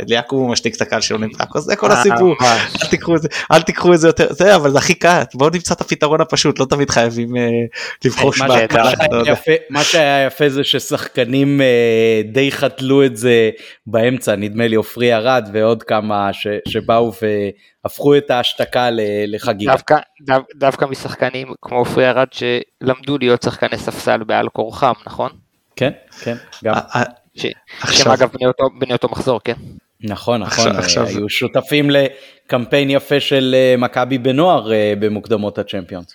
ליעקובו 0.07 0.49
משתיק 0.49 0.77
את 0.77 0.81
הקהל 0.81 1.01
של 1.01 1.15
אולימפיאקוס 1.15 1.65
זה 1.65 1.77
כל 1.77 1.91
אה, 1.91 2.01
הסיפור. 2.01 2.35
אל 2.83 2.89
תיקחו 2.91 3.17
את 3.17 3.23
זה 3.23 3.29
אל 3.53 3.63
תיקחו 3.63 3.95
את 3.95 4.01
זה 4.01 4.09
יותר 4.09 4.33
זה 4.33 4.57
אבל 4.57 4.71
זה 4.71 4.79
הכי 4.79 4.95
קל 4.95 5.23
בואו 5.35 5.51
נמצא 5.51 5.75
את 5.75 5.81
הפתרון 5.81 6.21
הפשוט 6.21 6.61
לא 6.61 6.65
תמיד 6.65 6.91
חייבים 6.91 7.37
אה, 7.37 7.49
לבחוש 8.05 8.41
מה 9.71 9.85
שהיה 9.85 10.27
יפה 10.27 10.49
זה 10.49 10.65
ששחקנים 10.65 11.61
אה, 11.61 12.23
די 12.33 12.53
חתלו 12.53 13.05
את 13.05 13.17
זה 13.17 13.51
באמצע 13.87 14.37
נדמה 14.37 14.67
לי 14.67 14.77
עופרי 14.77 15.15
ארד 15.15 15.49
ועוד 15.53 15.83
כמה 15.83 16.31
שבאו 16.69 17.13
והפכו 17.85 18.17
את 18.17 18.31
ההשתקה 18.31 18.89
לחגיגה. 19.27 19.73
דווקא, 19.73 19.97
דווקא 20.57 20.85
משחקנים 20.85 21.49
כמו 21.63 21.79
עופרי 21.79 22.09
ארד 22.09 22.29
שלמדו 22.33 23.19
להיות 23.19 23.43
שחקני 23.43 23.79
ספסל 23.79 24.25
בעל 24.25 24.49
כורחם 24.49 24.93
נכון? 25.07 25.44
כן, 25.77 25.91
כן, 26.21 26.37
גם. 26.65 26.75
שהם 27.91 28.13
אגב 28.13 28.29
בני 28.79 28.93
אותו 28.93 29.09
מחזור, 29.09 29.41
כן? 29.45 29.55
נכון, 30.01 30.43
נכון, 30.43 30.77
עכשיו, 30.77 31.07
היו 31.07 31.29
שותפים 31.29 31.91
לקמפיין 31.91 32.91
יפה 32.91 33.21
של 33.21 33.55
אה, 33.59 33.75
מכבי 33.79 34.19
בנוער 34.19 34.73
אה, 34.73 34.93
במוקדמות 35.01 35.59
הצ'מפיונס. 35.59 36.07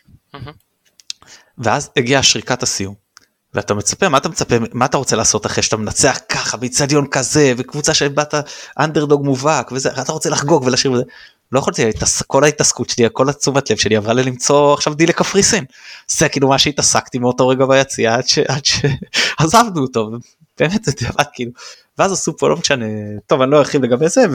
ואז 1.57 1.89
הגיעה 1.97 2.23
שריקת 2.23 2.63
הסיום. 2.63 3.09
ואתה 3.53 3.73
מצפה 3.73 4.09
מה 4.09 4.17
אתה 4.17 4.29
מצפה 4.29 4.55
מה 4.73 4.85
אתה 4.85 4.97
רוצה 4.97 5.15
לעשות 5.15 5.45
אחרי 5.45 5.63
שאתה 5.63 5.77
מנצח 5.77 6.19
ככה 6.29 6.57
באיצטדיון 6.57 7.07
כזה 7.11 7.53
וקבוצה 7.57 7.93
שבאת 7.93 8.33
אנדרדוג 8.79 9.25
מובהק 9.25 9.71
וזה 9.71 9.89
אתה 10.01 10.11
רוצה 10.11 10.29
לחגוג 10.29 10.63
ולשיר 10.63 10.91
וזה. 10.91 11.03
לא 11.51 11.59
יכולתי 11.59 11.83
כל 12.27 12.43
ההתעסקות 12.43 12.89
שלי 12.89 13.07
כל 13.13 13.29
התשומת 13.29 13.71
לב 13.71 13.77
שלי 13.77 13.95
עברה 13.95 14.13
ללמצוא 14.13 14.73
עכשיו 14.73 14.93
דיל 14.93 15.09
לקפריסין. 15.09 15.65
זה 16.07 16.29
כאילו 16.29 16.49
מה 16.49 16.59
שהתעסקתי 16.59 17.19
מאותו 17.19 17.47
רגע 17.47 17.65
ביציאה 17.65 18.15
עד. 18.15 18.23
עד 18.47 18.65
שעזבנו 18.65 19.81
אותו 19.81 20.11
באמת 20.59 20.83
זה 20.83 20.91
דבר 21.01 21.23
כאילו 21.33 21.51
ואז 21.97 22.11
עשו 22.11 22.37
פה 22.37 22.49
לא 22.49 22.57
משנה 22.57 22.85
טוב 23.27 23.41
אני 23.41 23.51
לא 23.51 23.57
ארחיב 23.57 23.83
לגבי 23.83 24.09
זה 24.09 24.25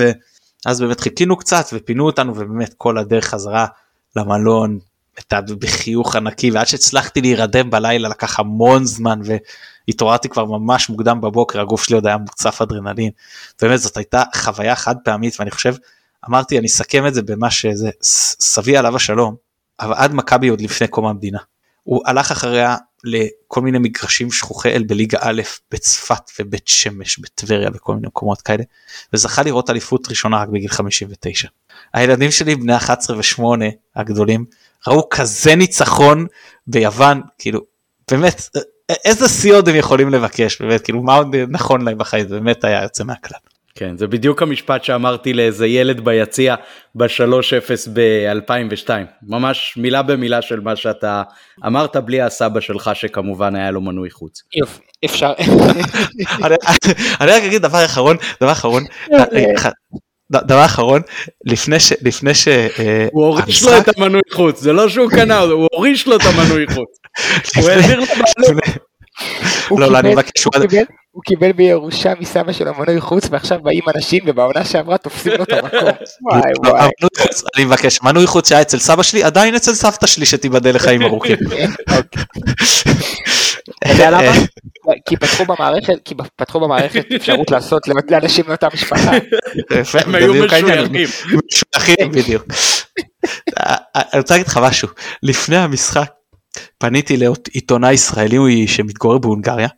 ואז 0.67 0.81
באמת 0.81 1.01
חיכינו 1.01 1.37
קצת 1.37 1.67
ופינו 1.73 2.07
אותנו 2.07 2.33
ובאמת 2.37 2.75
כל 2.77 2.99
הדרך 2.99 3.25
חזרה 3.25 3.67
למלון 4.17 4.79
בחיוך 5.59 6.17
ענקי 6.17 6.51
ועד 6.51 6.67
שהצלחתי 6.67 7.21
להירדם 7.21 7.71
בלילה 7.71 8.09
לקח 8.09 8.41
המון 8.41 8.85
זמן 8.85 9.21
והתעוררתי 9.89 10.29
כבר 10.29 10.45
ממש 10.45 10.89
מוקדם 10.89 11.21
בבוקר 11.21 11.61
הגוף 11.61 11.85
שלי 11.85 11.95
עוד 11.95 12.07
היה 12.07 12.17
מוצף 12.17 12.63
אדרנלין. 12.63 13.11
באמת 13.63 13.81
זאת 13.81 13.97
הייתה 13.97 14.23
חוויה 14.35 14.77
חד 14.77 14.95
פעמית 15.05 15.37
ואני 15.41 15.51
חושב 15.51 15.75
אמרתי 16.29 16.59
אני 16.59 16.67
אסכם 16.67 17.07
את 17.07 17.15
זה 17.15 17.23
במה 17.23 17.51
שזה 17.51 17.91
סבי 18.03 18.77
עליו 18.77 18.97
השלום 18.97 19.37
אבל 19.81 19.95
עד 19.97 20.15
מכבי 20.15 20.49
עוד 20.49 20.61
לפני 20.61 20.89
קום 20.89 21.07
המדינה. 21.07 21.39
הוא 21.83 22.03
הלך 22.07 22.31
אחריה 22.31 22.77
לכל 23.05 23.61
מיני 23.61 23.79
מגרשים 23.79 24.33
שכוחי 24.33 24.73
אל 24.73 24.83
בליגה 24.83 25.19
א' 25.21 25.43
בצפת 25.71 26.31
ובית 26.39 26.69
שמש 26.69 27.19
בטבריה 27.19 27.71
וכל 27.75 27.95
מיני 27.95 28.07
מקומות 28.07 28.43
כאלה 28.43 28.63
וזכה 29.13 29.43
לראות 29.43 29.71
אליפות 29.71 30.09
ראשונה 30.09 30.43
רק 30.43 30.49
בגיל 30.49 30.71
59. 30.71 31.49
הילדים 31.95 32.31
שלי 32.31 32.55
בני 32.55 32.77
11 32.77 33.17
ו8 33.17 33.43
הגדולים 33.97 34.45
ראו 34.87 35.09
כזה 35.11 35.55
ניצחון 35.55 36.27
ביוון 36.67 37.21
כאילו 37.39 37.61
באמת 38.11 38.49
איזה 39.05 39.29
שיא 39.29 39.55
עוד 39.55 39.69
הם 39.69 39.77
יכולים 39.77 40.09
לבקש 40.09 40.63
באמת 40.63 40.81
כאילו 40.81 41.03
מה 41.03 41.17
עוד 41.17 41.37
נכון 41.49 41.83
להם 41.83 41.99
בחיים 41.99 42.29
זה 42.29 42.35
באמת 42.35 42.65
היה 42.65 42.83
יוצא 42.83 43.05
מהכלל. 43.05 43.39
כן 43.79 43.99
זה 43.99 44.07
בדיוק 44.07 44.43
המשפט 44.43 44.85
שאמרתי 44.85 45.33
לאיזה 45.33 45.67
ילד 45.67 46.01
ביציע 46.05 46.55
ב-3-0 46.95 47.91
ב-2002 47.93 48.91
ממש 49.23 49.75
מילה 49.77 50.03
במילה 50.03 50.43
של 50.43 50.61
מה 50.61 50.77
שאתה 50.77 51.23
אמרת 51.67 51.97
בלי 51.97 52.21
הסבא 52.21 52.61
שלך 52.61 52.91
שכמובן 52.95 53.57
היה 53.57 53.71
לו 53.71 53.81
מנוי 53.81 54.11
חוץ. 54.11 54.43
יופי 54.55 54.81
אפשר. 55.05 55.33
אני 57.21 57.31
רק 57.31 57.43
אגיד 57.43 57.63
דבר 57.63 57.85
אחרון 57.85 58.17
דבר 58.41 58.53
אחרון 58.53 58.85
דבר 60.33 60.65
אחרון 60.65 61.03
לפני 61.45 61.81
ש 61.81 61.93
לפני 62.03 62.35
ש 62.35 62.49
אה, 62.49 63.07
הוא 63.13 63.25
הוריש 63.25 63.65
לו 63.65 63.79
את 63.79 63.99
המנוי 63.99 64.23
חוץ 64.33 64.61
זה 64.61 64.73
לא 64.73 64.89
שהוא 64.89 65.11
קנה 65.11 65.39
הוא 65.39 65.69
הוריש 65.73 66.07
לו 66.07 66.17
את 66.17 66.21
המנוי 66.25 66.67
חוץ. 66.67 66.99
הוא 67.57 67.71
העביר 67.71 68.01
לו 69.71 69.79
לא, 69.79 69.93
לא, 69.93 69.99
אני 69.99 70.13
מבקש, 70.13 70.47
הוא 71.15 71.23
קיבל 71.23 71.53
בירושה 71.53 72.13
מסבא 72.21 72.53
שלו 72.53 72.75
מנוי 72.75 73.01
חוץ 73.01 73.29
ועכשיו 73.31 73.59
באים 73.63 73.83
אנשים 73.97 74.23
ובעונה 74.27 74.65
שעברה 74.65 74.99
תופסים 74.99 75.33
לו 75.33 75.43
את 75.43 75.53
המקום. 75.53 75.79
וואי 76.31 76.53
לא, 76.65 76.71
וואי. 76.71 76.89
אני 77.57 77.65
מבקש 77.65 78.03
מנוי 78.03 78.27
חוץ 78.27 78.49
שהיה 78.49 78.63
אצל 78.63 78.79
סבא 78.79 79.03
שלי 79.03 79.25
עדיין 79.25 79.55
אצל 79.55 79.75
סבתא 79.75 80.07
שלי 80.07 80.27
שתיבדל 80.27 80.75
לחיים 80.75 81.03
ארוכים. 81.03 81.37
כי 85.09 85.17
פתחו 85.17 85.45
במערכת 85.45 85.95
כי 86.05 86.15
פתחו 86.37 86.61
במערכת 86.61 87.05
אפשרות 87.17 87.51
לעשות 87.51 87.83
לאנשים 88.11 88.45
מאותה 88.49 88.69
משפחה. 88.75 89.11
הם 89.95 90.15
היו 90.15 90.35
משוייכים. 90.35 91.07
משוייכים 91.47 92.13
בדיוק. 92.13 92.45
אני 93.95 94.21
רוצה 94.21 94.35
להגיד 94.35 94.47
לך 94.47 94.61
משהו 94.63 94.89
לפני 95.23 95.57
המשחק 95.57 96.11
פניתי 96.79 97.17
לעיתונאי 97.17 97.93
ישראלי 97.93 98.67
שמתגורר 98.67 99.19
בהונגריה 99.19 99.69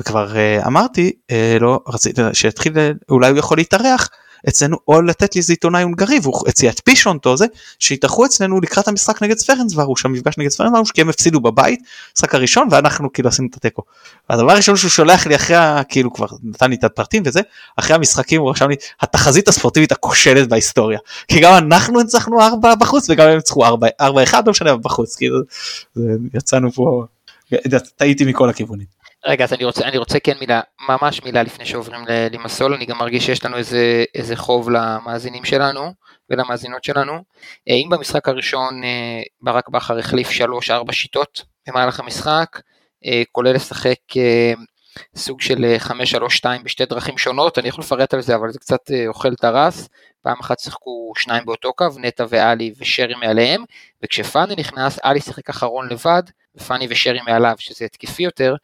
וכבר 0.00 0.32
uh, 0.32 0.66
אמרתי 0.66 1.12
uh, 1.32 1.34
לא 1.60 1.80
רציתי 1.88 2.22
שיתחיל 2.32 2.72
אולי 3.10 3.30
הוא 3.30 3.38
יכול 3.38 3.56
להתארח 3.56 4.08
אצלנו 4.48 4.76
או 4.88 5.02
לתת 5.02 5.34
לי 5.34 5.38
איזה 5.38 5.52
עיתונאי 5.52 5.82
הונגרי 5.82 6.18
והוא 6.22 6.48
הציע 6.48 6.70
את 6.70 6.80
פישונטו 6.84 7.36
זה 7.36 7.46
שהתארחו 7.78 8.26
אצלנו 8.26 8.60
לקראת 8.60 8.88
המשחק 8.88 9.22
נגד 9.22 9.36
ספרנסברוש 9.36 10.04
המפגש 10.04 10.38
נגד 10.38 10.48
ספרנסברוש 10.48 10.90
כי 10.90 11.00
הם 11.00 11.08
הפסידו 11.08 11.40
בבית 11.40 11.80
משחק 12.16 12.34
הראשון 12.34 12.68
ואנחנו 12.70 13.12
כאילו 13.12 13.28
עשינו 13.28 13.48
את 13.50 13.56
התיקו. 13.56 13.82
הדבר 14.30 14.52
הראשון 14.52 14.76
שהוא 14.76 14.90
שולח 14.90 15.26
לי 15.26 15.36
אחרי 15.36 15.56
כאילו 15.88 16.12
כבר 16.12 16.26
נתן 16.42 16.70
לי 16.70 16.76
את 16.76 16.84
הפרטים 16.84 17.22
וזה 17.26 17.40
אחרי 17.76 17.96
המשחקים 17.96 18.40
הוא 18.40 18.50
רשם 18.50 18.68
לי 18.68 18.76
התחזית 19.00 19.48
הספורטיבית 19.48 19.92
הכושלת 19.92 20.48
בהיסטוריה 20.48 20.98
כי 21.28 21.40
גם 21.40 21.54
אנחנו 21.54 22.00
ניצחנו 22.00 22.40
ארבע 22.40 22.74
בחוץ 22.74 23.10
וגם 23.10 23.28
הם 23.28 23.36
ניצחו 23.36 23.64
ארבע 23.64 23.86
ארבע 24.00 24.22
אחד 24.22 24.46
לא 24.46 24.50
משנה 24.50 24.76
בחוץ 24.76 25.16
כאילו 25.16 25.38
יצאנו 26.34 26.72
פה 26.72 27.04
טעיתי 27.96 28.24
מכל 28.24 28.48
הכיוונים. 28.48 28.95
רגע, 29.26 29.44
אז 29.44 29.52
אני 29.52 29.64
רוצה, 29.64 29.84
אני 29.84 29.98
רוצה 29.98 30.20
כן 30.20 30.36
מילה, 30.40 30.60
ממש 30.88 31.22
מילה 31.22 31.42
לפני 31.42 31.66
שעוברים 31.66 32.00
למסול, 32.32 32.74
אני 32.74 32.86
גם 32.86 32.98
מרגיש 32.98 33.26
שיש 33.26 33.44
לנו 33.44 33.56
איזה, 33.56 34.04
איזה 34.14 34.36
חוב 34.36 34.70
למאזינים 34.70 35.44
שלנו 35.44 35.92
ולמאזינות 36.30 36.84
שלנו. 36.84 37.12
אה, 37.68 37.74
אם 37.74 37.88
במשחק 37.90 38.28
הראשון 38.28 38.84
אה, 38.84 39.22
ברק 39.40 39.68
בכר 39.68 39.98
החליף 39.98 40.28
3-4 40.30 40.92
שיטות 40.92 41.42
במהלך 41.68 42.00
המשחק, 42.00 42.60
אה, 43.04 43.22
כולל 43.32 43.52
לשחק 43.52 43.98
סוג 45.16 45.40
של 45.40 45.76
5-3-2 45.78 46.46
בשתי 46.64 46.84
דרכים 46.84 47.18
שונות, 47.18 47.58
אני 47.58 47.68
יכול 47.68 47.84
לפרט 47.84 48.14
על 48.14 48.20
זה, 48.20 48.34
אבל 48.34 48.50
זה 48.50 48.58
קצת 48.58 48.90
אוכל 49.06 49.32
את 49.32 49.44
הרס. 49.44 49.88
פעם 50.22 50.36
אחת 50.40 50.58
שיחקו 50.58 51.12
שניים 51.16 51.44
באותו 51.44 51.72
קו, 51.72 51.86
נטע 51.96 52.24
ואלי 52.28 52.72
ושרי 52.78 53.14
מעליהם, 53.14 53.64
וכשפאני 54.02 54.54
נכנס, 54.58 54.98
אלי 55.04 55.20
שיחק 55.20 55.48
אחרון 55.50 55.88
לבד, 55.88 56.22
ופאני 56.56 56.86
ושרי 56.90 57.20
מעליו, 57.26 57.54
שזה 57.58 57.84
התקפי 57.84 58.22
יותר, 58.22 58.54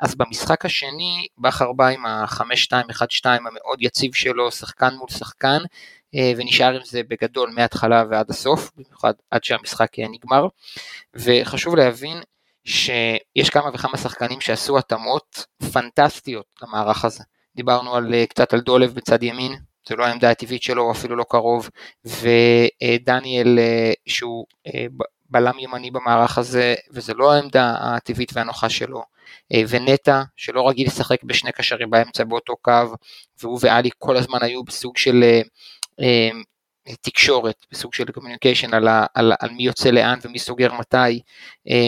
אז 0.00 0.14
במשחק 0.14 0.64
השני, 0.64 1.26
בכר 1.38 1.72
בא 1.72 1.88
עם 1.88 2.06
ה-5-2-1-2 2.06 3.24
המאוד 3.24 3.82
יציב 3.82 4.14
שלו, 4.14 4.50
שחקן 4.50 4.94
מול 4.94 5.08
שחקן, 5.08 5.58
אה, 6.14 6.32
ונשאר 6.36 6.74
עם 6.74 6.84
זה 6.84 7.02
בגדול 7.08 7.50
מההתחלה 7.54 8.04
ועד 8.10 8.30
הסוף, 8.30 8.70
במיוחד 8.76 9.12
עד 9.30 9.44
שהמשחק 9.44 9.98
נגמר, 9.98 10.46
וחשוב 11.14 11.76
להבין 11.76 12.20
שיש 12.64 13.50
כמה 13.50 13.70
וכמה 13.74 13.98
שחקנים 13.98 14.40
שעשו 14.40 14.78
התאמות 14.78 15.46
פנטסטיות 15.72 16.46
למערך 16.62 17.04
הזה. 17.04 17.24
דיברנו 17.56 17.94
על, 17.94 18.14
אה, 18.14 18.26
קצת 18.26 18.52
על 18.52 18.60
דולב 18.60 18.94
בצד 18.94 19.22
ימין, 19.22 19.52
זה 19.88 19.96
לא 19.96 20.04
העמדה 20.04 20.30
הטבעית 20.30 20.62
שלו, 20.62 20.92
אפילו 20.92 21.16
לא 21.16 21.24
קרוב, 21.28 21.70
ודניאל 22.04 23.58
אה, 23.58 23.92
שהוא 24.06 24.46
בלם 25.32 25.58
ימני 25.58 25.90
במערך 25.90 26.38
הזה, 26.38 26.74
וזה 26.90 27.14
לא 27.14 27.32
העמדה 27.32 27.74
הטבעית 27.80 28.32
והנוחה 28.34 28.68
שלו. 28.68 29.02
אה, 29.52 29.62
ונטע, 29.68 30.22
שלא 30.36 30.68
רגיל 30.68 30.86
לשחק 30.86 31.24
בשני 31.24 31.52
קשרים 31.52 31.90
באמצע 31.90 32.24
באותו 32.24 32.56
קו, 32.56 32.94
והוא 33.40 33.58
ואלי 33.62 33.90
כל 33.98 34.16
הזמן 34.16 34.38
היו 34.42 34.64
בסוג 34.64 34.96
של 34.96 35.22
אה, 35.22 35.40
אה, 36.00 36.30
תקשורת, 37.00 37.66
בסוג 37.72 37.94
של 37.94 38.04
communication 38.04 38.74
על, 38.74 38.88
על, 39.14 39.32
על 39.40 39.50
מי 39.50 39.62
יוצא 39.62 39.90
לאן 39.90 40.18
ומי 40.24 40.38
סוגר 40.38 40.72
מתי, 40.72 41.20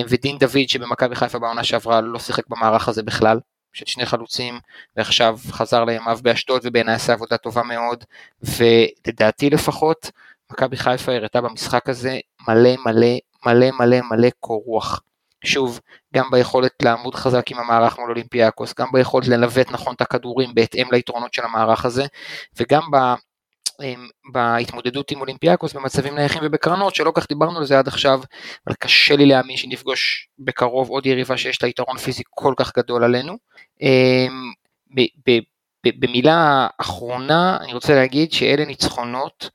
ודין 0.09 0.39
דוד 0.39 0.69
שבמכבי 0.69 1.15
חיפה 1.15 1.39
בעונה 1.39 1.65
שעברה 1.65 2.01
לא 2.01 2.19
שיחק 2.19 2.49
במערך 2.49 2.89
הזה 2.89 3.03
בכלל, 3.03 3.41
של 3.73 3.85
שני 3.87 4.07
חלוצים, 4.07 4.59
ועכשיו 4.97 5.39
חזר 5.51 5.85
לימיו 5.85 6.19
באשדוד 6.23 6.61
ובעיניי 6.65 6.95
עשה 6.95 7.13
עבודה 7.13 7.37
טובה 7.37 7.63
מאוד, 7.63 8.05
ולדעתי 8.43 9.51
לפחות, 9.51 10.11
מכבי 10.55 10.77
חיפה 10.77 11.13
הראתה 11.13 11.41
במשחק 11.41 11.89
הזה 11.89 12.19
מלא 12.49 12.71
מלא 12.87 13.17
מלא 13.47 13.71
מלא 13.71 14.01
מלא 14.11 14.29
קור 14.41 14.63
רוח. 14.67 15.01
שוב, 15.45 15.81
גם 16.15 16.31
ביכולת 16.31 16.73
לעמוד 16.83 17.15
חזק 17.15 17.51
עם 17.51 17.59
המערך 17.59 17.99
מול 17.99 18.11
אולימפיאקוס, 18.11 18.75
גם 18.81 18.89
ביכולת 18.93 19.29
לנווט 19.29 19.71
נכון 19.71 19.95
את 19.95 20.01
הכדורים 20.01 20.55
בהתאם 20.55 20.87
ליתרונות 20.93 21.35
של 21.35 21.45
המערך 21.45 21.85
הזה, 21.85 22.07
וגם 22.61 22.83
ב... 22.93 22.97
בהתמודדות 24.33 25.11
עם 25.11 25.21
אולימפיאקוס 25.21 25.73
במצבים 25.73 26.15
נייחים 26.15 26.43
ובקרנות 26.45 26.95
שלא 26.95 27.13
כך 27.15 27.29
דיברנו 27.29 27.59
על 27.59 27.65
זה 27.65 27.79
עד 27.79 27.89
עכשיו 27.89 28.21
אבל 28.67 28.75
קשה 28.75 29.17
לי 29.17 29.27
להאמין 29.27 29.57
שנפגוש 29.57 30.29
בקרוב 30.39 30.89
עוד 30.89 31.07
יריבה 31.07 31.37
שיש 31.37 31.63
לה 31.63 31.69
יתרון 31.69 31.99
פיזי 31.99 32.23
כל 32.31 32.55
כך 32.57 32.77
גדול 32.77 33.05
עלינו. 33.05 33.37
אמ, 33.81 34.53
במילה 35.87 36.67
אחרונה 36.79 37.59
אני 37.61 37.73
רוצה 37.73 37.95
להגיד 37.95 38.33
שאלה 38.33 38.65
ניצחונות 38.65 39.51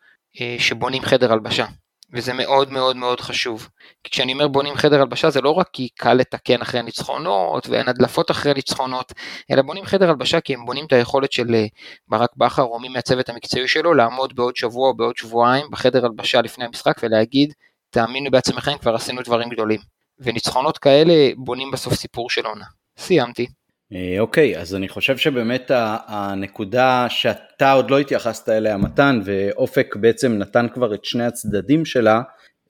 שבונים 0.60 1.04
חדר 1.04 1.34
הלבשה. 1.34 1.66
וזה 2.14 2.34
מאוד 2.34 2.72
מאוד 2.72 2.96
מאוד 2.96 3.22
חשוב. 3.22 3.70
כי 4.04 4.12
כשאני 4.12 4.34
אומר 4.34 4.48
בונים 4.48 4.76
חדר 4.76 5.02
הלבשה 5.02 5.30
זה 5.30 5.42
לא 5.42 5.50
רק 5.50 5.70
כי 5.74 5.90
קל 5.90 6.14
לתקן 6.14 6.62
אחרי 6.62 6.82
ניצחונות 6.82 7.68
ואין 7.70 7.88
הדלפות 7.88 8.32
אחרי 8.32 8.54
ניצחונות, 8.54 9.14
אלא 9.52 9.62
בונים 9.62 9.86
חדר 9.86 10.10
הלבשה 10.10 10.42
כי 10.42 10.54
הם 10.54 10.66
בונים 10.66 10.86
את 10.86 10.94
היכולת 10.94 11.32
של 11.32 11.56
אה, 11.56 11.66
ברק 12.08 12.30
בכר 12.38 12.64
או 12.64 12.80
מי 12.80 12.90
מהצוות 12.90 13.30
המקצועי 13.30 13.68
שלו 13.68 13.94
לעמוד 13.94 14.36
בעוד 14.36 14.56
שבוע 14.56 14.90
או 14.90 14.98
בעוד 14.98 15.18
שבועיים 15.18 15.66
בחדר 15.72 16.06
הלבשה 16.06 16.42
לפני 16.42 16.66
המשחק 16.66 16.94
ולהגיד 17.04 17.54
תאמינו 17.90 18.32
בעצמכם 18.32 18.78
כבר 18.78 18.96
עשינו 18.96 19.22
דברים 19.22 19.50
גדולים. 19.50 19.80
וניצחונות 20.20 20.78
כאלה 20.78 21.30
בונים 21.38 21.72
בסוף 21.72 21.94
סיפור 21.94 22.30
של 22.30 22.46
עונה. 22.46 22.66
סיימתי. 22.98 23.48
אה, 23.96 24.20
אוקיי, 24.20 24.58
אז 24.58 24.76
אני 24.76 24.88
חושב 24.88 25.18
שבאמת 25.18 25.72
הנקודה 26.08 27.06
שאתה 27.10 27.72
עוד 27.72 27.92
לא 27.92 28.00
התייחסת 28.00 28.50
אליה, 28.50 28.78
מתן, 28.78 29.20
ואופק 29.24 29.96
בעצם 29.96 30.38
נתן 30.38 30.68
כבר 30.74 30.94
את 30.94 31.06
שני 31.06 31.26
הצדדים 31.26 31.86
שלה, 31.86 32.22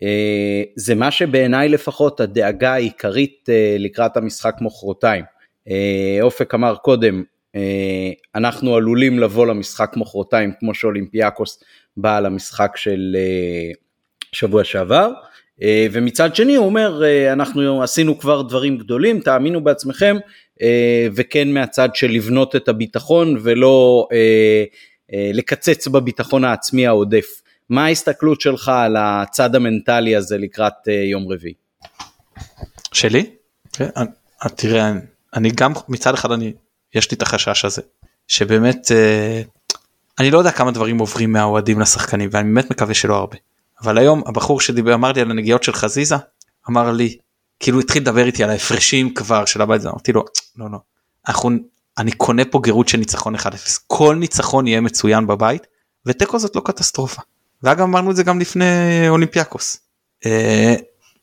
אה, 0.04 0.64
זה 0.76 0.96
מה 0.96 1.12
שבעיניי 1.12 1.70
לפחות 1.70 2.20
הדאגה 2.20 2.74
העיקרית 2.74 3.50
אה, 3.50 3.76
לקראת 3.80 4.18
המשחק 4.18 4.56
מוחרתיים. 4.62 5.24
אופק 6.22 6.54
אמר 6.54 6.76
קודם, 6.76 7.24
אנחנו 8.36 8.76
עלולים 8.76 9.20
לבוא 9.20 9.48
למשחק 9.48 9.92
מוחרתיים 9.96 10.52
כמו 10.60 10.74
שאולימפיאקוס 10.74 11.64
באה 11.98 12.22
למשחק 12.22 12.78
של 12.78 13.18
שבוע 14.32 14.64
שעבר, 14.64 15.12
ומצד 15.92 16.36
שני 16.36 16.56
הוא 16.56 16.66
אומר, 16.66 17.02
אנחנו 17.34 17.84
עשינו 17.84 18.20
כבר 18.20 18.42
דברים 18.42 18.78
גדולים, 18.78 19.20
תאמינו 19.20 19.64
בעצמכם, 19.64 20.18
וכן 21.14 21.52
מהצד 21.52 21.90
של 21.94 22.08
לבנות 22.08 22.56
את 22.56 22.68
הביטחון 22.68 23.38
ולא 23.42 24.08
אה, 24.12 24.64
אה, 25.14 25.32
לקצץ 25.34 25.88
בביטחון 25.88 26.46
העצמי 26.46 26.88
העודף. 26.88 27.42
מה 27.70 27.86
ההסתכלות 27.86 28.42
שלך 28.42 28.70
על 28.70 28.96
הצד 29.00 29.56
המנטלי 29.56 30.16
הזה 30.16 30.38
לקראת 30.38 30.88
יום 31.12 31.32
רביעי? 31.32 31.54
שלי? 32.92 33.30
כן, 33.74 33.90
תראה, 34.56 34.92
אני 35.34 35.50
גם 35.56 35.74
מצד 35.90 36.14
אחד 36.14 36.32
אני, 36.32 36.54
יש 36.96 37.12
לי 37.12 37.18
את 37.18 37.22
החשש 37.22 37.66
הזה, 37.66 37.82
שבאמת, 38.28 38.92
אני 40.20 40.32
לא 40.32 40.38
יודע 40.38 40.52
כמה 40.52 40.72
דברים 40.72 41.00
עוברים 41.00 41.32
מהאוהדים 41.32 41.80
לשחקנים 41.80 42.30
ואני 42.32 42.54
באמת 42.54 42.72
מקווה 42.72 42.94
שלא 42.94 43.16
הרבה. 43.16 43.38
אבל 43.84 43.98
היום 43.98 44.24
הבחור 44.26 44.62
שדיבר 44.62 44.94
אמר 44.94 45.12
לי 45.12 45.22
על 45.22 45.32
הנגיעות 45.32 45.64
של 45.64 45.74
חזיזה, 45.74 46.16
אמר 46.70 46.92
לי, 46.92 47.18
כאילו 47.60 47.80
התחיל 47.80 48.02
לדבר 48.02 48.26
איתי 48.26 48.44
על 48.44 48.50
ההפרשים 48.50 49.14
כבר 49.14 49.46
של 49.46 49.62
הבית, 49.62 49.86
אמרתי 49.86 50.12
לו, 50.12 50.26
לא, 50.58 50.72
לא. 50.72 50.78
אנחנו, 51.28 51.50
אני 51.98 52.12
קונה 52.12 52.46
פה 52.46 52.60
גירות 52.64 52.88
של 52.88 52.98
ניצחון 52.98 53.36
1-0. 53.36 53.40
כל 53.88 54.16
ניצחון 54.16 54.68
יהיה 54.68 54.82
מצוין 54.82 55.28
בבית, 55.28 55.68
ותיקו 56.06 56.40
זאת 56.40 56.56
לא 56.56 56.62
קטסטרופה. 56.66 57.22
ואגב 57.64 57.82
אמרנו 57.82 58.12
את 58.12 58.16
זה 58.16 58.24
גם 58.24 58.40
לפני 58.40 58.66
אולימפיאקוס. 59.10 59.78
אה, 60.26 60.76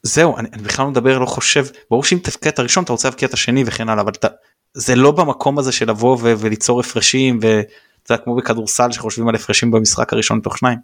זהו, 0.03 0.39
אני, 0.39 0.49
אני 0.53 0.63
בכלל 0.63 0.85
לא 0.85 0.91
מדבר, 0.91 1.19
לא 1.19 1.27
חושב, 1.27 1.67
ברור 1.91 2.05
שאם 2.05 2.19
תבקיע 2.23 2.51
את 2.51 2.59
הראשון 2.59 2.85
אתה 2.85 2.93
רוצה 2.93 3.09
להבקיע 3.09 3.29
את 3.29 3.35
השני 3.35 3.65
וכן 3.67 3.89
הלאה, 3.89 4.03
אבל 4.03 4.13
אתה, 4.13 4.29
זה 4.75 4.95
לא 4.95 5.11
במקום 5.11 5.59
הזה 5.59 5.73
של 5.73 5.91
לבוא 5.91 6.19
ו, 6.21 6.35
וליצור 6.39 6.81
הפרשים, 6.81 7.41
יודע, 8.11 8.23
כמו 8.25 8.37
בכדורסל 8.37 8.93
שחושבים 8.93 9.29
על 9.29 9.35
הפרשים 9.35 9.71
במשחק 9.71 10.13
הראשון 10.13 10.41
תוך 10.41 10.59
שניים. 10.59 10.79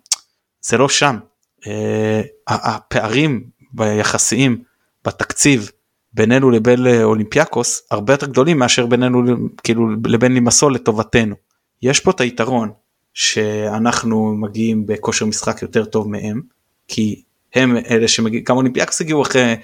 זה 0.63 0.79
לא 0.79 0.89
שם. 0.89 1.19
אה, 1.67 2.23
הפערים 2.49 3.45
ביחסיים 3.73 4.63
בתקציב 5.05 5.71
בינינו 6.15 6.51
לבין 6.51 6.87
אולימפיאקוס 7.03 7.83
הרבה 7.91 8.13
יותר 8.13 8.27
גדולים 8.27 8.59
מאשר 8.59 8.87
בינינו 8.87 9.23
כאילו 9.63 9.89
לבין 10.05 10.35
לימסול 10.35 10.75
לטובתנו. 10.75 11.35
יש 11.83 12.01
פה 12.01 12.11
את 12.11 12.21
היתרון 12.21 12.71
שאנחנו 13.15 14.35
מגיעים 14.35 14.87
בכושר 14.87 15.27
משחק 15.27 15.63
יותר 15.63 15.85
טוב 15.85 16.09
מהם 16.09 16.41
כי 16.89 17.23
הם 17.55 17.77
אלה 17.77 18.09
שמגיעים 18.09 18.45
גם 18.45 18.57
אולימפיאקוס 18.57 19.01
הגיעו 19.01 19.23
אחרי 19.23 19.57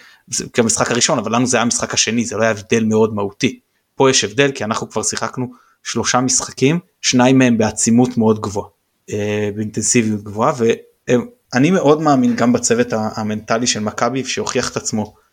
כמשחק 0.53 0.91
הראשון 0.91 1.19
אבל 1.19 1.35
לנו 1.35 1.47
זה 1.47 1.57
היה 1.57 1.63
המשחק 1.63 1.95
השני 1.95 2.25
זה 2.25 2.37
לא 2.37 2.43
היה 2.43 2.51
הבדל 2.51 2.85
מאוד 2.85 3.15
מהותי. 3.15 3.61
פה 3.95 4.11
יש 4.11 4.25
הבדל 4.25 4.53
כי 4.53 4.65
אנחנו 4.65 4.91
כבר 4.91 5.03
שיחקנו 5.03 5.53
שלושה 5.83 6.21
משחקים 6.21 6.79
שניים 7.03 7.39
מהם 7.39 7.59
בעצימות 7.59 8.17
מאוד 8.17 8.41
גבוהה 8.41 8.69
אה, 9.11 9.51
באינטנסיביות 9.57 10.23
גבוהה 10.23 10.53
ואני 10.59 11.71
מאוד 11.71 12.03
מאמין 12.03 12.37
גם 12.37 12.53
בצוות 12.53 12.87
המנטלי 12.93 13.67
של 13.67 13.81
מכבי 13.81 14.25
שהוכיח 14.25 14.71
את 14.71 14.77
עצמו 14.77 15.03
אה, 15.03 15.28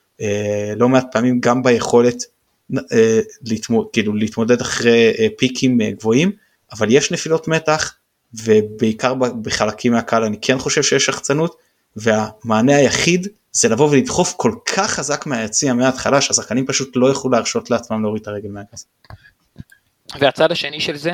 לא 0.76 0.90
מעט 0.90 1.06
פעמים 1.12 1.40
גם 1.40 1.64
ביכולת 1.64 2.24
אה, 2.74 3.20
להתמוד, 3.46 3.88
כאילו 3.94 4.16
להתמודד 4.16 4.62
אחרי 4.62 5.14
אה, 5.20 5.28
פיקים 5.38 5.78
גבוהים 5.82 6.32
אבל 6.72 6.92
יש 6.92 7.12
נפילות 7.12 7.48
מתח 7.48 7.96
ובעיקר 8.34 9.14
בחלקים 9.14 9.92
מהקהל 9.92 10.24
אני 10.24 10.38
כן 10.42 10.58
חושב 10.60 10.84
שיש 10.84 11.06
שחצנות 11.06 11.56
והמענה 11.96 12.76
היחיד 12.76 13.28
זה 13.52 13.70
לבוא 13.70 13.90
ולדחוף 13.90 14.34
כל 14.38 14.56
כך 14.66 14.92
חזק 14.92 15.26
מהיציע 15.26 15.74
מההתחלה 15.74 16.22
שהשחקנים 16.22 16.66
פשוט 16.66 16.92
לא 16.96 17.08
יוכלו 17.08 17.32
להרשות 17.32 17.72
לעצמם 17.72 18.02
להוריד 18.02 18.22
את 18.22 18.28
הרגל 18.28 18.50
מהגז. 18.50 18.86
והצד 20.20 20.52
השני 20.52 20.80
של 20.80 20.98
זה, 20.98 21.14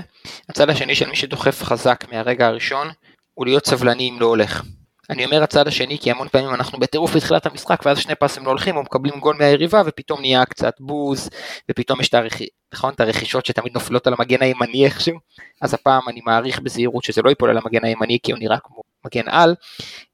הצד 0.50 0.70
השני 0.70 0.96
של 0.96 1.10
מי 1.10 1.16
שדוחף 1.16 1.64
חזק 1.64 2.06
מהרגע 2.12 2.48
הראשון 2.48 2.88
הוא 3.34 3.46
להיות 3.46 3.66
סבלני 3.66 4.10
אם 4.10 4.18
לא 4.20 4.26
הולך. 4.26 4.64
אני 5.12 5.26
אומר 5.26 5.44
הצד 5.44 5.68
השני 5.68 5.98
כי 6.00 6.12
המון 6.12 6.28
פעמים 6.30 6.54
אנחנו 6.54 6.80
בטירוף 6.80 7.16
בתחילת 7.16 7.46
המשחק 7.46 7.82
ואז 7.86 8.00
שני 8.00 8.16
פסים 8.16 8.44
לא 8.46 8.50
הולכים 8.50 8.78
או 8.78 8.84
מקבלים 8.84 9.20
גול 9.20 9.36
מהיריבה 9.40 9.82
ופתאום 9.86 10.22
נהיה 10.22 10.46
קצת 10.46 10.74
בוז 10.80 11.30
ופתאום 11.72 12.02
יש 12.02 12.10
את, 12.10 12.14
הרכ... 12.14 12.42
נכון, 12.74 12.94
את 12.94 13.00
הרכישות 13.00 13.46
שתמיד 13.46 13.74
נופלות 13.74 14.08
על 14.08 14.14
המגן 14.18 14.42
הימני 14.42 14.86
איכשהו. 14.86 15.18
אז 15.62 15.74
הפעם 15.74 16.02
אני 16.10 16.22
מעריך 16.26 16.60
בזהירות 16.60 17.04
שזה 17.04 17.22
לא 17.22 17.30
ייפול 17.30 17.50
על 17.50 17.58
המגן 17.58 17.86
הימני 17.86 18.18
כי 18.24 18.32
הוא 18.32 18.40
נראה 18.40 18.58
כמו 18.64 18.82
מגן 19.06 19.30
על. 19.30 19.56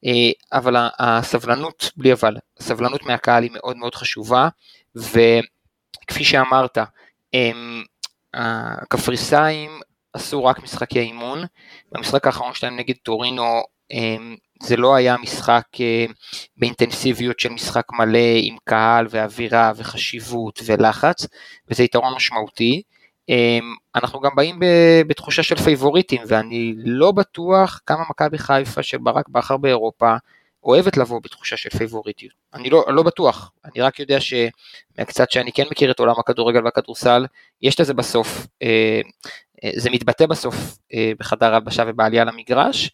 אה, 0.06 0.58
אבל 0.58 0.76
הסבלנות 0.98 1.90
בלי 1.96 2.12
אבל 2.12 2.36
הסבלנות 2.60 3.06
מהקהל 3.06 3.42
היא 3.42 3.50
מאוד 3.54 3.76
מאוד 3.76 3.94
חשובה 3.94 4.48
וכפי 4.96 6.24
שאמרת 6.24 6.78
הקפריסאים 8.34 9.80
עשו 10.12 10.44
רק 10.44 10.62
משחקי 10.62 11.00
אימון. 11.00 11.44
במשחק 11.92 12.26
האחרון 12.26 12.54
שלהם 12.54 12.76
נגד 12.76 12.94
טורינו 13.02 13.62
זה 14.62 14.76
לא 14.76 14.94
היה 14.94 15.16
משחק 15.16 15.62
אה, 15.80 16.04
באינטנסיביות 16.56 17.40
של 17.40 17.48
משחק 17.48 17.84
מלא 17.92 18.38
עם 18.42 18.56
קהל 18.64 19.06
ואווירה 19.10 19.72
וחשיבות 19.76 20.60
ולחץ, 20.66 21.26
וזה 21.68 21.82
יתרון 21.82 22.14
משמעותי. 22.14 22.82
אמ, 23.28 23.74
אנחנו 23.94 24.20
גם 24.20 24.30
באים 24.36 24.60
בתחושה 25.06 25.42
של 25.42 25.56
פייבוריטים, 25.56 26.22
ואני 26.26 26.74
לא 26.76 27.12
בטוח 27.12 27.80
כמה 27.86 28.04
מכבי 28.10 28.38
חיפה 28.38 28.82
של 28.82 28.98
ברק 28.98 29.28
בכר 29.28 29.56
באירופה 29.56 30.16
אוהבת 30.64 30.96
לבוא 30.96 31.20
בתחושה 31.22 31.56
של 31.56 31.70
פייבוריטיות. 31.70 32.32
אני 32.54 32.70
לא, 32.70 32.84
לא 32.88 33.02
בטוח, 33.02 33.52
אני 33.64 33.80
רק 33.80 33.98
יודע 33.98 34.18
שמקצת 34.20 35.30
שאני 35.30 35.52
כן 35.52 35.64
מכיר 35.70 35.90
את 35.90 35.98
עולם 35.98 36.14
הכדורגל 36.18 36.64
והכדורסל, 36.64 37.26
יש 37.62 37.80
לזה 37.80 37.94
בסוף, 37.94 38.46
אה, 38.62 39.00
זה 39.76 39.90
מתבטא 39.90 40.26
בסוף 40.26 40.78
בחדר 41.18 41.54
הלבשה 41.54 41.82
ובעלייה 41.86 42.24
למגרש. 42.24 42.90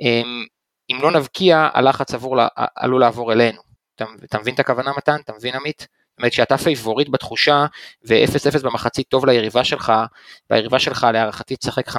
אמ, 0.00 0.44
אם 0.90 0.98
לא 1.02 1.10
נבקיע, 1.10 1.68
הלחץ 1.74 2.14
עבור, 2.14 2.36
עלול 2.76 3.00
לעבור 3.00 3.32
אלינו. 3.32 3.60
אתה, 3.94 4.04
אתה 4.24 4.38
מבין 4.38 4.54
את 4.54 4.60
הכוונה 4.60 4.92
מתן? 4.96 5.16
אתה 5.24 5.32
מבין 5.32 5.54
עמית? 5.54 5.80
זאת 5.80 6.18
אומרת 6.18 6.32
שאתה 6.32 6.58
פייבוריט 6.58 7.08
בתחושה 7.08 7.66
ו-0-0 8.08 8.62
במחצית 8.62 9.08
טוב 9.08 9.26
ליריבה 9.26 9.64
שלך, 9.64 9.92
והיריבה 10.50 10.78
שלך 10.78 11.06
להערכתי 11.12 11.56
תשחק 11.56 11.88
5-3-2 11.88 11.98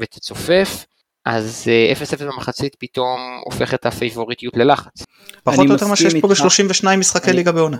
ותצופף, 0.00 0.84
אז 1.24 1.70
0-0 2.18 2.20
אה, 2.20 2.26
במחצית 2.26 2.76
פתאום 2.78 3.40
הופך 3.44 3.74
את 3.74 3.86
הפייבוריטיות 3.86 4.56
ללחץ. 4.56 5.04
פחות 5.44 5.66
או 5.66 5.72
יותר 5.72 5.86
מה 5.86 5.96
שיש 5.96 6.14
פה 6.20 6.28
ב-32 6.28 6.96
משחקי 6.96 7.32
ליגה 7.32 7.52
בעונה. 7.52 7.76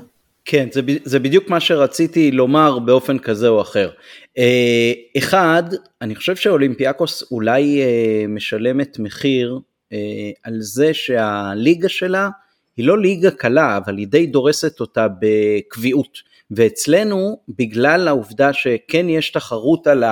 כן, 0.50 0.68
זה, 0.72 0.80
זה 1.04 1.18
בדיוק 1.18 1.48
מה 1.50 1.60
שרציתי 1.60 2.30
לומר 2.30 2.78
באופן 2.78 3.18
כזה 3.18 3.48
או 3.48 3.60
אחר. 3.60 3.90
אה, 4.38 4.92
אחד, 5.18 5.62
אני 6.02 6.14
חושב 6.14 6.36
שאולימפיאקוס 6.36 7.32
אולי 7.32 7.82
אה, 7.82 8.24
משלמת 8.28 8.98
מחיר 8.98 9.58
אה, 9.92 9.98
על 10.44 10.56
זה 10.60 10.94
שהליגה 10.94 11.88
שלה 11.88 12.28
היא 12.76 12.86
לא 12.86 12.98
ליגה 12.98 13.30
קלה, 13.30 13.76
אבל 13.76 13.98
היא 13.98 14.06
די 14.06 14.26
דורסת 14.26 14.80
אותה 14.80 15.06
בקביעות. 15.20 16.18
ואצלנו, 16.50 17.40
בגלל 17.48 18.08
העובדה 18.08 18.52
שכן 18.52 19.08
יש 19.08 19.30
תחרות 19.30 19.86
על 19.86 20.04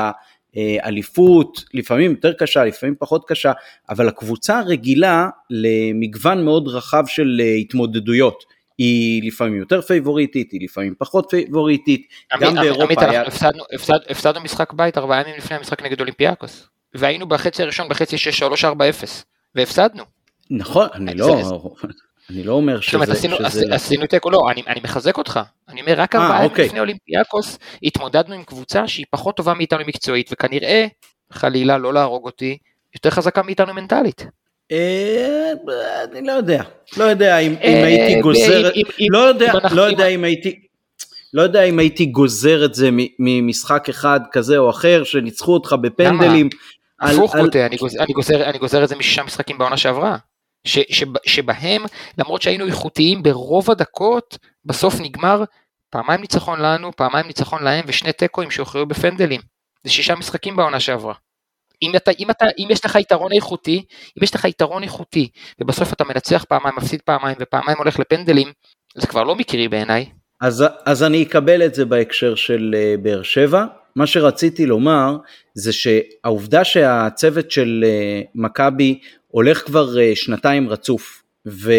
האליפות, 0.54 1.64
לפעמים 1.74 2.10
יותר 2.10 2.32
קשה, 2.32 2.64
לפעמים 2.64 2.94
פחות 2.98 3.24
קשה, 3.28 3.52
אבל 3.90 4.08
הקבוצה 4.08 4.60
רגילה 4.60 5.28
למגוון 5.50 6.44
מאוד 6.44 6.68
רחב 6.68 7.04
של 7.06 7.40
התמודדויות. 7.60 8.57
היא 8.78 9.26
לפעמים 9.26 9.56
יותר 9.56 9.80
פייבוריטית, 9.80 10.52
היא 10.52 10.60
לפעמים 10.64 10.94
פחות 10.98 11.26
פייבוריטית, 11.30 12.06
גם 12.40 12.54
באירופה 12.54 13.10
היה... 13.10 13.22
הפסדנו, 13.22 13.64
הפסד, 13.74 13.98
הפסדנו 14.08 14.40
משחק 14.40 14.72
בית 14.72 14.98
ארבעה 14.98 15.20
ימים 15.20 15.34
לפני 15.36 15.56
המשחק 15.56 15.82
נגד 15.82 16.00
אולימפיאקוס, 16.00 16.68
והיינו 16.94 17.26
בחצי 17.28 17.62
הראשון 17.62 17.88
בחצי 17.88 18.16
6-3-4-0. 18.16 18.68
והפסדנו. 19.54 20.04
נכון, 20.50 20.88
אני 20.94 21.14
לא, 21.14 21.58
אני 22.30 22.42
לא 22.42 22.52
אומר 22.52 22.80
שזה... 22.80 23.14
זאת 23.14 23.24
אומרת, 23.24 23.40
עשינו 23.72 24.06
תיקו, 24.06 24.30
לא, 24.30 24.50
אני 24.50 24.80
מחזק 24.84 25.18
אותך. 25.18 25.40
אני 25.68 25.80
אומר, 25.80 25.94
רק 25.96 26.14
ארבעה 26.14 26.36
ימים 26.36 26.50
אוקיי. 26.50 26.66
לפני 26.66 26.80
אולימפיאקוס 26.80 27.58
התמודדנו 27.82 28.34
עם 28.34 28.44
קבוצה 28.44 28.88
שהיא 28.88 29.06
פחות 29.10 29.36
טובה 29.36 29.54
מאיתנו 29.54 29.80
מקצועית, 29.86 30.30
וכנראה, 30.32 30.86
חלילה, 31.32 31.78
לא 31.78 31.94
להרוג 31.94 32.24
אותי, 32.24 32.58
יותר 32.94 33.10
חזקה 33.10 33.42
מאיתנו 33.42 33.74
מנטלית. 33.74 34.26
אה, 34.72 35.52
אני 36.12 36.26
לא 36.26 36.32
יודע, 36.32 36.62
לא 36.96 37.04
יודע 37.04 37.38
אם 37.38 37.54
אה, 37.62 37.84
הייתי 37.84 38.20
גוזר, 38.20 38.70
לא 39.10 39.18
יודע, 39.18 39.52
לא 39.70 39.82
יודע 39.82 40.06
אם 40.06 40.24
הייתי... 40.24 40.60
לא 41.34 41.42
יודע 41.42 41.62
אם 41.62 41.78
הייתי 41.78 42.06
גוזר 42.06 42.64
את 42.64 42.74
זה 42.74 42.88
ממשחק 43.18 43.88
אחד 43.88 44.20
כזה 44.32 44.58
או 44.58 44.70
אחר 44.70 45.04
שניצחו 45.04 45.54
אותך 45.54 45.72
בפנדלים. 45.80 46.48
הפוך 47.00 47.36
גוזר, 48.12 48.48
אני 48.48 48.58
גוזר 48.58 48.84
את 48.84 48.88
זה 48.88 48.96
משישה 48.96 49.22
משחקים 49.22 49.58
בעונה 49.58 49.76
שעברה. 49.76 50.16
ש, 50.64 50.78
ש, 50.90 51.04
שבהם 51.26 51.82
למרות 52.18 52.42
שהיינו 52.42 52.66
איכותיים 52.66 53.22
ברוב 53.22 53.70
הדקות 53.70 54.38
בסוף 54.64 55.00
נגמר 55.00 55.44
פעמיים 55.90 56.20
ניצחון 56.20 56.60
לנו, 56.60 56.92
פעמיים 56.96 57.26
ניצחון 57.26 57.62
להם 57.64 57.84
ושני 57.88 58.12
תיקואים 58.12 58.50
שהוכרעו 58.50 58.86
בפנדלים. 58.86 59.40
זה 59.84 59.90
שישה 59.90 60.14
משחקים 60.14 60.56
בעונה 60.56 60.80
שעברה. 60.80 61.14
אם, 61.82 61.96
אתה, 61.96 62.10
אם, 62.18 62.30
אתה, 62.30 62.46
אם 62.58 62.68
יש 62.70 62.84
לך 62.84 62.94
יתרון 62.94 63.32
איכותי, 63.32 63.82
אם 64.18 64.24
יש 64.24 64.34
לך 64.34 64.44
יתרון 64.44 64.82
איכותי, 64.82 65.28
ובסוף 65.60 65.92
אתה 65.92 66.04
מנצח 66.04 66.44
פעמיים, 66.48 66.74
מפסיד 66.76 67.00
פעמיים, 67.02 67.36
ופעמיים 67.40 67.78
הולך 67.78 67.98
לפנדלים, 67.98 68.52
זה 68.96 69.06
כבר 69.06 69.24
לא 69.24 69.36
מקרי 69.36 69.68
בעיניי. 69.68 70.06
אז, 70.40 70.64
אז 70.84 71.02
אני 71.02 71.22
אקבל 71.22 71.66
את 71.66 71.74
זה 71.74 71.84
בהקשר 71.84 72.34
של 72.34 72.74
uh, 72.74 73.00
באר 73.00 73.22
שבע. 73.22 73.64
מה 73.96 74.06
שרציתי 74.06 74.66
לומר 74.66 75.16
זה 75.54 75.72
שהעובדה 75.72 76.64
שהצוות 76.64 77.50
של 77.50 77.84
uh, 77.84 78.26
מכבי 78.34 79.00
הולך 79.28 79.66
כבר 79.66 79.88
uh, 79.88 80.16
שנתיים 80.16 80.68
רצוף, 80.68 81.22
ו... 81.46 81.72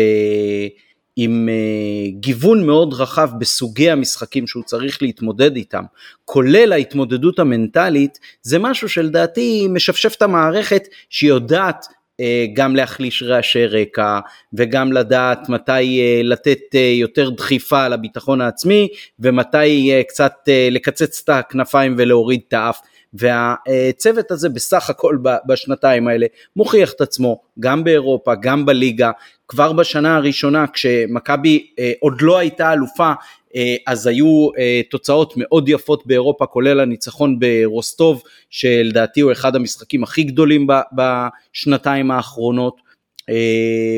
עם 1.21 1.49
uh, 1.49 2.19
גיוון 2.19 2.65
מאוד 2.65 2.93
רחב 2.93 3.29
בסוגי 3.39 3.91
המשחקים 3.91 4.47
שהוא 4.47 4.63
צריך 4.63 5.01
להתמודד 5.01 5.55
איתם, 5.55 5.83
כולל 6.25 6.71
ההתמודדות 6.73 7.39
המנטלית, 7.39 8.19
זה 8.41 8.59
משהו 8.59 8.89
שלדעתי 8.89 9.67
משפשף 9.69 10.15
את 10.15 10.21
המערכת 10.21 10.87
שהיא 11.09 11.29
יודעת 11.29 11.85
uh, 11.85 12.23
גם 12.53 12.75
להחליש 12.75 13.23
רעשי 13.23 13.65
רקע 13.65 14.19
וגם 14.53 14.91
לדעת 14.93 15.49
מתי 15.49 15.71
uh, 15.71 16.27
לתת 16.27 16.75
יותר 16.99 17.29
דחיפה 17.29 17.87
לביטחון 17.87 18.41
העצמי 18.41 18.87
ומתי 19.19 19.91
קצת 20.07 20.33
לקצץ 20.71 21.21
את 21.23 21.29
הכנפיים 21.29 21.95
ולהוריד 21.97 22.41
את 22.47 22.53
האף. 22.53 22.79
והצוות 23.13 24.31
הזה 24.31 24.49
בסך 24.49 24.89
הכל 24.89 25.17
בשנתיים 25.47 26.07
האלה 26.07 26.25
מוכיח 26.55 26.93
את 26.93 27.01
עצמו 27.01 27.41
גם 27.59 27.83
באירופה, 27.83 28.35
גם 28.35 28.65
בליגה, 28.65 29.11
כבר 29.49 29.73
בשנה 29.73 30.15
הראשונה 30.15 30.67
כשמכבי 30.67 31.67
אה, 31.79 31.91
עוד 31.99 32.21
לא 32.21 32.37
הייתה 32.37 32.73
אלופה 32.73 33.11
אה, 33.55 33.75
אז 33.87 34.07
היו 34.07 34.49
אה, 34.57 34.81
תוצאות 34.89 35.33
מאוד 35.37 35.69
יפות 35.69 36.07
באירופה 36.07 36.45
כולל 36.45 36.79
הניצחון 36.79 37.39
ברוסטוב 37.39 38.23
שלדעתי 38.49 39.21
הוא 39.21 39.31
אחד 39.31 39.55
המשחקים 39.55 40.03
הכי 40.03 40.23
גדולים 40.23 40.67
בשנתיים 40.93 42.11
האחרונות 42.11 42.81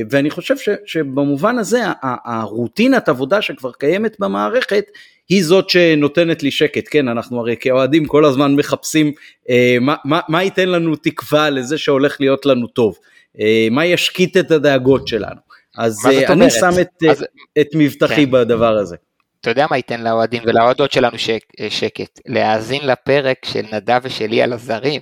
ואני 0.09 0.29
חושב 0.29 0.57
ש, 0.57 0.69
שבמובן 0.85 1.57
הזה 1.57 1.81
הרוטינת 2.25 3.09
עבודה 3.09 3.41
שכבר 3.41 3.71
קיימת 3.71 4.19
במערכת 4.19 4.85
היא 5.29 5.43
זאת 5.43 5.69
שנותנת 5.69 6.43
לי 6.43 6.51
שקט, 6.51 6.83
כן, 6.91 7.07
אנחנו 7.07 7.39
הרי 7.39 7.55
כאוהדים 7.59 8.05
כל 8.05 8.25
הזמן 8.25 8.55
מחפשים 8.55 9.11
אה, 9.49 9.77
מה, 9.81 9.95
מה, 10.05 10.19
מה 10.27 10.43
ייתן 10.43 10.69
לנו 10.69 10.95
תקווה 10.95 11.49
לזה 11.49 11.77
שהולך 11.77 12.17
להיות 12.19 12.45
לנו 12.45 12.67
טוב, 12.67 12.97
אה, 13.39 13.67
מה 13.71 13.85
ישקיט 13.85 14.37
את 14.37 14.51
הדאגות 14.51 15.07
שלנו. 15.07 15.39
אז 15.77 15.97
אה, 16.05 16.33
אני 16.33 16.49
שם 16.49 16.81
את, 16.81 17.03
אז... 17.09 17.25
את 17.61 17.67
מבטחי 17.75 18.25
כן. 18.25 18.31
בדבר 18.31 18.77
הזה. 18.77 18.95
אתה 19.41 19.49
יודע 19.49 19.65
מה 19.69 19.77
ייתן 19.77 20.01
לאוהדים 20.01 20.43
ולאוהדות 20.45 20.91
שלנו 20.91 21.17
שק, 21.17 21.39
אה, 21.59 21.69
שקט? 21.69 22.19
להאזין 22.25 22.87
לפרק 22.87 23.37
של 23.45 23.65
נדב 23.73 23.99
ושלי 24.03 24.41
על 24.41 24.53
הזרים, 24.53 25.01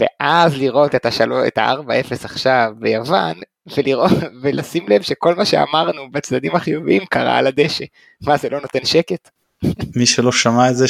ואז 0.00 0.58
לראות 0.58 0.94
את 0.94 1.06
ה-4-0 1.58 2.24
עכשיו 2.24 2.72
ביוון, 2.78 3.34
ולראות, 3.76 4.12
ולשים 4.42 4.88
לב 4.88 5.02
שכל 5.02 5.34
מה 5.34 5.44
שאמרנו 5.44 6.10
בצדדים 6.10 6.54
החיוביים 6.56 7.06
קרה 7.06 7.38
על 7.38 7.46
הדשא. 7.46 7.84
מה, 8.22 8.36
זה 8.36 8.48
לא 8.50 8.60
נותן 8.60 8.84
שקט? 8.84 9.30
מי 9.96 10.06
שלא 10.06 10.32
שמע 10.32 10.70
את 10.70 10.76
זה, 10.76 10.86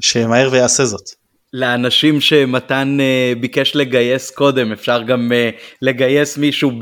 שימהר 0.00 0.48
ויעשה 0.52 0.84
זאת. 0.84 1.10
לאנשים 1.52 2.20
שמתן 2.20 2.98
uh, 3.00 3.38
ביקש 3.38 3.76
לגייס 3.76 4.30
קודם, 4.30 4.72
אפשר 4.72 5.02
גם 5.02 5.32
uh, 5.32 5.60
לגייס 5.82 6.38
מישהו 6.38 6.72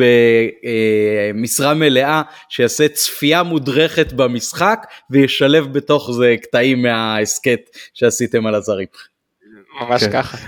במשרה 1.35 1.71
uh, 1.73 1.75
מלאה 1.75 2.23
שיעשה 2.49 2.89
צפייה 2.89 3.43
מודרכת 3.43 4.13
במשחק 4.13 4.87
וישלב 5.11 5.73
בתוך 5.73 6.11
זה 6.13 6.35
קטעים 6.43 6.83
מההסכת 6.83 7.61
שעשיתם 7.95 8.47
על 8.47 8.55
הזרים. 8.55 8.87
ממש 9.81 10.05
כן. 10.05 10.13
ככה. 10.13 10.39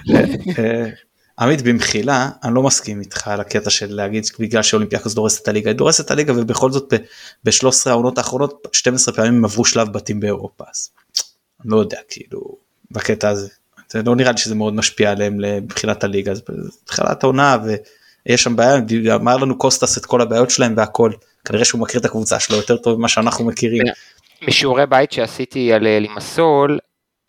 עמית 1.40 1.62
במחילה 1.62 2.28
אני 2.44 2.54
לא 2.54 2.62
מסכים 2.62 3.00
איתך 3.00 3.28
על 3.28 3.40
הקטע 3.40 3.70
של 3.70 3.94
להגיד 3.94 4.24
בגלל 4.38 4.62
שאולימפיאקוס 4.62 5.14
דורסת 5.14 5.42
את 5.42 5.48
הליגה 5.48 5.70
היא 5.70 5.76
דורסת 5.76 6.04
את 6.04 6.10
הליגה 6.10 6.32
ובכל 6.36 6.72
זאת 6.72 6.94
ב-13 7.44 7.90
העונות 7.90 8.18
האחרונות 8.18 8.68
12 8.72 9.14
פעמים 9.14 9.34
הם 9.34 9.44
עברו 9.44 9.64
שלב 9.64 9.92
בתים 9.92 10.20
באירופה 10.20 10.64
אז 10.70 10.90
אני 11.64 11.70
לא 11.70 11.76
יודע 11.76 11.98
כאילו 12.08 12.56
בקטע 12.90 13.28
הזה 13.28 13.48
זה 13.88 14.02
לא 14.02 14.16
נראה 14.16 14.32
לי 14.32 14.38
שזה 14.38 14.54
מאוד 14.54 14.74
משפיע 14.74 15.10
עליהם 15.10 15.38
מבחינת 15.62 16.04
הליגה 16.04 16.32
אז 16.32 16.42
בתחילת 16.82 17.22
העונה 17.24 17.56
ויש 17.64 18.42
שם 18.42 18.56
בעיה 18.56 18.80
אמר 19.14 19.36
לנו 19.36 19.58
קוסטס 19.58 19.98
את 19.98 20.06
כל 20.06 20.20
הבעיות 20.20 20.50
שלהם 20.50 20.74
והכל 20.76 21.10
כנראה 21.44 21.64
שהוא 21.64 21.80
מכיר 21.80 22.00
את 22.00 22.04
הקבוצה 22.04 22.40
שלו 22.40 22.56
יותר 22.56 22.76
טוב 22.76 22.98
ממה 22.98 23.08
שאנחנו 23.08 23.44
מכירים. 23.44 23.82
משיעורי 24.48 24.86
בית 24.86 25.12
שעשיתי 25.12 25.72
על 25.72 25.86
אה, 25.86 25.98
לימסול 25.98 26.78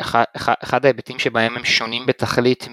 אחד, 0.01 0.23
אחד 0.35 0.85
ההיבטים 0.85 1.19
שבהם 1.19 1.57
הם 1.57 1.65
שונים 1.65 2.05
בתכלית 2.05 2.67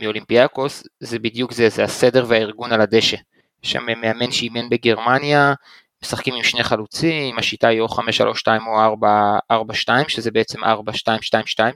מאולימפיאקוס 0.00 0.84
זה 1.00 1.18
בדיוק 1.18 1.52
זה, 1.52 1.68
זה 1.68 1.84
הסדר 1.84 2.24
והארגון 2.28 2.72
על 2.72 2.80
הדשא. 2.80 3.16
יש 3.64 3.72
שם 3.72 3.86
מאמן 4.00 4.30
שאימן 4.30 4.68
בגרמניה, 4.68 5.54
משחקים 6.02 6.34
עם 6.34 6.42
שני 6.42 6.64
חלוצים, 6.64 7.38
השיטה 7.38 7.68
היא 7.68 7.80
או 7.80 7.86
5-3-2 7.86 8.00
או 8.66 8.96
4-4-2 9.52 9.88
שזה 10.08 10.30
בעצם 10.30 10.64
4-2-2-2 10.64 10.66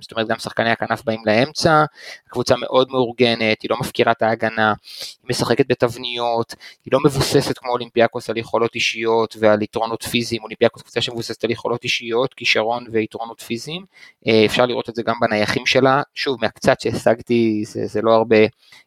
זאת 0.01 0.13
אומרת 0.13 0.29
גם 0.29 0.39
שחקני 0.39 0.71
הכנף 0.71 1.05
באים 1.05 1.23
לאמצע, 1.27 1.85
קבוצה 2.29 2.55
מאוד 2.57 2.91
מאורגנת, 2.91 3.63
היא 3.63 3.71
לא 3.71 3.77
מפקירה 3.81 4.13
את 4.13 4.23
ההגנה, 4.23 4.75
היא 5.23 5.31
משחקת 5.31 5.65
בתבניות, 5.69 6.55
היא 6.85 6.93
לא 6.93 7.01
מבוססת 7.05 7.59
כמו 7.59 7.73
אולימפיאקוס 7.73 8.31
על 8.31 8.37
יכולות 8.37 8.75
אישיות 8.75 9.37
ועל 9.41 9.63
יתרונות 9.63 10.03
פיזיים, 10.03 10.43
אולימפיאקוס 10.43 10.83
קבוצה 10.83 11.01
שמבוססת 11.01 11.45
על 11.45 11.51
יכולות 11.51 11.85
אישיות, 11.85 12.35
כישרון 12.35 12.85
ויתרונות 12.93 13.41
פיזיים, 13.41 13.85
אה, 14.29 14.45
אפשר 14.47 14.67
לראות 14.67 14.89
את 14.89 14.95
זה 14.95 15.03
גם 15.03 15.15
בנייחים 15.21 15.67
שלה, 15.67 16.03
שוב 16.15 16.39
מהקצת 16.43 16.81
שהשגתי 16.81 17.63
זה, 17.67 17.87
זה 17.87 18.03
לא 18.03 18.15
הרבה, 18.15 18.37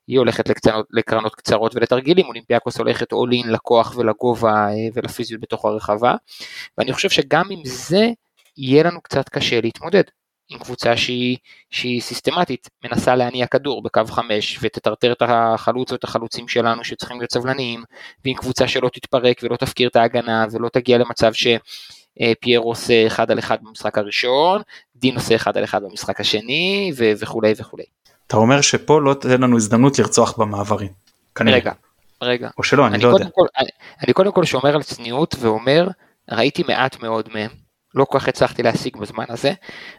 היא 0.07 0.19
הולכת 0.19 0.49
לקצנות, 0.49 0.85
לקרנות 0.91 1.35
קצרות 1.35 1.75
ולתרגילים, 1.75 2.25
אולימפיאקוס 2.25 2.77
הולכת 2.77 3.13
all 3.13 3.43
in 3.43 3.47
לכוח 3.47 3.93
ולגובה 3.97 4.67
אה, 4.67 4.73
ולפיזיות 5.25 5.41
בתוך 5.41 5.65
הרחבה, 5.65 6.15
ואני 6.77 6.93
חושב 6.93 7.09
שגם 7.09 7.45
עם 7.51 7.61
זה 7.65 8.07
יהיה 8.57 8.83
לנו 8.83 9.01
קצת 9.01 9.29
קשה 9.29 9.61
להתמודד. 9.61 10.03
עם 10.49 10.59
קבוצה 10.59 10.97
שהיא, 10.97 11.37
שהיא 11.69 12.01
סיסטמטית 12.01 12.69
מנסה 12.83 13.15
להניע 13.15 13.47
כדור 13.47 13.83
בקו 13.83 14.05
5 14.05 14.59
ותטרטר 14.61 15.11
את 15.11 15.21
החלוץ 15.21 15.91
או 15.91 15.95
את 15.95 16.03
החלוצים 16.03 16.47
שלנו 16.47 16.83
שצריכים 16.83 17.17
להיות 17.17 17.31
סבלניים 17.31 17.83
ועם 18.25 18.35
קבוצה 18.35 18.67
שלא 18.67 18.89
תתפרק 18.89 19.39
ולא 19.43 19.55
תפקיר 19.55 19.89
את 19.89 19.95
ההגנה 19.95 20.45
ולא 20.51 20.69
תגיע 20.69 20.97
למצב 20.97 21.31
שפיירו 21.33 22.69
עושה 22.69 23.07
אחד 23.07 23.31
על 23.31 23.39
אחד 23.39 23.57
במשחק 23.61 23.97
הראשון, 23.97 24.61
דין 24.95 25.15
עושה 25.15 25.35
אחד 25.35 25.57
על 25.57 25.63
אחד 25.63 25.83
במשחק 25.83 26.19
השני 26.19 26.91
ו- 26.97 27.11
וכולי 27.19 27.53
וכולי. 27.57 27.83
אתה 28.27 28.37
אומר 28.37 28.61
שפה 28.61 29.01
לא 29.01 29.13
תהיה 29.13 29.37
לנו 29.37 29.57
הזדמנות 29.57 29.99
לרצוח 29.99 30.37
במעברים. 30.37 30.89
כנראה. 31.35 31.57
רגע, 31.57 31.71
רגע. 32.21 32.49
או 32.57 32.63
שלא, 32.63 32.87
אני, 32.87 32.95
אני 32.95 33.03
לא 33.03 33.09
יודע. 33.09 33.25
כל, 33.33 33.45
אני, 33.57 33.67
אני 34.03 34.13
קודם 34.13 34.31
כל 34.31 34.45
שומר 34.45 34.75
על 34.75 34.83
צניעות 34.83 35.35
ואומר, 35.39 35.87
ראיתי 36.31 36.63
מעט 36.67 37.03
מאוד 37.03 37.29
מהם, 37.33 37.49
לא 37.95 38.05
כל 38.05 38.19
כך 38.19 38.27
הצלחתי 38.27 38.63
להשיג 38.63 38.97
בזמן 38.97 39.25
הזה. 39.29 39.53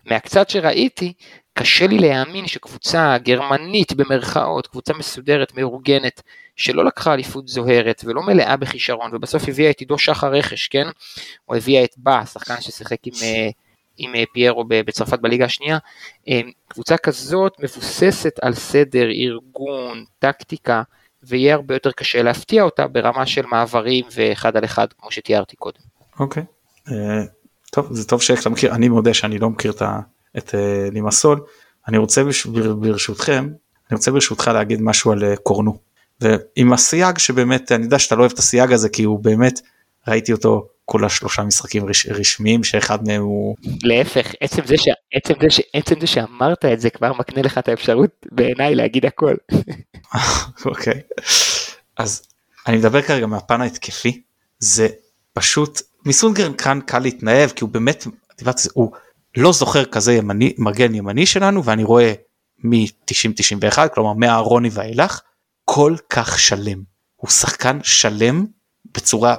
מהקצת 0.05 0.51
שראיתי, 0.51 1.13
קשה 1.59 1.87
לי 1.87 1.99
להאמין 1.99 2.47
שקבוצה 2.47 3.19
גרמנית 3.19 3.93
במרכאות, 3.93 4.67
קבוצה 4.67 4.95
מסודרת, 4.95 5.55
מאורגנת, 5.55 6.23
שלא 6.57 6.85
לקחה 6.85 7.15
אליפות 7.15 7.49
זוהרת 7.49 8.03
ולא 8.05 8.23
מלאה 8.23 8.57
בכישרון, 8.57 9.11
ובסוף 9.15 9.49
הביאה 9.49 9.71
את 9.71 9.81
עידו 9.81 9.99
שחר 9.99 10.35
רכש, 10.35 10.69
כן? 10.69 10.87
או 11.49 11.55
הביאה 11.55 11.85
את 11.85 11.95
בא, 11.97 12.25
שחקן 12.25 12.61
ששיחק 12.61 13.07
עם, 13.07 13.13
אה, 13.23 13.49
עם 13.97 14.15
אה, 14.15 14.25
פיירו 14.33 14.65
בצרפת 14.69 15.19
בליגה 15.19 15.45
השנייה. 15.45 15.79
אה, 16.29 16.41
קבוצה 16.69 16.97
כזאת 16.97 17.53
מבוססת 17.59 18.39
על 18.43 18.55
סדר, 18.55 19.07
ארגון, 19.11 20.05
טקטיקה, 20.19 20.83
ויהיה 21.29 21.55
הרבה 21.55 21.75
יותר 21.75 21.93
קשה 21.93 22.23
להפתיע 22.23 22.63
אותה 22.63 22.87
ברמה 22.87 23.27
של 23.27 23.47
מעברים 23.47 24.05
ואחד 24.15 24.57
על 24.57 24.65
אחד, 24.65 24.87
כמו 24.99 25.11
שתיארתי 25.11 25.57
קודם. 25.57 25.81
אוקיי. 26.21 26.43
Okay. 26.43 26.93
טוב 27.73 27.87
זה 27.91 28.09
טוב 28.09 28.23
שאתה 28.23 28.49
מכיר 28.49 28.75
אני 28.75 28.89
מודה 28.89 29.15
שאני 29.15 29.39
לא 29.39 29.51
מכיר 29.51 29.71
את, 29.71 29.83
את 30.39 30.49
אה, 30.49 30.93
לימסול 30.93 31.41
אני 31.89 31.99
רוצה 31.99 32.23
ברשותכם 32.81 33.45
אני 33.91 33.97
רוצה 33.97 34.11
ברשותך 34.11 34.51
להגיד 34.55 34.83
משהו 34.83 35.13
על 35.13 35.23
אה, 35.23 35.37
קורנו 35.37 35.79
ועם 36.21 36.73
הסייג 36.73 37.19
שבאמת 37.19 37.73
אני 37.73 37.85
יודע 37.85 37.99
שאתה 37.99 38.15
לא 38.15 38.21
אוהב 38.21 38.33
את 38.33 38.39
הסייג 38.39 38.73
הזה 38.73 38.89
כי 38.89 39.03
הוא 39.03 39.19
באמת 39.19 39.61
ראיתי 40.09 40.33
אותו 40.33 40.69
כל 40.89 41.05
השלושה 41.05 41.43
משחקים 41.43 41.89
רש, 41.89 42.07
רשמיים 42.07 42.65
שאחד 42.65 43.07
מהם 43.07 43.23
הוא 43.23 43.57
להפך 43.83 44.33
עצם 44.41 44.63
זה, 44.67 44.77
ש... 44.77 44.89
עצם, 45.15 45.35
זה 45.41 45.51
ש... 45.51 45.61
עצם 45.73 45.95
זה 46.01 46.07
שאמרת 46.07 46.65
את 46.65 46.81
זה 46.81 46.91
כבר 46.91 47.13
מקנה 47.13 47.43
לך 47.43 47.59
את 47.59 47.69
האפשרות 47.69 48.27
בעיניי 48.33 48.75
להגיד 48.75 49.07
הכל. 49.07 49.35
אוקיי. 50.67 51.01
אז 51.97 52.23
אני 52.67 52.77
מדבר 52.77 53.03
כרגע 53.03 53.27
מהפן 53.27 53.61
ההתקפי. 53.61 54.23
זה 54.59 54.89
פשוט 55.33 55.81
מסונגרן 56.05 56.53
כאן 56.53 56.81
קל 56.87 56.99
להתנהב 56.99 57.51
כי 57.51 57.65
הוא 57.65 57.71
באמת 57.71 58.07
הוא 58.73 58.93
לא 59.37 59.53
זוכר 59.53 59.85
כזה 59.85 60.13
ימני 60.13 60.55
מגן 60.59 60.95
ימני 60.95 61.27
שלנו 61.27 61.65
ואני 61.65 61.85
רואה 61.85 62.13
מ-90-91 62.59 63.89
כלומר 63.95 64.13
מהרוני 64.13 64.69
ואילך 64.73 65.21
כל 65.65 65.95
כך 66.11 66.39
שלם. 66.39 66.83
הוא 67.17 67.31
שחקן 67.31 67.79
שלם 67.83 68.47
בצורה 68.95 69.37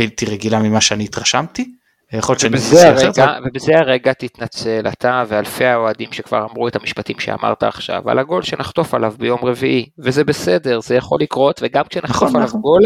בלתי 0.00 0.26
רגילה 0.26 0.58
ממה 0.58 0.80
שאני 0.80 1.04
התרשמתי 1.04 1.70
יכול 2.12 2.32
להיות 2.32 2.40
שאני 2.40 2.56
ובזה 2.56 2.88
הרגע, 2.88 3.24
אבל- 3.24 3.48
ובזה 3.50 3.72
הרגע 3.78 4.12
תתנצל 4.12 4.84
אתה 4.88 5.24
ואלפי 5.28 5.64
האוהדים 5.64 6.12
שכבר 6.12 6.46
אמרו 6.50 6.68
את 6.68 6.76
המשפטים 6.76 7.20
שאמרת 7.20 7.62
עכשיו 7.62 8.10
על 8.10 8.18
הגול 8.18 8.42
שנחטוף 8.42 8.94
עליו 8.94 9.14
ביום 9.18 9.38
רביעי 9.44 9.88
וזה 9.98 10.24
בסדר 10.24 10.80
זה 10.80 10.94
יכול 10.94 11.18
לקרות 11.20 11.60
וגם 11.62 11.84
כשנחטוף 11.90 12.16
נכון, 12.22 12.36
עליו 12.36 12.48
נכון. 12.48 12.60
גול 12.60 12.80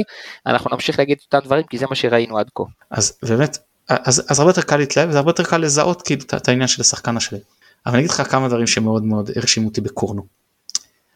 אנחנו 0.46 0.70
נמשיך 0.72 0.98
להגיד 0.98 1.18
את 1.20 1.34
אותם 1.34 1.46
דברים 1.46 1.64
כי 1.70 1.78
זה 1.78 1.86
מה 1.90 1.94
שראינו 1.94 2.38
עד 2.38 2.46
כה. 2.54 2.62
אז 2.90 3.18
באמת 3.22 3.58
אז, 3.88 4.26
אז 4.28 4.40
הרבה 4.40 4.50
יותר 4.50 4.62
קל 4.62 4.76
להתלהב 4.76 5.10
זה 5.10 5.18
הרבה 5.18 5.30
יותר 5.30 5.44
קל 5.44 5.58
לזהות 5.58 6.02
כאילו 6.02 6.22
את- 6.34 6.48
העניין 6.48 6.68
של 6.68 6.80
השחקן 6.82 7.16
השלם. 7.16 7.38
אבל 7.86 7.94
אני 7.94 8.00
אגיד 8.00 8.10
לך 8.10 8.22
כמה 8.30 8.48
דברים 8.48 8.66
שמאוד 8.66 9.04
מאוד 9.04 9.30
הרשימו 9.36 9.68
אותי 9.68 9.80
בקורנו. 9.80 10.22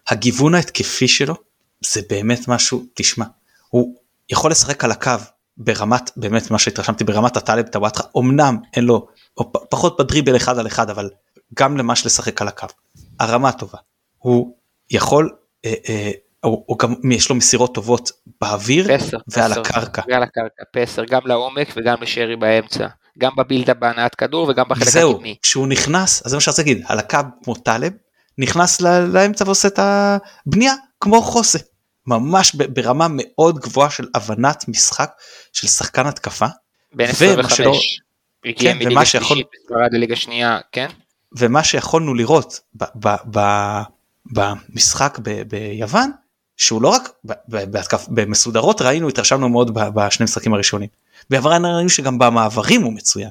הגיוון 0.09 0.55
ההתקפי 0.55 1.09
שלו 1.09 1.35
זה 1.87 2.01
באמת 2.11 2.49
משהו 2.49 2.85
תשמע 2.95 3.25
הוא 3.69 3.95
יכול 4.31 4.51
לשחק 4.51 4.85
על 4.85 4.91
הקו 4.91 5.11
ברמת 5.59 6.11
באמת 6.17 6.51
מה 6.51 6.59
שהתרשמתי 6.59 7.05
ברמת 7.05 7.37
הטלב 7.37 7.67
טוואטחה 7.67 8.03
אמנם 8.19 8.57
אין 8.75 8.85
לו 8.85 9.07
או 9.37 9.53
פ- 9.53 9.71
פחות 9.71 10.01
בדריבל 10.01 10.37
אחד 10.37 10.59
על 10.59 10.67
אחד 10.67 10.91
אבל 10.91 11.11
גם 11.55 11.77
למש 11.77 12.07
לשחק 12.07 12.43
על 12.43 12.49
הקו 12.49 12.67
הרמה 13.21 13.53
טובה 13.53 13.79
הוא 14.19 14.55
יכול 14.91 15.31
אה, 15.65 15.75
אה, 15.89 16.11
הוא, 16.45 16.65
הוא 16.67 16.79
גם 16.79 16.95
יש 17.11 17.29
לו 17.29 17.35
מסירות 17.35 17.75
טובות 17.75 18.11
באוויר 18.41 18.99
פסר, 18.99 19.17
ועל 19.29 19.51
פסר, 19.51 19.61
הקרקע. 19.61 20.03
ועל 20.09 20.23
הקרקע, 20.23 20.63
פסר, 20.73 21.05
גם 21.11 21.21
לעומק 21.25 21.69
וגם 21.77 21.97
לשרי 22.01 22.37
באמצע, 22.37 22.87
גם 23.19 23.33
בבילדה 23.37 23.75
בהנעת 23.75 24.15
כדור 24.15 24.49
וגם 24.51 24.65
בחלק 24.69 24.89
זהו, 24.89 25.13
הקדמי. 25.13 25.37
כשהוא 25.43 25.69
נכנס, 25.69 26.23
אז 26.25 26.31
זה 26.31 26.37
מה 26.37 26.41
שאני 26.41 26.53
רוצה 26.53 26.63
להגיד, 26.63 26.83
על 26.87 26.99
הקו 26.99 27.19
כמו 27.45 27.55
טלב, 27.55 27.93
נכנס 28.39 28.81
לאמצע 28.81 29.45
ועושה 29.45 29.69
את 29.69 29.79
הבנייה 29.79 30.75
כמו 31.01 31.23
חוסה. 31.23 31.59
ממש 32.09 32.55
ברמה 32.55 33.07
מאוד 33.11 33.59
גבוהה 33.59 33.91
של 33.91 34.07
הבנת 34.15 34.65
משחק 34.69 35.11
של 35.53 35.67
שחקן 35.67 36.07
התקפה, 36.07 36.47
בין 36.95 37.07
ומה 37.07 37.11
25, 37.11 37.57
שלא- 37.57 37.79
הגיע 38.45 38.73
כן, 38.73 38.79
מליגה 38.79 39.05
שלישית 39.05 39.47
בספרד 39.55 39.93
לליגה 39.93 40.17
שנייה, 40.17 40.59
כן? 40.73 40.89
ומה 41.33 41.65
שיכולנו 41.65 42.15
לראות 42.15 42.61
ב- 42.75 42.85
ב- 43.07 43.39
ב- 43.39 43.83
במשחק 44.33 45.19
ב- 45.23 45.43
ביוון, 45.43 46.11
שהוא 46.57 46.83
לא 46.83 46.89
רק 46.89 47.11
בהתקף, 47.49 48.07
במסודרות 48.09 48.83
ראינו, 48.83 49.09
התרשמנו 49.09 49.49
מאוד 49.49 49.71
בשני 49.75 50.25
משחקים 50.25 50.55
הראשונים. 50.55 50.89
ביוון 51.31 51.65
ראינו 51.65 51.89
שגם 51.89 52.19
במעברים 52.19 52.83
הוא 52.83 52.93
מצוין, 52.93 53.31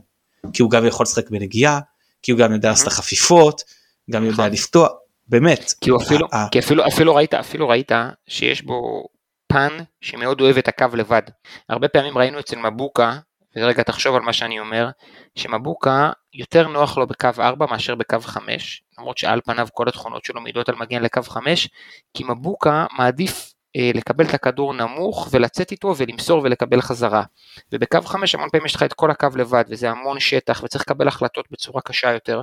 כי 0.53 0.61
הוא 0.61 0.71
גם 0.71 0.85
יכול 0.85 1.03
לשחק 1.03 1.29
בנגיעה, 1.29 1.79
כי 2.21 2.31
הוא 2.31 2.39
גם 2.39 2.53
יודע 2.53 2.69
לעשות 2.69 2.87
את 2.87 2.91
החפיפות, 2.91 3.63
גם 4.11 4.23
יודע 4.23 4.33
נכון. 4.43 4.51
לפתוח, 4.51 4.91
באמת. 5.29 5.73
כי 5.81 5.89
הוא 5.89 6.01
אפילו, 6.01 6.27
ה- 6.31 6.37
ה- 6.37 6.49
כי 6.51 6.59
אפילו, 6.59 6.87
אפילו 6.87 7.15
ראית, 7.15 7.33
אפילו 7.33 7.69
ראית 7.69 7.91
שיש 8.27 8.61
בו 8.61 9.07
פן 9.47 9.77
שמאוד 10.01 10.41
אוהב 10.41 10.57
את 10.57 10.67
הקו 10.67 10.85
לבד. 10.93 11.21
הרבה 11.69 11.87
פעמים 11.87 12.17
ראינו 12.17 12.39
אצל 12.39 12.55
מבוקה, 12.55 13.17
ורגע 13.55 13.83
תחשוב 13.83 14.15
על 14.15 14.21
מה 14.21 14.33
שאני 14.33 14.59
אומר, 14.59 14.89
שמבוקה 15.35 16.11
יותר 16.33 16.67
נוח 16.67 16.97
לו 16.97 17.07
בקו 17.07 17.29
4 17.39 17.65
מאשר 17.69 17.95
בקו 17.95 18.19
5, 18.19 18.83
למרות 18.99 19.17
שעל 19.17 19.41
פניו 19.45 19.67
כל 19.73 19.87
התכונות 19.87 20.25
שלו 20.25 20.41
מעידות 20.41 20.69
על 20.69 20.75
מגן 20.75 21.01
לקו 21.01 21.21
5, 21.21 21.69
כי 22.13 22.23
מבוקה 22.23 22.85
מעדיף 22.97 23.53
אה, 23.75 23.91
לקבל 23.93 24.25
את 24.25 24.33
הכדור 24.33 24.73
נמוך 24.73 25.27
ולצאת 25.31 25.71
איתו 25.71 25.93
ולמסור 25.97 26.41
ולקבל 26.43 26.81
חזרה. 26.81 27.23
ובקו 27.71 28.01
5 28.01 28.35
המון 28.35 28.49
פעמים 28.49 28.65
יש 28.65 28.75
לך 28.75 28.83
את 28.83 28.93
כל 28.93 29.11
הקו 29.11 29.27
לבד 29.35 29.63
וזה 29.69 29.89
המון 29.89 30.19
שטח 30.19 30.61
וצריך 30.63 30.81
לקבל 30.81 31.07
החלטות 31.07 31.45
בצורה 31.51 31.81
קשה 31.81 32.11
יותר, 32.11 32.41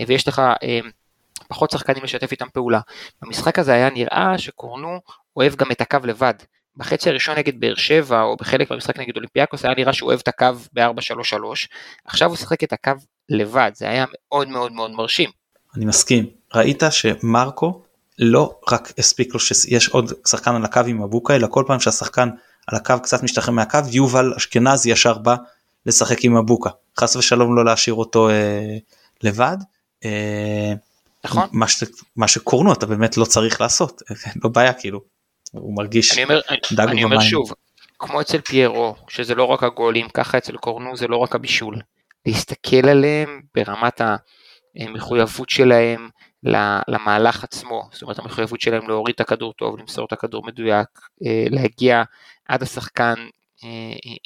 אה, 0.00 0.04
ויש 0.08 0.28
לך 0.28 0.38
אה, 0.38 0.80
פחות 1.48 1.70
שחקנים 1.70 2.04
לשתף 2.04 2.32
איתם 2.32 2.46
פעולה. 2.52 2.80
במשחק 3.22 3.58
הזה 3.58 3.72
היה 3.72 3.90
נראה 3.90 4.38
שקורנו 4.38 5.00
אוהב 5.36 5.54
גם 5.54 5.70
את 5.70 5.80
הקו 5.80 5.98
לבד. 6.04 6.34
בחצי 6.76 7.10
הראשון 7.10 7.38
נגד 7.38 7.60
באר 7.60 7.74
שבע 7.74 8.22
או 8.22 8.36
בחלק 8.36 8.70
מהמשחק 8.70 8.98
נגד 8.98 9.16
אולימפיאקוס 9.16 9.64
היה 9.64 9.74
נראה 9.76 9.92
שהוא 9.92 10.08
אוהב 10.08 10.20
את 10.22 10.28
הקו 10.28 10.46
ב-4-3-3, 10.72 11.34
עכשיו 12.04 12.28
הוא 12.28 12.36
שיחק 12.36 12.64
את 12.64 12.72
הקו 12.72 12.92
לבד, 13.28 13.70
זה 13.74 13.88
היה 13.88 14.04
מאוד 14.12 14.48
מאוד 14.48 14.72
מאוד 14.72 14.90
מרשים. 14.90 15.30
אני 15.76 15.84
מסכים. 15.84 16.26
ראית 16.54 16.82
שמרקו 16.90 17.82
לא 18.18 18.58
רק 18.72 18.92
הספיק 18.98 19.34
לו 19.34 19.40
שיש 19.40 19.88
עוד 19.88 20.12
שחקן 20.26 20.54
על 20.54 20.64
הקו 20.64 20.80
עם 20.86 21.02
מבוקה, 21.02 21.36
אלא 21.36 21.46
כל 21.50 21.64
פעם 21.66 21.80
שהשחקן 21.80 22.28
על 22.66 22.76
הקו 22.76 22.94
קצת 23.02 23.22
משתחרר 23.22 23.54
מהקו, 23.54 23.78
יובל 23.92 24.34
אשכנזי 24.36 24.90
ישר 24.90 25.18
בא 25.18 25.36
לשחק 25.86 26.24
עם 26.24 26.38
מבוקה. 26.38 26.70
חס 27.00 27.16
ושלום 27.16 27.56
לא 27.56 27.64
להשאיר 27.64 27.94
אותו 27.94 28.28
אה, 28.28 28.76
לבד. 29.22 29.56
אה, 30.04 30.72
נכון? 31.26 31.48
מה, 31.52 31.68
ש, 31.68 31.84
מה 32.16 32.28
שקורנו 32.28 32.72
אתה 32.72 32.86
באמת 32.86 33.16
לא 33.16 33.24
צריך 33.24 33.60
לעשות, 33.60 34.02
לא 34.44 34.50
בעיה 34.50 34.72
כאילו. 34.72 35.00
הוא 35.52 35.76
מרגיש 35.76 36.12
אני 36.12 36.24
אומר, 36.24 36.40
אני, 36.48 36.58
דג 36.72 36.88
אני 36.88 37.04
אומר 37.04 37.16
במים. 37.16 37.30
שוב, 37.30 37.52
כמו 37.98 38.20
אצל 38.20 38.40
פיירו, 38.40 38.96
שזה 39.08 39.34
לא 39.34 39.44
רק 39.44 39.62
הגולים, 39.62 40.08
ככה 40.08 40.38
אצל 40.38 40.56
קורנו 40.56 40.96
זה 40.96 41.06
לא 41.08 41.16
רק 41.16 41.34
הבישול. 41.34 41.76
להסתכל 42.26 42.88
עליהם 42.88 43.40
ברמת 43.54 44.00
המחויבות 44.76 45.50
שלהם 45.50 46.08
למהלך 46.88 47.44
עצמו, 47.44 47.88
זאת 47.92 48.02
אומרת 48.02 48.18
המחויבות 48.18 48.60
שלהם 48.60 48.88
להוריד 48.88 49.14
את 49.14 49.20
הכדור 49.20 49.52
טוב, 49.52 49.78
למסור 49.78 50.06
את 50.06 50.12
הכדור 50.12 50.46
מדויק, 50.46 50.88
אה, 51.26 51.44
להגיע 51.50 52.02
עד 52.48 52.62
השחקן 52.62 53.14
אה, 53.64 53.68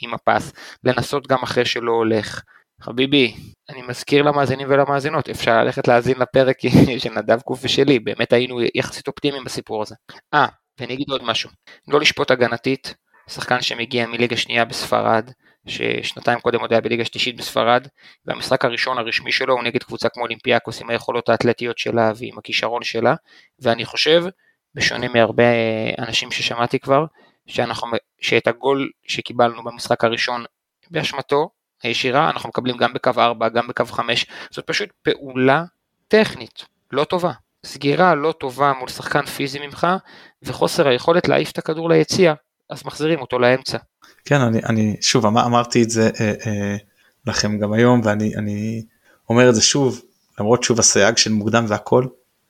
עם 0.03 0.15
הפס, 0.15 0.53
לנסות 0.85 1.27
גם 1.27 1.39
אחרי 1.43 1.65
שלא 1.65 1.93
הולך. 1.93 2.43
חביבי, 2.81 3.35
אני 3.69 3.83
מזכיר 3.83 4.23
למאזינים 4.23 4.67
ולמאזינות, 4.71 5.29
אפשר 5.29 5.65
ללכת 5.65 5.89
להאזין 5.89 6.19
לפרק 6.19 6.57
של 6.99 7.11
נדב 7.19 7.41
קוף 7.41 7.61
ושלי, 7.63 7.99
באמת 7.99 8.33
היינו 8.33 8.61
יחסית 8.75 9.09
אופטימיים 9.09 9.45
בסיפור 9.45 9.83
הזה. 9.83 9.95
אה, 10.35 10.47
ואני 10.81 10.95
אגיד 10.95 11.11
עוד 11.11 11.25
משהו, 11.25 11.51
לא 11.89 12.01
לשפוט 12.01 12.31
הגנתית, 12.31 12.95
שחקן 13.31 13.61
שמגיע 13.61 14.07
מליגה 14.07 14.37
שנייה 14.37 14.65
בספרד, 14.65 15.31
ששנתיים 15.67 16.41
קודם 16.41 16.61
עוד 16.61 16.73
היה 16.73 16.81
בליגה 16.81 17.05
שלישית 17.05 17.37
בספרד, 17.37 17.87
והמשחק 18.27 18.65
הראשון 18.65 18.99
הרשמי 18.99 19.33
שלו 19.33 19.55
הוא 19.55 19.63
נגד 19.63 19.83
קבוצה 19.83 20.09
כמו 20.09 20.23
אולימפיאקוס 20.23 20.83
עם 20.83 20.91
היכולות 20.91 21.29
האתלטיות 21.29 21.79
שלה 21.79 22.13
ועם 22.17 22.39
הכישרון 22.39 22.83
שלה, 22.83 23.15
ואני 23.59 23.85
חושב, 23.85 24.25
בשונה 24.75 25.09
מהרבה 25.09 25.45
אנשים 25.99 26.31
ששמעתי 26.31 26.79
כבר, 26.79 27.05
שאנחנו, 27.47 27.89
שאת 28.21 28.47
הגול 28.47 28.91
שקיבלנו 29.07 29.65
במשחק 29.65 30.05
הראשון 30.05 30.45
באשמתו 30.91 31.51
הישירה, 31.83 32.31
אנחנו 32.31 32.49
מקבלים 32.49 32.77
גם 32.77 32.93
בקו 32.95 33.11
4, 33.19 33.49
גם 33.49 33.69
בקו 33.69 33.85
5, 33.85 34.27
זאת 34.51 34.67
פשוט 34.67 34.89
פעולה 35.03 35.65
טכנית, 36.09 36.65
לא 36.93 37.05
טובה. 37.05 37.33
סגירה 37.67 38.15
לא 38.15 38.33
טובה 38.33 38.73
מול 38.79 38.89
שחקן 38.89 39.27
פיזי 39.27 39.59
ממך, 39.67 39.87
וחוסר 40.43 40.89
היכולת 40.89 41.29
להעיף 41.29 41.51
את 41.51 41.59
הכדור 41.59 41.91
ליציע, 41.91 42.35
אז 42.71 42.83
מחזירים 42.85 43.21
אותו 43.21 43.39
לאמצע. 43.39 43.79
כן 44.25 44.41
אני, 44.41 44.59
אני 44.69 44.97
שוב 45.01 45.27
אמר, 45.27 45.47
אמרתי 45.47 45.83
את 45.83 45.91
זה 45.91 46.11
אה, 46.21 46.33
אה, 46.47 46.77
לכם 47.27 47.59
גם 47.59 47.73
היום 47.73 48.01
ואני 48.05 48.37
אני 48.37 48.85
אומר 49.29 49.49
את 49.49 49.55
זה 49.55 49.63
שוב 49.63 50.03
למרות 50.41 50.63
שוב 50.63 50.79
הסייג 50.79 51.17
של 51.17 51.33
מוקדם 51.33 51.65
והכל 51.69 52.07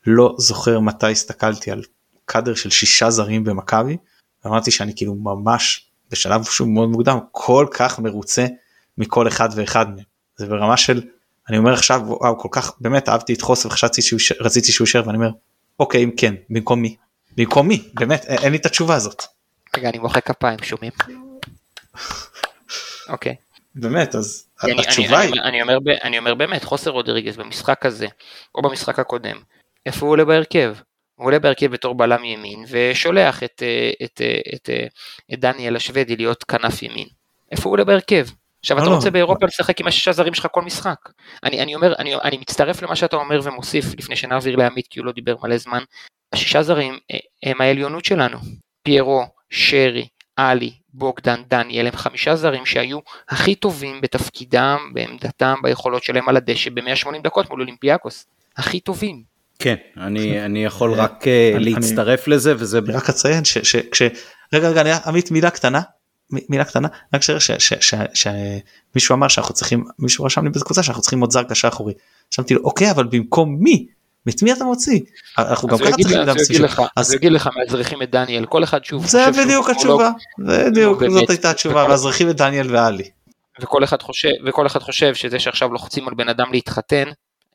לא 0.06 0.34
זוכר 0.38 0.80
מתי 0.80 1.10
הסתכלתי 1.10 1.70
על 1.70 1.82
קאדר 2.24 2.54
של 2.54 2.70
שישה 2.70 3.10
זרים 3.10 3.44
במכבי 3.44 3.96
אמרתי 4.46 4.70
שאני 4.70 4.92
כאילו 4.96 5.14
ממש 5.14 5.90
בשלב 6.10 6.44
שוב 6.44 6.68
מאוד 6.68 6.88
מוקדם 6.88 7.18
כל 7.32 7.66
כך 7.70 7.98
מרוצה 7.98 8.46
מכל 9.00 9.28
אחד 9.28 9.48
ואחד 9.54 9.86
מהם 9.94 10.04
זה 10.36 10.46
ברמה 10.46 10.76
של 10.76 11.02
אני 11.48 11.58
אומר 11.58 11.72
עכשיו 11.72 12.00
וואו 12.04 12.38
כל 12.38 12.48
כך 12.52 12.72
באמת 12.80 13.08
אהבתי 13.08 13.34
את 13.34 13.40
חוסר 13.40 13.68
וחשבתי 13.68 14.02
שהוא 14.02 14.18
יישאר- 14.20 14.36
רציתי 14.40 14.72
שהוא 14.72 14.86
יישאר 14.86 15.02
ואני 15.06 15.16
אומר 15.16 15.30
אוקיי 15.80 16.04
אם 16.04 16.10
כן 16.16 16.34
במקום 16.50 16.82
מי 16.82 16.96
במקום 17.36 17.68
מי 17.68 17.88
באמת 17.94 18.24
אין, 18.24 18.38
אין 18.38 18.52
לי 18.52 18.58
את 18.58 18.66
התשובה 18.66 18.94
הזאת 18.94 19.22
רגע, 19.76 19.88
אני 19.88 19.98
מוחא 19.98 20.20
כפיים, 20.20 20.58
שומעים? 20.62 20.92
אוקיי. 23.08 23.34
באמת 23.74 24.14
אז 24.14 24.46
אני, 24.62 24.72
אני, 24.72 24.80
התשובה 24.80 25.18
היא 25.18 25.32
אני, 25.32 25.62
אני, 25.62 25.62
אומר, 25.62 25.78
אני 26.02 26.18
אומר 26.18 26.34
באמת, 26.34 26.64
חוסר 26.64 26.90
רודריגז 26.90 27.36
במשחק 27.36 27.86
הזה, 27.86 28.06
או 28.54 28.62
במשחק 28.62 28.98
הקודם, 28.98 29.36
איפה 29.86 30.06
הוא 30.06 30.12
עולה 30.12 30.24
בהרכב? 30.24 30.74
הוא 31.14 31.26
עולה 31.26 31.38
בהרכב 31.38 31.66
בתור 31.66 31.94
בלם 31.94 32.24
ימין, 32.24 32.64
ושולח 32.70 33.42
את, 33.42 33.62
אה, 33.62 33.90
את, 34.04 34.20
אה, 34.20 34.40
את, 34.54 34.70
אה, 34.70 34.86
את 35.34 35.40
דניאל 35.40 35.76
השוודי 35.76 36.16
להיות 36.16 36.44
כנף 36.44 36.82
ימין. 36.82 37.06
איפה 37.52 37.64
הוא 37.64 37.72
עולה 37.72 37.84
בהרכב? 37.84 38.26
עכשיו 38.60 38.76
לא, 38.76 38.82
אתה 38.82 38.90
לא. 38.90 38.96
רוצה 38.96 39.10
באירופה 39.10 39.46
לשחק 39.46 39.80
עם 39.80 39.86
השישה 39.86 40.12
זרים 40.12 40.34
שלך 40.34 40.46
כל 40.52 40.62
משחק. 40.62 40.96
אני, 41.44 41.62
אני 41.62 41.74
אומר, 41.74 41.94
אני, 41.98 42.14
אני 42.14 42.36
מצטרף 42.38 42.82
למה 42.82 42.96
שאתה 42.96 43.16
אומר 43.16 43.40
ומוסיף, 43.42 43.84
לפני 43.98 44.16
שנעביר 44.16 44.56
לעמית 44.56 44.86
כי 44.90 44.98
הוא 45.00 45.06
לא 45.06 45.12
דיבר 45.12 45.36
מלא 45.42 45.56
זמן, 45.56 45.82
השישה 46.32 46.62
זרים 46.62 46.98
אה, 47.12 47.18
הם 47.42 47.60
העליונות 47.60 48.04
שלנו. 48.04 48.38
פיירו, 48.82 49.22
שרי, 49.50 50.08
עלי, 50.36 50.72
בוגדן, 50.94 51.42
דניאל, 51.48 51.86
הם 51.86 51.96
חמישה 51.96 52.36
זרים 52.36 52.66
שהיו 52.66 52.98
הכי 53.28 53.54
טובים 53.54 54.00
בתפקידם, 54.00 54.78
בעמדתם, 54.92 55.54
ביכולות 55.62 56.02
שלהם 56.04 56.28
על 56.28 56.36
הדשא 56.36 56.70
ב-180 56.70 57.22
דקות 57.22 57.50
מול 57.50 57.60
אולימפיאקוס. 57.60 58.26
הכי 58.56 58.80
טובים. 58.80 59.22
כן, 59.58 59.74
אני, 59.96 60.40
אני 60.46 60.64
יכול 60.64 60.92
רק 60.92 61.28
אה, 61.28 61.52
אני- 61.56 61.64
להצטרף 61.74 62.28
לזה 62.28 62.54
וזה 62.58 62.78
אני 62.78 62.92
רק 62.92 63.08
אציין 63.08 63.44
ש... 63.44 63.58
ש, 63.58 63.76
ש 63.92 64.02
רגע 64.52 64.68
רגע 64.68 64.80
אני, 64.80 64.90
עמית 65.06 65.30
מילה 65.30 65.50
קטנה 65.50 65.80
מילה 66.48 66.64
קטנה 66.64 66.88
רק 67.14 67.20
שמישהו 68.14 69.14
אמר 69.14 69.28
שאנחנו 69.28 69.54
צריכים 69.54 69.84
מישהו 69.98 70.24
רשם 70.24 70.44
לי 70.44 70.50
בקבוצה 70.50 70.82
שאנחנו 70.82 71.02
צריכים 71.02 71.20
עוד 71.20 71.30
זר 71.30 71.42
קשר 71.42 71.68
אחורי. 71.68 71.94
חשבתי 72.32 72.54
לו 72.54 72.60
אוקיי 72.64 72.90
אבל 72.90 73.04
במקום 73.04 73.56
מי? 73.60 73.86
את 74.28 74.42
מי 74.42 74.52
אתה 74.52 74.64
מוציא? 74.64 75.00
אנחנו 75.38 75.68
גם 75.68 75.78
ככה 75.78 75.90
צריכים 76.36 76.56
שם. 76.56 76.64
לך, 76.64 76.82
אז 76.96 77.14
יגיד 77.14 77.32
לך 77.32 77.48
מאזרחים 77.56 78.02
את 78.02 78.10
דניאל, 78.10 78.46
כל 78.46 78.64
אחד 78.64 78.84
שוב 78.84 79.06
זה 79.06 79.26
בדיוק. 79.30 79.70
התשובה. 79.70 80.10
בדיוק 80.38 81.02
זאת. 81.08 81.30
הייתה 81.30 81.50
התשובה 81.50 81.86
ואז 81.88 82.06
רכיב 82.06 82.28
את 82.28 82.36
דניאל 82.36 82.76
ואלי. 82.76 83.10
וכל 83.60 83.84
אחד 83.84 84.02
חושב, 84.02 84.28
וכל 84.46 84.66
אחד 84.66 84.80
חושב 84.80 85.14
שזה 85.14 85.38
שעכשיו 85.38 85.72
לוחצים 85.72 86.08
על 86.08 86.14
בן 86.14 86.28
אדם 86.28 86.52
להתחתן, 86.52 87.04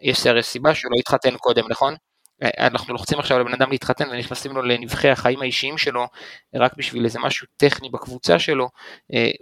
יש 0.02 0.28
סיבה 0.42 0.76
שהוא 0.76 0.92
לא 0.92 1.00
התחתן 1.00 1.38
קודם, 1.38 1.64
נכון? 1.70 1.96
אנחנו 2.44 2.94
לוחצים 2.94 3.20
עכשיו 3.20 3.40
לבן 3.40 3.54
אדם 3.54 3.72
להתחתן 3.72 4.10
ונכנסים 4.10 4.52
לו 4.52 4.62
לנבחי 4.62 5.10
החיים 5.10 5.42
האישיים 5.42 5.78
שלו 5.78 6.08
רק 6.56 6.78
בשביל 6.78 7.06
איזה 7.06 7.20
משהו 7.20 7.48
טכני 7.58 7.90
בקבוצה 7.90 8.40
שלו, 8.40 8.70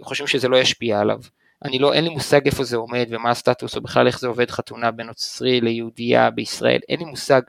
חושבים 0.02 0.26
שזה 0.26 0.48
לא 0.48 0.56
ישפיע 0.56 1.00
עליו. 1.00 1.18
אני 1.64 1.78
לא, 1.78 1.92
אין 1.92 2.04
לי 2.04 2.10
מושג 2.10 2.46
איפה 2.46 2.64
זה 2.64 2.76
עומד 2.76 3.06
ומה 3.10 3.30
הסטטוס 3.30 3.76
או 3.76 3.80
בכלל 3.80 4.06
איך 4.06 4.20
זה 4.20 4.26
עובד 4.26 4.50
חתונה 4.50 4.90
בין 4.90 5.06
נוצרי 5.06 5.60
ליהודייה 5.60 6.30
בישראל, 6.30 6.80
אין 6.88 6.98
לי 6.98 7.04
מושג. 7.04 7.40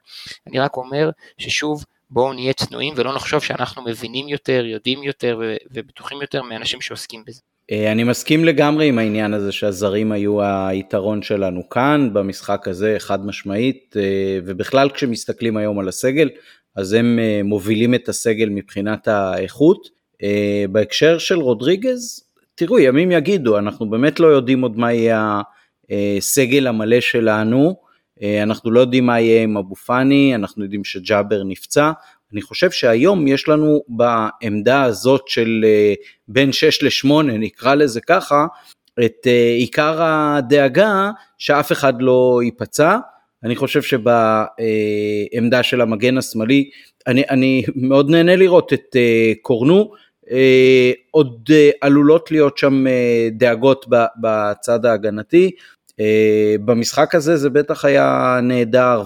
אני 0.48 0.60
רק 0.60 0.78
אומר 0.78 1.10
ששוב, 1.38 1.86
בואו 2.10 2.34
נהיה 2.34 2.54
צנועים 2.54 2.94
ולא 2.98 3.16
נחשוב 3.16 3.44
שאנחנו 3.44 3.84
מבינים 3.84 4.30
יותר, 4.30 4.66
יודעים 4.66 5.04
יותר 5.04 5.40
ובטוחים 5.72 6.22
יותר 6.22 6.42
מאנשים 6.42 6.82
שעוסקים 6.82 7.24
בזה. 7.26 7.42
אה, 7.72 7.92
אני 7.92 8.04
מסכים 8.04 8.46
לגמרי 8.46 8.88
עם 8.88 9.00
העניין 9.00 9.34
הזה 9.34 9.52
שהזרים 9.52 10.12
היו 10.12 10.42
היתרון 10.42 11.22
שלנו 11.22 11.70
כאן 11.70 12.10
במשחק 12.14 12.68
הזה 12.68 12.96
חד 13.00 13.26
משמעית 13.26 13.96
אה, 13.98 14.40
ובכלל 14.46 14.90
כשמסתכלים 14.90 15.58
היום 15.58 15.80
על 15.80 15.88
הסגל 15.88 16.30
אז 16.76 16.94
הם 16.94 17.20
אה, 17.20 17.42
מובילים 17.44 17.96
את 17.96 18.10
הסגל 18.10 18.50
מבחינת 18.50 19.08
האיכות. 19.08 19.96
בהקשר 20.72 21.18
של 21.18 21.40
רודריגז 21.40 22.24
תראו 22.56 22.80
ימים 22.80 23.12
יגידו 23.12 23.58
אנחנו 23.58 23.90
באמת 23.90 24.20
לא 24.20 24.28
יודעים 24.28 24.62
עוד 24.62 24.78
מה 24.78 24.94
יהיה 24.94 25.42
הסגל 26.18 26.68
המלא 26.68 27.00
שלנו 27.00 27.76
אנחנו 28.44 28.72
לא 28.72 28.80
יודעים 28.80 29.06
מה 29.06 29.20
יהיה 29.20 29.44
עם 29.44 29.58
אבו 29.58 29.76
פאני 29.76 30.36
אנחנו 30.36 30.64
יודעים 30.64 30.84
שג'אבר 30.84 31.44
נפצע 31.44 31.92
אני 32.34 32.42
חושב 32.42 32.72
שהיום 32.72 33.28
יש 33.28 33.48
לנו 33.48 33.82
בעמדה 33.88 34.84
הזאת 34.84 35.28
של 35.28 35.66
אה, 35.66 35.94
בין 36.28 36.52
6 36.52 36.84
ל-8, 36.84 37.24
נקרא 37.24 37.76
לזה 37.76 38.02
ככה, 38.02 38.46
את 39.06 39.28
אה, 39.28 39.54
עיקר 39.58 40.02
הדאגה 40.02 41.12
שאף 41.38 41.72
אחד 41.72 41.94
לא 42.00 42.40
ייפצע. 42.44 42.98
אני 43.44 43.56
חושב 43.56 43.82
שבעמדה 43.82 45.64
של 45.64 45.82
המגן 45.82 46.18
השמאלי, 46.18 46.70
אני, 47.08 47.24
אני 47.30 47.64
מאוד 47.76 48.10
נהנה 48.10 48.36
לראות 48.36 48.74
את 48.74 48.96
אה, 48.96 49.34
קורנו, 49.42 49.92
עוד 51.12 51.50
עלולות 51.82 52.32
להיות 52.32 52.58
שם 52.58 52.86
דאגות 53.32 53.86
בצד 54.22 54.86
ההגנתי. 54.86 55.52
במשחק 56.66 57.16
הזה 57.16 57.38
זה 57.38 57.50
בטח 57.50 57.86
היה 57.86 58.40
נהדר 58.44 59.04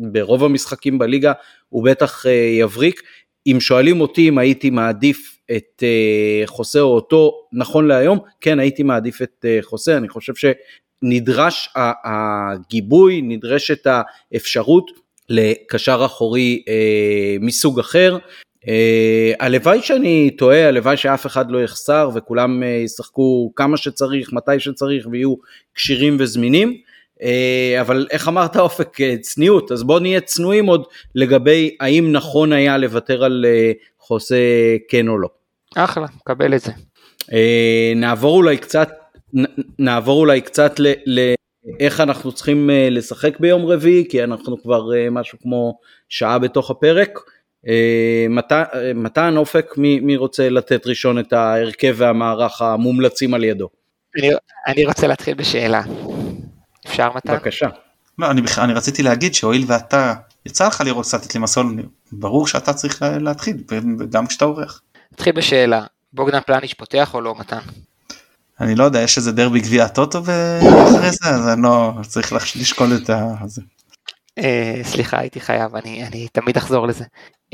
וברוב 0.00 0.44
המשחקים 0.44 0.98
בליגה 0.98 1.32
הוא 1.68 1.84
בטח 1.84 2.26
אה, 2.26 2.32
יבריק. 2.32 3.02
אם 3.46 3.56
שואלים 3.60 4.00
אותי 4.00 4.28
אם 4.28 4.38
הייתי 4.38 4.70
מעדיף 4.70 5.36
את 5.56 5.82
אה, 5.82 6.42
חוסה 6.46 6.80
או 6.80 6.94
אותו 6.94 7.32
נכון 7.52 7.88
להיום, 7.88 8.18
כן 8.40 8.58
הייתי 8.58 8.82
מעדיף 8.82 9.22
את 9.22 9.44
אה, 9.44 9.58
חוסה, 9.62 9.96
אני 9.96 10.08
חושב 10.08 10.32
שנדרש 10.34 11.68
הגיבוי, 12.04 13.20
נדרשת 13.22 13.86
האפשרות 13.86 14.90
לקשר 15.28 16.02
אחורי 16.06 16.62
מסוג 17.40 17.80
אחר. 17.80 18.18
הלוואי 19.40 19.82
שאני 19.82 20.30
טועה, 20.38 20.68
הלוואי 20.68 20.96
שאף 20.96 21.26
אחד 21.26 21.50
לא 21.50 21.62
יחסר 21.62 22.10
וכולם 22.14 22.62
ישחקו 22.62 23.52
כמה 23.56 23.76
שצריך, 23.76 24.32
מתי 24.32 24.60
שצריך 24.60 25.06
ויהיו 25.10 25.34
כשירים 25.74 26.16
וזמינים. 26.20 26.80
אה, 27.22 27.80
אבל 27.80 28.06
איך 28.10 28.28
אמרת 28.28 28.56
אופק 28.56 29.00
אה, 29.00 29.16
צניעות 29.20 29.72
אז 29.72 29.82
בוא 29.82 30.00
נהיה 30.00 30.20
צנועים 30.20 30.66
עוד 30.66 30.84
לגבי 31.14 31.76
האם 31.80 32.12
נכון 32.12 32.52
היה 32.52 32.78
לוותר 32.78 33.24
על 33.24 33.44
אה, 33.48 33.72
חוסה 33.98 34.36
כן 34.88 35.08
או 35.08 35.18
לא. 35.18 35.28
אחלה, 35.76 36.06
קבל 36.24 36.54
את 36.54 36.60
זה. 36.60 36.72
נעבור 37.96 38.36
אולי 38.36 38.56
קצת 38.56 38.90
נעבור 39.78 40.20
אולי 40.20 40.40
קצת 40.40 40.80
ל, 40.80 40.92
ל, 41.06 41.34
איך 41.80 42.00
אנחנו 42.00 42.32
צריכים 42.32 42.70
לשחק 42.90 43.40
ביום 43.40 43.66
רביעי 43.66 44.04
כי 44.08 44.24
אנחנו 44.24 44.62
כבר 44.62 44.88
משהו 45.10 45.38
כמו 45.42 45.78
שעה 46.08 46.38
בתוך 46.38 46.70
הפרק. 46.70 47.18
מתן 48.94 49.36
אופק 49.36 49.74
מי, 49.76 50.00
מי 50.00 50.16
רוצה 50.16 50.48
לתת 50.48 50.86
ראשון 50.86 51.18
את 51.18 51.32
ההרכב 51.32 51.94
והמערך 51.96 52.62
המומלצים 52.62 53.34
על 53.34 53.44
ידו? 53.44 53.68
אני, 54.18 54.30
אני 54.66 54.86
רוצה 54.86 55.06
להתחיל 55.06 55.34
בשאלה. 55.34 55.82
אפשר 56.90 57.10
מתן? 57.14 57.32
בבקשה. 57.32 57.68
לא, 58.18 58.30
אני, 58.30 58.40
אני 58.58 58.72
רציתי 58.72 59.02
להגיד 59.02 59.34
שהואיל 59.34 59.64
ואתה, 59.66 60.14
יצא 60.46 60.66
לך 60.66 60.80
לראות 60.80 61.06
קצת 61.06 61.26
את 61.26 61.34
לימסול, 61.34 61.76
ברור 62.12 62.46
שאתה 62.46 62.72
צריך 62.72 63.02
להתחיל, 63.20 63.56
גם 64.10 64.26
כשאתה 64.26 64.44
עורך. 64.44 64.80
נתחיל 65.12 65.32
בשאלה, 65.32 65.82
בוגדן 66.12 66.40
פלניץ' 66.40 66.74
פותח 66.74 67.14
או 67.14 67.20
לא 67.20 67.34
מתן? 67.38 67.58
אני 68.60 68.74
לא 68.74 68.84
יודע, 68.84 69.00
יש 69.00 69.18
איזה 69.18 69.32
דרבי 69.32 69.60
גביע 69.60 69.88
טוטו 69.88 70.24
ואחרי 70.24 71.10
זה, 71.10 71.28
אז 71.28 71.48
אני 71.48 71.62
לא 71.62 71.92
צריך 72.02 72.32
לשקול 72.32 72.88
את 72.94 73.10
זה. 73.44 73.62
אה, 74.38 74.80
סליחה, 74.82 75.18
הייתי 75.18 75.40
חייב, 75.40 75.76
אני, 75.76 76.06
אני 76.06 76.28
תמיד 76.32 76.56
אחזור 76.56 76.86
לזה. 76.86 77.04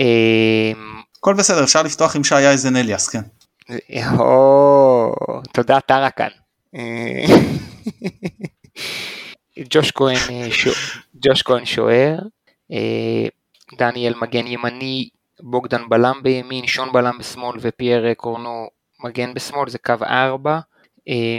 אה, 0.01 0.73
הכל 1.19 1.35
בסדר, 1.35 1.65
אפשר 1.65 1.83
לפתוח 1.83 2.17
עם 2.17 2.25
שי 2.25 2.35
אייזן 2.35 2.77
אליאס, 2.77 3.09
כן. 3.09 3.21
או, 4.19 5.15
תודה 5.53 5.81
טרקן. 5.81 6.29
ג'וש 9.59 9.91
כהן, 9.91 10.17
אה, 10.31 10.49
ג'וש 11.15 11.43
כהן 11.43 11.65
שוער, 11.65 12.19
אה, 12.73 13.27
דניאל 13.79 14.15
מגן 14.21 14.47
ימני, 14.47 15.09
בוגדן 15.41 15.89
בלם 15.89 16.21
בימין, 16.23 16.67
שון 16.67 16.93
בלם 16.93 17.19
בשמאל 17.19 17.57
ופייר 17.61 18.15
קורנו 18.15 18.69
מגן 19.05 19.35
בשמאל, 19.35 19.69
זה 19.69 19.79
קו 19.79 19.95
4, 20.03 20.61
אה, 21.09 21.39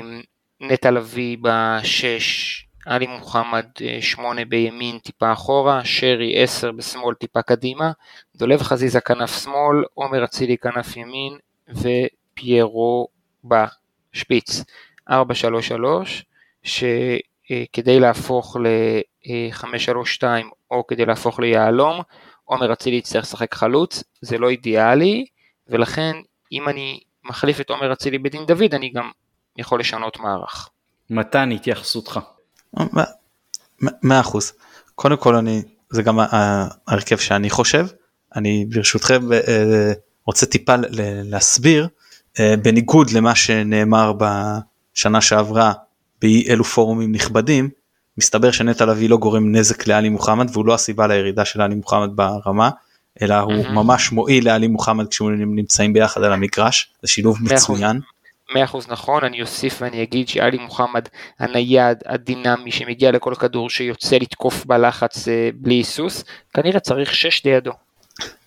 נטע 0.62 0.92
לביא 0.92 1.38
בשש, 1.42 2.64
עלי 2.86 3.08
מוחמד 3.08 3.66
8 4.02 4.46
בימין 4.46 5.00
טיפה 5.00 5.34
אחורה, 5.34 5.86
שרי 5.86 6.44
10 6.44 6.72
בשמאל 6.72 7.16
טיפה 7.16 7.42
קדימה, 7.42 7.92
דולב 8.36 8.62
חזיזה 8.62 9.02
כנף 9.02 9.44
שמאל, 9.44 9.84
עומר 9.94 10.24
אצילי 10.24 10.58
כנף 10.58 10.98
ימין 10.98 11.38
ופיירו 11.70 13.08
בשפיץ. 13.44 14.64
4-3-3, 15.10 16.24
שכדי 17.50 18.00
להפוך 18.00 18.58
ל-532 18.60 20.24
או 20.72 20.88
כדי 20.88 21.06
להפוך 21.06 21.40
ליהלום, 21.40 22.02
עומר 22.46 22.74
אצילי 22.74 22.96
יצטרך 22.96 23.24
לשחק 23.24 23.54
חלוץ, 23.54 24.04
זה 24.22 24.38
לא 24.38 24.50
אידיאלי, 24.50 25.26
ולכן 25.68 26.16
אם 26.52 26.70
אני 26.70 27.00
מחליף 27.24 27.62
את 27.62 27.70
עומר 27.70 27.94
אצילי 27.94 28.18
בדין 28.18 28.46
דוד, 28.46 28.74
אני 28.74 28.90
גם 28.90 29.12
יכול 29.58 29.80
לשנות 29.80 30.20
מערך. 30.20 30.70
מתן 31.10 31.52
התייחסותך. 31.52 32.20
מאה 33.82 34.20
אחוז. 34.20 34.54
קודם 34.96 35.18
כל 35.18 35.36
אני, 35.36 35.62
זה 35.90 36.02
גם 36.02 36.20
ההרכב 36.20 37.18
שאני 37.18 37.50
חושב. 37.50 37.88
אני 38.36 38.66
ברשותכם 38.70 39.34
אה, 39.34 39.94
רוצה 40.26 40.46
טיפה 40.46 40.74
להסביר, 41.24 41.88
אה, 42.40 42.54
בניגוד 42.62 43.12
למה 43.12 43.36
שנאמר 43.36 44.14
בשנה 44.14 45.22
שעברה 45.22 45.74
באי 46.22 46.44
אלו 46.50 46.64
פורומים 46.64 47.12
נכבדים, 47.12 47.70
מסתבר 48.18 48.52
שנטע 48.52 48.86
לביא 48.86 49.10
לא 49.10 49.18
גורם 49.18 49.56
נזק 49.56 49.88
לאלי 49.88 50.10
מוחמד 50.10 50.50
והוא 50.54 50.66
לא 50.66 50.74
הסיבה 50.74 51.08
לירידה 51.08 51.46
של 51.46 51.62
אלי 51.62 51.76
מוחמד 51.76 52.10
ברמה, 52.16 52.70
אלא 53.22 53.36
הוא 53.36 53.66
mm-hmm. 53.66 53.70
ממש 53.70 54.12
מועיל 54.12 54.46
לאלי 54.46 54.68
מוחמד 54.68 55.08
כשהם 55.08 55.56
נמצאים 55.56 55.94
ביחד 55.94 56.24
על 56.24 56.34
המגרש, 56.34 56.90
זה 57.02 57.08
שילוב 57.08 57.38
מצוין. 57.42 58.00
מאה 58.54 58.64
אחוז 58.64 58.88
נכון, 58.90 59.24
אני 59.24 59.42
אוסיף 59.42 59.82
ואני 59.82 60.04
אגיד 60.04 60.28
שאלי 60.28 60.58
מוחמד 60.58 61.08
הנייד, 61.40 61.98
הדינמי, 62.06 62.72
שמגיע 62.72 63.12
לכל 63.12 63.36
כדור 63.36 63.70
שיוצא 63.70 64.16
לתקוף 64.16 64.66
בלחץ 64.66 65.28
אה, 65.28 65.50
בלי 65.56 65.76
היסוס, 65.76 66.24
כנראה 66.54 66.80
צריך 66.80 67.16
שש 67.16 67.46
לידו. 67.46 67.72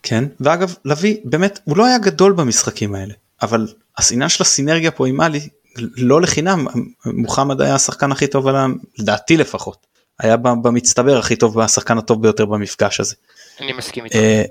כן, 0.02 0.24
ואגב, 0.40 0.74
לביא 0.84 1.16
באמת, 1.24 1.58
הוא 1.64 1.76
לא 1.76 1.86
היה 1.86 1.98
גדול 1.98 2.32
במשחקים 2.32 2.94
האלה, 2.94 3.14
אבל 3.42 3.66
העניין 3.98 4.28
של 4.28 4.42
הסינרגיה 4.42 4.90
פה 4.90 5.06
עם 5.06 5.20
עלי 5.20 5.48
לא 5.76 6.20
לחינם 6.20 6.66
מוחמד 7.06 7.60
היה 7.60 7.74
השחקן 7.74 8.12
הכי 8.12 8.26
טוב 8.26 8.46
עליו 8.46 8.70
לדעתי 8.98 9.36
לפחות 9.36 9.86
היה 10.18 10.36
במצטבר 10.36 11.18
הכי 11.18 11.36
טוב 11.36 11.60
השחקן 11.60 11.98
הטוב 11.98 12.22
ביותר 12.22 12.44
במפגש 12.44 13.00
הזה. 13.00 13.14
אני 13.60 13.72
מסכים 13.72 14.04
איתך. 14.04 14.16
אה, 14.16 14.42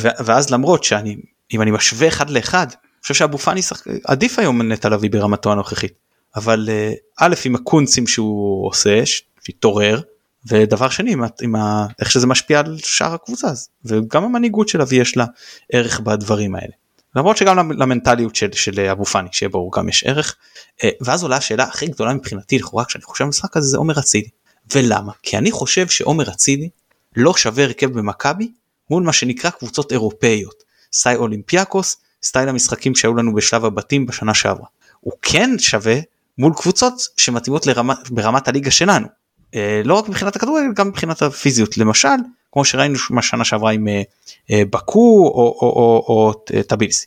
ואז 0.00 0.50
למרות 0.50 0.84
שאני 0.84 1.16
אם 1.52 1.62
אני 1.62 1.70
משווה 1.70 2.08
אחד 2.08 2.30
לאחד 2.30 2.66
אני 2.70 3.02
חושב 3.02 3.14
שאבו 3.14 3.38
פאני 3.38 3.60
עדיף 4.04 4.38
היום 4.38 4.62
נטע 4.62 4.88
לביא 4.88 5.10
ברמתו 5.10 5.52
הנוכחית 5.52 5.92
אבל 6.36 6.68
אה, 6.68 6.92
א' 7.20 7.34
עם 7.44 7.54
הקונצים 7.54 8.06
שהוא 8.06 8.68
עושה 8.68 9.02
שהתעורר 9.06 10.00
ודבר 10.48 10.88
שני 10.88 11.12
עם, 11.12 11.22
עם 11.42 11.56
ה, 11.56 11.86
איך 12.00 12.10
שזה 12.10 12.26
משפיע 12.26 12.60
על 12.60 12.78
שאר 12.78 13.14
הקבוצה 13.14 13.48
וגם 13.84 14.24
המנהיגות 14.24 14.68
של 14.68 14.80
אבי 14.80 14.96
יש 14.96 15.16
לה 15.16 15.24
ערך 15.72 16.00
בדברים 16.00 16.54
האלה. 16.54 16.72
למרות 17.16 17.36
שגם 17.36 17.72
למנטליות 17.72 18.36
של, 18.36 18.52
של 18.52 18.80
אבו 18.80 19.04
פאני 19.04 19.28
שיהיה 19.32 19.50
ברור 19.50 19.72
גם 19.76 19.88
יש 19.88 20.04
ערך. 20.04 20.36
אה, 20.84 20.90
ואז 21.00 21.22
עולה 21.22 21.36
השאלה 21.36 21.64
הכי 21.64 21.86
גדולה 21.86 22.14
מבחינתי 22.14 22.58
לכאורה 22.58 22.84
כשאני 22.84 23.04
חושב 23.04 23.24
על 23.24 23.26
המשחק 23.26 23.56
הזה 23.56 23.68
זה 23.68 23.76
עומר 23.76 23.98
אצילי. 23.98 24.28
ולמה? 24.74 25.12
כי 25.22 25.38
אני 25.38 25.50
חושב 25.50 25.88
שעומר 25.88 26.30
אצילי 26.30 26.68
לא 27.16 27.36
שווה 27.36 27.64
הרכב 27.64 27.92
במכבי 27.92 28.52
מול 28.90 29.02
מה 29.02 29.12
שנקרא 29.12 29.50
קבוצות 29.50 29.92
אירופאיות. 29.92 30.62
סטייל 30.92 31.18
אולימפיאקוס 31.18 31.96
סטייל 32.22 32.48
המשחקים 32.48 32.94
שהיו 32.94 33.14
לנו 33.14 33.34
בשלב 33.34 33.64
הבתים 33.64 34.06
בשנה 34.06 34.34
שעברה. 34.34 34.66
הוא 35.00 35.12
כן 35.22 35.50
שווה 35.58 35.96
מול 36.38 36.52
קבוצות 36.56 37.02
שמתאימות 37.16 37.66
לרמה, 37.66 37.94
ברמת 38.10 38.48
הליגה 38.48 38.70
שלנו. 38.70 39.06
אה, 39.54 39.82
לא 39.84 39.94
רק 39.94 40.08
מבחינת 40.08 40.36
הכדורגל 40.36 40.72
גם 40.74 40.88
מבחינת 40.88 41.22
הפיזיות. 41.22 41.78
למשל 41.78 42.08
כמו 42.56 42.64
שראינו 42.64 42.98
בשנה 43.16 43.44
שעברה 43.44 43.72
עם 43.72 43.88
אה, 43.88 44.02
אה, 44.50 44.62
באקו 44.70 45.32
או, 45.34 45.58
או, 45.62 45.66
או, 45.66 46.04
או 46.08 46.62
טביליסי. 46.62 47.06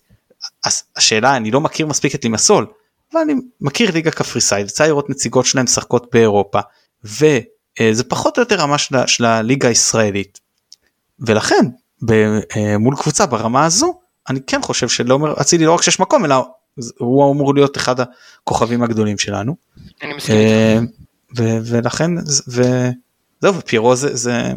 אז 0.66 0.84
השאלה 0.96 1.38
אני 1.38 1.52
לא 1.52 1.62
מכיר 1.62 1.88
מספיק 1.88 2.16
את 2.16 2.24
לימסול 2.24 2.68
אבל 3.14 3.22
אני 3.22 3.34
מכיר 3.62 3.92
ליגה 3.92 4.12
קפריסאית 4.12 4.68
יצא 4.68 4.86
לראות 4.86 5.10
נציגות 5.10 5.46
שלהם 5.46 5.66
משחקות 5.66 6.08
באירופה 6.14 6.60
וזה 7.04 8.04
פחות 8.08 8.38
או 8.38 8.42
יותר 8.42 8.56
רמה 8.56 8.78
של, 8.78 8.96
של 9.08 9.26
הליגה 9.26 9.68
הישראלית 9.68 10.40
ולכן 11.20 11.66
מול 12.80 12.96
קבוצה 12.96 13.26
ברמה 13.26 13.66
הזו 13.66 14.00
אני 14.30 14.40
כן 14.48 14.62
חושב 14.62 14.90
שלעומר 14.90 15.42
אצילי 15.42 15.66
לא 15.66 15.74
רק 15.74 15.82
שיש 15.82 16.00
מקום 16.00 16.26
אלא 16.26 16.36
הוא 16.98 17.32
אמור 17.32 17.56
להיות 17.56 17.78
אחד 17.78 17.96
הכוכבים 18.00 18.84
הגדולים 18.84 19.18
שלנו. 19.18 19.56
אני 20.04 20.14
מסכים. 20.14 20.88
ולכן 21.38 22.12
וזהו 22.48 23.56
ופיירו 23.56 23.96
זה, 23.96 24.16
זה 24.16 24.54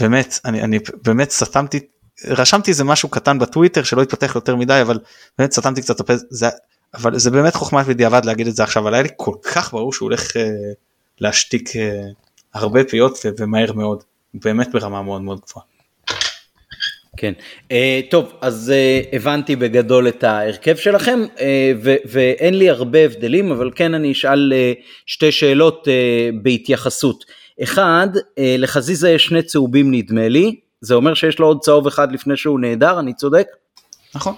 באמת 0.00 0.38
אני, 0.44 0.62
אני 0.62 0.78
באמת 1.04 1.30
סתמתי 1.30 1.80
רשמתי 2.24 2.70
איזה 2.70 2.84
משהו 2.84 3.08
קטן 3.08 3.38
בטוויטר 3.38 3.82
שלא 3.82 4.02
התפתח 4.02 4.32
יותר 4.34 4.56
מדי 4.56 4.78
אבל 4.82 4.98
באמת 5.38 5.52
סתמתי 5.52 5.82
קצת 5.82 6.00
הפה 6.00 6.12
זה 6.30 6.48
אבל 6.94 7.18
זה 7.18 7.30
באמת 7.30 7.54
חוכמה 7.54 7.82
בדיעבד 7.82 8.24
להגיד 8.24 8.46
את 8.46 8.56
זה 8.56 8.62
עכשיו 8.62 8.82
אבל 8.82 8.94
היה 8.94 9.02
לי 9.02 9.08
כל 9.16 9.34
כך 9.42 9.72
ברור 9.72 9.92
שהוא 9.92 10.06
הולך 10.06 10.36
אה, 10.36 10.50
להשתיק 11.20 11.76
אה, 11.76 12.02
הרבה 12.54 12.84
פיות 12.84 13.18
ומהר 13.38 13.72
מאוד 13.72 14.02
באמת 14.34 14.72
ברמה 14.72 15.02
מאוד 15.02 15.22
מאוד 15.22 15.40
גבוהה. 15.48 15.66
כן, 17.16 17.32
uh, 17.68 17.72
טוב, 18.10 18.32
אז 18.40 18.72
uh, 18.72 19.16
הבנתי 19.16 19.56
בגדול 19.56 20.08
את 20.08 20.24
ההרכב 20.24 20.76
שלכם, 20.76 21.20
uh, 21.36 21.40
ו- 21.82 21.96
ואין 22.04 22.58
לי 22.58 22.70
הרבה 22.70 22.98
הבדלים, 22.98 23.52
אבל 23.52 23.70
כן 23.74 23.94
אני 23.94 24.12
אשאל 24.12 24.52
uh, 24.52 24.82
שתי 25.06 25.32
שאלות 25.32 25.88
uh, 25.88 25.90
בהתייחסות. 26.42 27.24
אחד, 27.62 28.08
uh, 28.16 28.40
לחזיזה 28.58 29.10
יש 29.10 29.24
שני 29.24 29.42
צהובים 29.42 29.94
נדמה 29.94 30.28
לי, 30.28 30.56
זה 30.80 30.94
אומר 30.94 31.14
שיש 31.14 31.38
לו 31.38 31.46
עוד 31.46 31.60
צהוב 31.60 31.86
אחד 31.86 32.12
לפני 32.12 32.36
שהוא 32.36 32.60
נהדר, 32.60 33.00
אני 33.00 33.14
צודק? 33.14 33.46
נכון. 34.14 34.34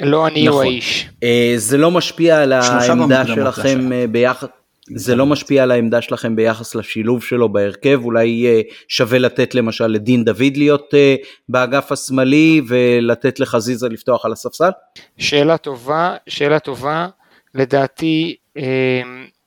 לא 0.00 0.26
אני 0.26 0.48
נכון. 0.48 0.58
או 0.58 0.62
האיש. 0.62 1.08
Uh, 1.14 1.26
זה 1.56 1.78
לא 1.78 1.90
משפיע 1.90 2.42
על 2.42 2.52
העמדה 2.52 3.26
שלכם 3.26 3.90
ביחד. 4.12 4.46
זה 4.94 5.16
לא 5.16 5.26
משפיע 5.26 5.62
על 5.62 5.70
העמדה 5.70 6.02
שלכם 6.02 6.36
ביחס 6.36 6.74
לשילוב 6.74 7.22
שלו 7.22 7.48
בהרכב, 7.48 8.00
אולי 8.04 8.46
אה, 8.46 8.60
שווה 8.88 9.18
לתת 9.18 9.54
למשל 9.54 9.86
לדין 9.86 10.24
דוד 10.24 10.56
להיות 10.56 10.94
אה, 10.94 11.14
באגף 11.48 11.92
השמאלי 11.92 12.62
ולתת 12.68 13.40
לחזיזה 13.40 13.88
לפתוח 13.88 14.24
על 14.24 14.32
הספסל? 14.32 14.70
שאלה 15.18 15.56
טובה, 15.56 16.16
שאלה 16.26 16.58
טובה, 16.58 17.08
לדעתי 17.54 18.36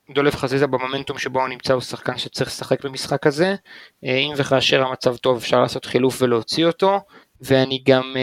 אה, 0.10 0.14
דולף 0.14 0.36
חזיזה 0.36 0.68
במומנטום 0.68 1.18
שבו 1.18 1.39
הוא 1.39 1.49
נמצא 1.49 1.74
הוא 1.74 1.82
שחקן 1.82 2.18
שצריך 2.18 2.49
לשחק 2.49 2.86
במשחק 2.86 3.28
הזה, 3.28 3.55
אם 4.03 4.34
וכאשר 4.38 4.84
המצב 4.84 5.16
טוב 5.16 5.38
אפשר 5.38 5.62
לעשות 5.62 5.86
חילוף 5.86 6.22
ולהוציא 6.22 6.66
אותו, 6.66 6.99
ואני 7.41 7.84
גם 7.86 8.16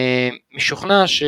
משוכנע 0.54 1.06
ש, 1.06 1.22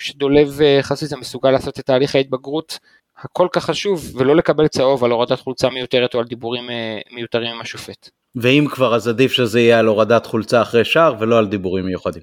שדולב 0.00 0.58
חזיזה 0.82 1.16
מסוגל 1.16 1.50
לעשות 1.50 1.78
את 1.78 1.86
תהליך 1.86 2.14
ההתבגרות 2.14 2.78
הכל 3.24 3.48
כך 3.52 3.64
חשוב 3.64 4.12
ולא 4.16 4.36
לקבל 4.36 4.68
צהוב 4.68 5.04
על 5.04 5.10
הורדת 5.10 5.40
חולצה 5.40 5.70
מיותרת 5.70 6.14
או 6.14 6.18
על 6.18 6.26
דיבורים 6.26 6.70
אה, 6.70 6.98
מיותרים 7.10 7.54
עם 7.54 7.60
השופט. 7.60 8.10
ואם 8.36 8.66
כבר 8.70 8.94
אז 8.94 9.08
עדיף 9.08 9.32
שזה 9.32 9.60
יהיה 9.60 9.78
על 9.78 9.86
הורדת 9.86 10.26
חולצה 10.26 10.62
אחרי 10.62 10.84
שער 10.84 11.14
ולא 11.20 11.38
על 11.38 11.46
דיבורים 11.46 11.86
מיוחדים. 11.86 12.22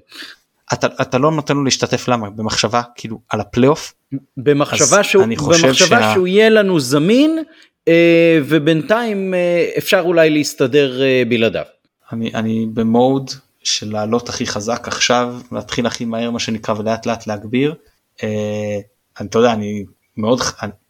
אתה, 0.72 0.86
אתה 1.02 1.18
לא 1.18 1.30
נותן 1.32 1.56
לו 1.56 1.64
להשתתף 1.64 2.08
למה 2.08 2.30
במחשבה 2.30 2.82
כאילו 2.94 3.20
על 3.28 3.40
הפלייאוף 3.40 3.94
במחשבה 4.36 5.02
שהוא 5.02 5.24
במחשבה 5.24 5.74
שה... 5.74 6.12
שהוא 6.14 6.26
יהיה 6.26 6.48
לנו 6.48 6.80
זמין 6.80 7.42
אה, 7.88 8.38
ובינתיים 8.44 9.34
אה, 9.34 9.70
אפשר 9.78 10.00
אולי 10.00 10.30
להסתדר 10.30 11.02
אה, 11.02 11.22
בלעדיו. 11.28 11.64
אני 12.12 12.30
אני 12.34 12.66
במוד 12.74 13.30
של 13.64 13.92
לעלות 13.92 14.28
הכי 14.28 14.46
חזק 14.46 14.88
עכשיו 14.88 15.34
להתחיל 15.52 15.86
הכי 15.86 16.04
מהר 16.04 16.30
מה 16.30 16.38
שנקרא 16.38 16.74
ולאט 16.78 17.06
לאט 17.06 17.26
להגביר. 17.26 17.74
אה, 18.22 18.78
אני, 19.20 19.28
אתה 19.28 19.38
יודע 19.38 19.52
אני 19.52 19.84
מאוד 20.16 20.40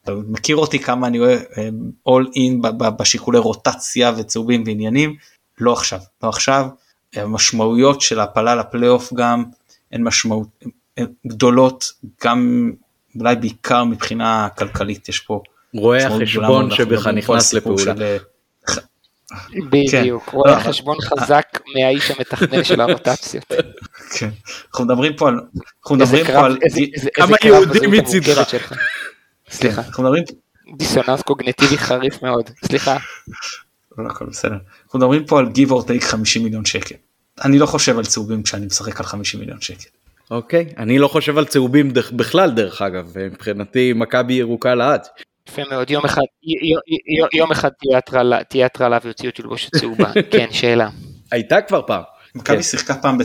אתה 0.05 0.13
מכיר 0.29 0.57
אותי 0.57 0.79
כמה 0.79 1.07
אני 1.07 1.19
אוהב 1.19 1.41
all 2.09 2.27
in 2.37 2.69
בשיקולי 2.99 3.39
רוטציה 3.39 4.13
וצהובים 4.17 4.63
ועניינים 4.67 5.17
לא 5.61 5.73
עכשיו 5.73 6.01
לא 6.23 6.29
עכשיו 6.29 6.69
המשמעויות 7.15 8.01
של 8.01 8.21
הפלה 8.21 8.55
לפלייאוף 8.55 9.13
גם 9.13 9.45
הן 9.93 10.03
משמעות 10.03 10.49
הן 10.97 11.07
גדולות 11.27 11.93
גם 12.25 12.73
אולי 13.19 13.37
בעיקר 13.37 13.85
מבחינה 13.85 14.49
כלכלית 14.59 15.09
יש 15.09 15.21
פה. 15.21 15.43
רואה 15.75 16.07
החשבון 16.07 16.71
שבך 16.71 17.07
נכנס 17.07 17.55
לפעולה. 17.55 17.95
אה, 17.99 18.17
בדיוק, 19.71 20.25
כן. 20.31 20.37
רואה 20.37 20.51
לא, 20.51 20.61
חשבון 20.61 20.97
חזק 21.01 21.61
מהאיש 21.75 22.11
המתכנן 22.11 22.65
של 22.65 22.81
הרוטציות. 22.81 23.45
כן, 24.19 24.31
אנחנו 24.71 24.85
מדברים 24.85 25.17
פה 25.17 25.29
על, 25.29 25.41
אנחנו 25.83 25.97
מדברים 25.97 26.25
פה 26.27 26.47
על 26.47 26.59
כמה 27.15 27.37
יהודים 27.45 27.91
מצידך. 27.91 28.55
סליחה. 29.51 29.83
אנחנו 29.83 30.03
מדברים... 30.03 30.25
דיסוננס 30.77 31.23
קוגנטיבי 31.23 31.79
חריף 31.79 32.23
מאוד, 32.23 32.51
סליחה. 32.65 32.97
לא 33.99 34.11
הכל 34.11 34.27
בסדר. 34.27 34.57
אנחנו 34.85 34.99
מדברים 34.99 35.27
פה 35.27 35.39
על 35.39 35.47
give 35.47 35.71
or 35.71 35.83
take 35.85 36.05
50 36.05 36.45
מיליון 36.45 36.65
שקל. 36.65 36.95
אני 37.45 37.59
לא 37.59 37.67
חושב 37.67 37.99
על 37.99 38.05
צהובים 38.05 38.43
כשאני 38.43 38.67
משחק 38.67 39.01
על 39.01 39.07
50 39.07 39.41
מיליון 39.41 39.61
שקל. 39.61 39.89
אוקיי, 40.31 40.67
אני 40.79 40.99
לא 40.99 41.09
חושב 41.09 41.39
על 41.39 41.45
צהובים 41.45 41.93
בכלל 42.13 42.51
דרך 42.51 42.83
אגב, 42.83 43.13
מבחינתי 43.19 43.93
מכבי 43.93 44.35
ירוקה 44.35 44.75
לעד. 44.75 45.07
יפה 45.49 45.63
מאוד, 45.71 45.91
יום 45.91 46.05
אחד, 46.05 46.23
יום 47.33 47.51
אחד 47.51 47.69
תהיה 48.49 48.67
הטרלה 48.67 48.99
ויוציאו 49.05 49.33
תלבושת 49.33 49.77
צהובה, 49.77 50.13
כן, 50.33 50.47
שאלה. 50.51 50.89
הייתה 51.31 51.61
כבר 51.61 51.83
פעם. 51.87 52.03
מכבי 52.35 52.57
כן. 52.57 52.63
שיחקה 52.63 52.95
פעם 52.95 53.19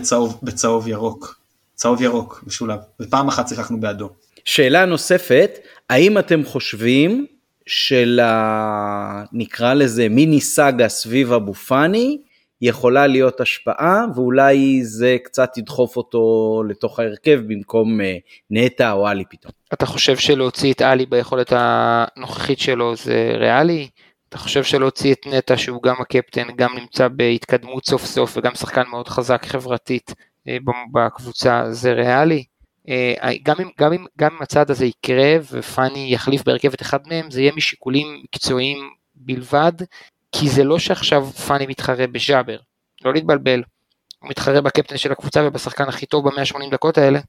בצהוב 0.44 0.88
ירוק, 0.88 1.40
צהוב 1.76 2.02
ירוק 2.02 2.44
משולב, 2.48 2.80
ופעם 3.00 3.28
אחת 3.28 3.48
שיחקנו 3.48 3.80
באדום. 3.80 4.10
שאלה 4.46 4.86
נוספת, 4.86 5.60
האם 5.90 6.18
אתם 6.18 6.46
חושבים 6.46 7.26
של 7.66 8.20
ה... 8.24 9.24
נקרא 9.34 9.74
לזה 9.74 10.10
מיני 10.10 10.42
סאגה 10.42 10.90
סביב 10.90 11.34
אבו 11.34 11.54
פאני 11.54 12.18
יכולה 12.64 13.08
להיות 13.08 13.42
השפעה 13.42 14.06
ואולי 14.16 14.84
זה 14.84 15.18
קצת 15.24 15.58
ידחוף 15.58 15.98
אותו 15.98 16.64
לתוך 16.70 17.00
ההרכב 17.00 17.40
במקום 17.48 18.02
אה, 18.02 18.18
נטע 18.50 18.92
או 18.92 19.08
עלי 19.08 19.24
פתאום. 19.30 19.52
אתה 19.74 19.86
חושב 19.86 20.18
שלהוציא 20.18 20.74
את 20.74 20.82
עלי 20.82 21.06
ביכולת 21.06 21.54
הנוכחית 21.56 22.60
שלו 22.60 22.96
זה 22.96 23.34
ריאלי? 23.38 23.90
אתה 24.30 24.38
חושב 24.38 24.64
שלהוציא 24.64 25.14
את 25.14 25.28
נטע 25.28 25.58
שהוא 25.58 25.84
גם 25.84 25.96
הקפטן, 26.00 26.48
גם 26.56 26.78
נמצא 26.78 27.08
בהתקדמות 27.08 27.86
סוף 27.86 28.06
סוף 28.06 28.38
וגם 28.38 28.56
שחקן 28.56 28.84
מאוד 28.92 29.08
חזק 29.08 29.46
חברתית 29.46 30.14
אה, 30.48 30.58
בקבוצה 30.94 31.72
זה 31.72 31.94
ריאלי? 31.94 32.44
אה, 32.90 33.32
גם 33.44 33.56
אם, 33.62 33.70
גם, 33.80 33.94
אם, 33.94 34.06
גם 34.20 34.32
אם 34.36 34.42
הצעד 34.42 34.72
הזה 34.72 34.86
יקרה 34.86 35.36
ופאני 35.52 36.14
יחליף 36.14 36.44
בהרכב 36.44 36.74
את 36.74 36.82
אחד 36.82 37.00
מהם, 37.08 37.32
זה 37.32 37.42
יהיה 37.42 37.52
משיקולים 37.56 38.22
מקצועיים 38.24 38.78
בלבד, 39.16 39.74
כי 40.34 40.50
זה 40.50 40.64
לא 40.64 40.80
שעכשיו 40.80 41.26
פאני 41.26 41.66
מתחרה 41.68 42.08
בג'אבר, 42.08 42.58
לא 43.06 43.14
להתבלבל, 43.14 43.64
הוא 44.20 44.30
מתחרה 44.30 44.62
בקפטן 44.62 44.98
של 44.98 45.12
הקבוצה 45.12 45.44
ובשחקן 45.48 45.84
הכי 45.84 46.06
טוב 46.06 46.30
ב-180 46.30 46.72
דקות 46.72 46.98
האלה, 46.98 47.20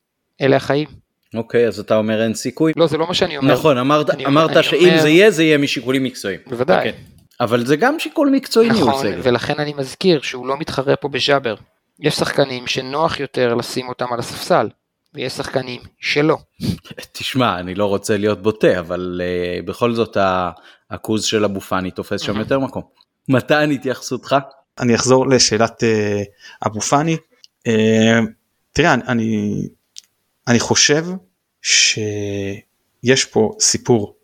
אלה 0.41 0.57
החיים. 0.57 0.89
אוקיי, 1.35 1.69
אז 1.69 1.81
אתה 1.81 1.97
אומר 1.97 2.23
אין 2.23 2.35
סיכוי? 2.35 2.73
לא, 2.77 2.87
זה 2.87 2.99
לא 2.99 3.07
מה 3.07 3.15
שאני 3.15 3.37
אומר. 3.37 3.53
נכון, 3.53 3.79
אמרת, 3.79 4.11
אמרת 4.27 4.65
שאם 4.65 4.89
אומר... 4.89 5.03
זה 5.03 5.09
יהיה, 5.09 5.31
זה 5.31 5.43
יהיה 5.43 5.59
משיקולים 5.59 6.05
מקצועיים. 6.05 6.41
בוודאי. 6.47 6.77
Okay. 6.77 6.79
אוקיי. 6.79 7.05
אבל 7.41 7.67
זה 7.67 7.77
גם 7.77 7.99
שיקול 7.99 8.31
מקצועי 8.31 8.69
נכון, 8.69 9.07
ולכן 9.23 9.55
אני 9.59 9.75
מזכיר 9.77 10.21
שהוא 10.21 10.47
לא 10.47 10.57
מתחרה 10.59 10.97
פה 10.97 11.09
בג'אבר. 11.09 11.55
יש 12.01 12.15
שחקנים 12.15 12.67
שנוח 12.67 13.21
יותר 13.21 13.55
לשים 13.55 13.89
אותם 13.89 14.13
על 14.13 14.19
הספסל. 14.19 14.69
ויש 15.15 15.33
שחקנים 15.33 15.81
שלא. 16.01 16.37
תשמע, 17.13 17.59
אני 17.59 17.75
לא 17.75 17.87
רוצה 17.87 18.17
להיות 18.17 18.43
בוטה, 18.43 18.79
אבל 18.79 19.21
uh, 19.21 19.67
בכל 19.67 19.93
זאת 19.95 20.17
הכוז 20.91 21.25
של 21.25 21.45
אבו 21.45 21.61
פאני 21.61 21.91
תופס 21.91 22.21
שם 22.21 22.37
יותר 22.37 22.59
מקום. 22.59 22.83
מתן 23.29 23.71
התייחסותך? 23.71 24.37
אני 24.81 24.95
אחזור 24.95 25.29
לשאלת 25.29 25.83
uh, 25.83 26.67
אבו 26.67 26.81
פאני. 26.81 27.17
Uh, 27.69 27.71
תראה, 28.73 28.95
אני, 28.95 29.63
אני 30.49 30.61
חושב 30.61 31.07
שיש 31.63 33.25
פה 33.31 33.57
סיפור, 33.61 34.17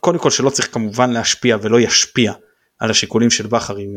קודם 0.00 0.18
כל 0.18 0.30
שלא 0.30 0.50
צריך 0.50 0.74
כמובן 0.74 1.10
להשפיע 1.10 1.56
ולא 1.62 1.80
ישפיע 1.80 2.32
על 2.78 2.90
השיקולים 2.90 3.30
של 3.30 3.46
בכר 3.46 3.76
עם 3.76 3.94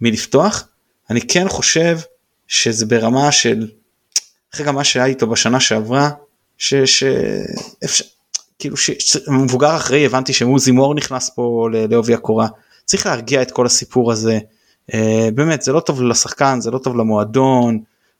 מי 0.00 0.10
לפתוח, 0.10 0.68
אני 1.10 1.20
כן 1.20 1.48
חושב 1.48 1.98
שזה 2.46 2.86
ברמה 2.86 3.32
של 3.32 3.68
אחרי 4.54 4.66
גם 4.66 4.74
מה 4.74 4.84
שהיה 4.84 5.06
איתו 5.06 5.26
בשנה 5.26 5.60
שעברה, 5.60 6.10
שאפשר, 6.58 8.04
כאילו 8.62 8.76
שמבוגר 8.76 9.76
אחרי 9.76 10.06
הבנתי 10.06 10.32
שמוזי 10.32 10.70
מור 10.70 10.94
נכנס 10.94 11.30
פה 11.30 11.68
לעובי 11.72 12.14
הקורה, 12.14 12.48
צריך 12.84 13.06
להרגיע 13.06 13.42
את 13.42 13.50
כל 13.50 13.66
הסיפור 13.66 14.12
הזה, 14.12 14.38
אה, 14.94 15.28
באמת 15.34 15.62
זה 15.62 15.72
לא 15.72 15.80
טוב 15.80 16.02
לשחקן, 16.02 16.60
זה 16.60 16.70
לא 16.70 16.78
טוב 16.78 16.96
למועדון, 16.96 17.78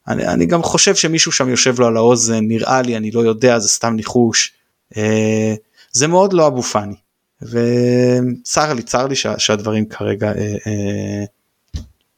אני, 0.08 0.26
אני 0.26 0.46
גם 0.46 0.62
חושב 0.62 0.94
שמישהו 0.94 1.32
שם 1.32 1.48
יושב 1.48 1.80
לו 1.80 1.86
על 1.86 1.96
האוזן, 1.96 2.44
נראה 2.44 2.82
לי, 2.82 2.96
אני 2.96 3.10
לא 3.10 3.20
יודע, 3.20 3.58
זה 3.58 3.68
סתם 3.68 3.94
ניחוש, 3.96 4.52
אה, 4.96 5.54
זה 5.92 6.06
מאוד 6.06 6.32
לא 6.32 6.46
אבו 6.46 6.62
פאני, 6.62 6.94
וצר 7.42 8.72
לי, 8.72 8.82
צר 8.82 9.06
לי 9.06 9.16
שה, 9.16 9.38
שהדברים 9.38 9.86
כרגע 9.86 10.32
אה, 10.32 11.24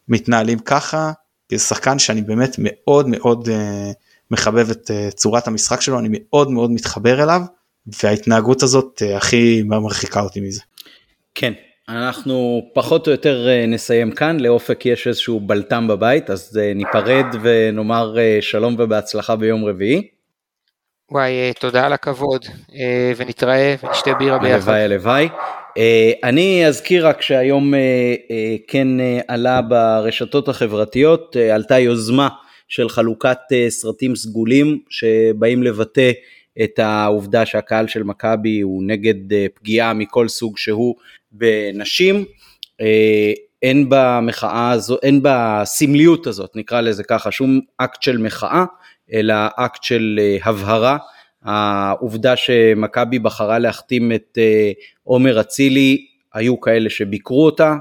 מתנהלים 0.09 0.59
ככה, 0.59 1.13
כשחקן 1.49 1.99
שאני 1.99 2.23
באמת 2.23 2.57
מאוד 2.59 3.09
מאוד 3.09 3.49
מחבב 4.31 4.71
את 4.71 4.91
צורת 5.15 5.47
המשחק 5.49 5.81
שלו, 5.81 5.99
אני 5.99 6.09
מאוד 6.11 6.51
מאוד 6.51 6.71
מתחבר 6.71 7.23
אליו, 7.23 7.43
וההתנהגות 7.87 8.63
הזאת 8.63 9.03
אה, 9.03 9.17
הכי 9.17 9.63
מרחיקה 9.67 10.21
אותי 10.21 10.41
מזה. 10.41 10.61
כן, 11.35 11.53
אנחנו 11.89 12.63
פחות 12.75 13.07
או 13.07 13.13
יותר 13.13 13.49
אה, 13.49 13.67
נסיים 13.67 14.11
כאן, 14.11 14.41
לאופק 14.41 14.87
יש 14.87 15.07
איזשהו 15.07 15.41
בלטם 15.41 15.89
בבית, 15.89 16.31
אז 16.31 16.61
אה, 16.63 16.75
ניפרד 16.75 17.27
ונאמר 17.43 18.17
שלום 18.41 18.77
ובהצלחה 18.79 19.37
ביום 19.37 19.65
רביעי. 19.65 20.09
וואי, 21.11 21.53
תודה 21.61 21.87
על 21.87 21.93
הכבוד, 21.93 22.45
ונתראה 23.17 23.75
ונשתה 23.83 24.15
בירה 24.15 24.39
ביחד. 24.39 24.55
הלוואי, 24.55 24.83
הלוואי. 24.83 25.29
אני 26.25 26.67
אזכיר 26.67 27.07
רק 27.07 27.23
שהיום 27.23 27.75
כן 28.69 28.89
עלה 29.29 29.63
ברשתות 29.63 30.49
החברתיות, 30.49 31.37
עלתה 31.53 31.79
יוזמה 31.79 32.29
של 32.69 32.89
חלוקת 32.89 33.39
סרטים 33.69 34.17
סגולים 34.17 34.79
שבאים 34.91 35.63
לבטא 35.63 36.11
את 36.63 36.79
העובדה 36.79 37.47
שהקהל 37.47 37.87
של 37.89 38.03
מכבי 38.03 38.61
הוא 38.61 38.83
נגד 38.87 39.15
פגיעה 39.55 39.95
מכל 39.95 40.29
סוג 40.29 40.59
שהוא 40.59 40.95
בנשים. 41.33 42.25
אין 43.65 43.87
במחאה 43.89 44.71
הזו, 44.71 44.97
אין 45.03 45.21
בסמליות 45.23 46.27
הזאת, 46.27 46.51
נקרא 46.55 46.81
לזה 46.81 47.05
ככה, 47.05 47.31
שום 47.31 47.61
אקט 47.79 48.03
של 48.03 48.19
מחאה, 48.19 48.65
אלא 49.13 49.35
אקט 49.57 49.83
של 49.83 50.21
אה, 50.23 50.37
הבהרה. 50.45 50.97
העובדה 51.43 52.37
שמכבי 52.37 53.19
בחרה 53.19 53.59
להחתים 53.59 54.13
את 54.13 54.39
אה, 54.39 54.73
עומר 55.03 55.41
אצילי, 55.41 56.07
היו 56.35 56.61
כאלה 56.61 56.91
שביקרו 56.91 57.45
אותה, 57.45 57.75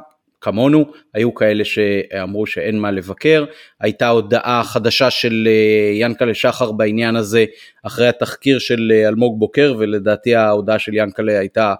כמונו, 0.44 0.86
היו 1.14 1.34
כאלה 1.34 1.66
שאמרו 1.66 2.46
שאין 2.46 2.80
מה 2.80 2.92
לבקר, 2.92 3.46
הייתה 3.80 4.08
הודעה 4.08 4.64
חדשה 4.64 5.10
של 5.10 5.48
אה, 5.48 5.92
ינקלה 5.94 6.34
שחר 6.34 6.72
בעניין 6.72 7.16
הזה 7.16 7.46
אחרי 7.84 8.08
התחקיר 8.08 8.60
של 8.60 8.92
אלמוג 9.08 9.40
בוקר 9.40 9.76
ולדעתי 9.80 10.36
ההודעה 10.36 10.80
של 10.80 10.94
ינקלה 10.94 11.40
הייתה 11.40 11.74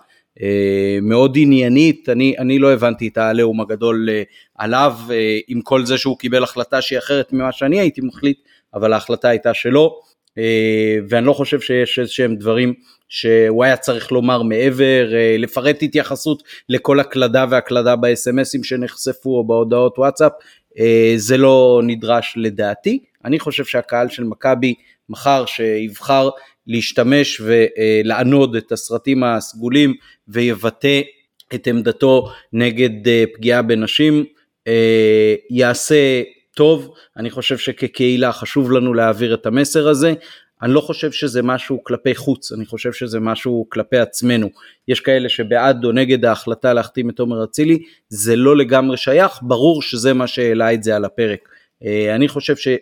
מאוד 1.02 1.38
עניינית, 1.38 2.10
אני, 2.10 2.36
אני 2.40 2.60
לא 2.60 2.74
הבנתי 2.74 3.08
את 3.08 3.18
העליהום 3.18 3.62
הגדול 3.62 4.10
עליו, 4.58 4.94
עם 5.48 5.62
כל 5.62 5.86
זה 5.86 5.98
שהוא 5.98 6.18
קיבל 6.18 6.44
החלטה 6.44 6.82
שהיא 6.82 7.00
אחרת 7.00 7.34
ממה 7.34 7.52
שאני 7.52 7.80
הייתי 7.80 8.02
מחליט, 8.02 8.38
אבל 8.74 8.94
ההחלטה 8.94 9.30
הייתה 9.30 9.54
שלו, 9.54 10.00
אה, 10.38 10.98
ואני 11.10 11.26
לא 11.26 11.34
חושב 11.34 11.60
שיש 11.60 12.00
איזה 12.00 12.12
שהם 12.12 12.36
דברים 12.36 12.74
שהוא 13.14 13.64
היה 13.64 13.78
צריך 13.78 14.12
לומר 14.12 14.42
מעבר, 14.42 15.10
אה, 15.14 15.36
לפרט 15.40 15.84
התייחסות 15.84 16.44
לכל 16.70 17.00
הקלדה 17.00 17.46
והקלדה 17.50 17.96
בסמסים 17.96 18.64
שנחשפו 18.64 19.30
או 19.38 19.48
בהודעות 19.48 20.00
וואטסאפ, 20.00 20.32
אה, 20.80 21.14
זה 21.16 21.38
לא 21.38 21.82
נדרש 21.84 22.34
לדעתי. 22.38 23.00
אני 23.26 23.40
חושב 23.40 23.66
שהקהל 23.66 24.10
של 24.10 24.24
מכבי 24.24 24.74
מחר 25.10 25.46
שיבחר 25.46 26.30
להשתמש 26.68 27.42
ולענוד 27.42 28.56
את 28.56 28.72
הסרטים 28.72 29.24
הסגולים 29.24 29.94
ויבטא 30.28 31.02
את 31.56 31.68
עמדתו 31.68 32.30
נגד 32.54 33.12
פגיעה 33.34 33.62
בנשים, 33.62 34.26
יעשה 35.50 36.22
טוב, 36.56 36.94
אני 37.18 37.30
חושב 37.30 37.58
שכקהילה 37.58 38.32
חשוב 38.32 38.72
לנו 38.72 38.94
להעביר 38.94 39.34
את 39.34 39.46
המסר 39.46 39.88
הזה, 39.88 40.14
אני 40.64 40.74
לא 40.74 40.82
חושב 40.82 41.12
שזה 41.12 41.42
משהו 41.42 41.84
כלפי 41.84 42.16
חוץ, 42.16 42.52
אני 42.52 42.66
חושב 42.66 42.94
שזה 42.94 43.20
משהו 43.20 43.66
כלפי 43.70 43.98
עצמנו. 43.98 44.50
יש 44.88 45.00
כאלה 45.00 45.30
שבעד 45.30 45.86
או 45.86 45.92
נגד 45.92 46.26
ההחלטה 46.26 46.74
להחתים 46.74 47.10
את 47.10 47.20
עומר 47.20 47.44
אצילי, 47.44 47.80
זה 48.10 48.36
לא 48.36 48.58
לגמרי 48.58 48.98
שייך, 48.98 49.40
ברור 49.42 49.82
שזה 49.82 50.14
מה 50.14 50.28
שהעלה 50.28 50.74
את 50.74 50.84
זה 50.84 50.96
על 50.96 51.06
הפרק. 51.06 51.50
אה, 51.86 52.16
אני 52.16 52.28
חושב 52.28 52.56
שב... 52.56 52.76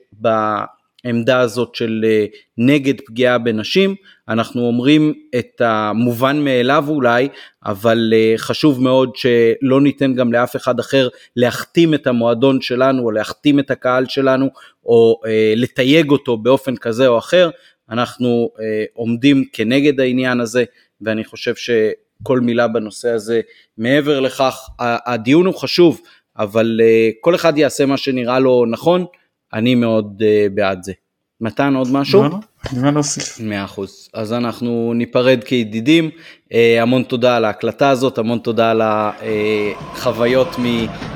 העמדה 1.05 1.39
הזאת 1.39 1.75
של 1.75 2.05
אה, 2.07 2.25
נגד 2.57 3.01
פגיעה 3.05 3.37
בנשים, 3.37 3.95
אנחנו 4.29 4.61
אומרים 4.61 5.13
את 5.35 5.61
המובן 5.61 6.43
מאליו 6.43 6.85
אולי, 6.87 7.27
אבל 7.65 8.13
אה, 8.15 8.33
חשוב 8.37 8.81
מאוד 8.81 9.15
שלא 9.15 9.81
ניתן 9.81 10.13
גם 10.13 10.33
לאף 10.33 10.55
אחד 10.55 10.79
אחר 10.79 11.07
להכתים 11.35 11.93
את 11.93 12.07
המועדון 12.07 12.61
שלנו 12.61 13.03
או 13.03 13.11
להכתים 13.11 13.59
את 13.59 13.71
הקהל 13.71 14.05
שלנו 14.07 14.49
או 14.85 15.21
לתייג 15.55 16.11
אותו 16.11 16.37
באופן 16.37 16.75
כזה 16.75 17.07
או 17.07 17.17
אחר, 17.17 17.49
אנחנו 17.91 18.49
עומדים 18.93 19.45
כנגד 19.53 19.99
העניין 19.99 20.39
הזה 20.39 20.63
ואני 21.01 21.23
חושב 21.23 21.55
שכל 21.55 22.39
מילה 22.39 22.67
בנושא 22.67 23.09
הזה 23.09 23.41
מעבר 23.77 24.19
לכך, 24.19 24.69
הדיון 24.79 25.45
הוא 25.45 25.55
חשוב, 25.55 26.01
אבל 26.37 26.79
כל 27.21 27.35
אחד 27.35 27.57
יעשה 27.57 27.85
מה 27.85 27.97
שנראה 27.97 28.39
לו 28.39 28.65
נכון. 28.69 29.05
אני 29.53 29.75
מאוד 29.75 30.21
uh, 30.21 30.53
בעד 30.53 30.83
זה. 30.83 30.93
מתן 31.41 31.75
עוד 31.75 31.87
משהו? 31.91 32.23
לא, 32.23 32.29
לא, 32.29 32.37
אין 32.71 32.81
מה 32.81 32.91
להוסיף. 32.91 33.39
מאה 33.39 33.63
אחוז. 33.63 34.09
אז 34.13 34.33
אנחנו 34.33 34.93
ניפרד 34.95 35.43
כידידים. 35.43 36.09
Uh, 36.51 36.53
המון 36.81 37.03
תודה 37.03 37.35
על 37.35 37.45
ההקלטה 37.45 37.89
הזאת, 37.89 38.17
המון 38.17 38.39
תודה 38.39 38.71
על 38.71 38.81
החוויות 38.83 40.55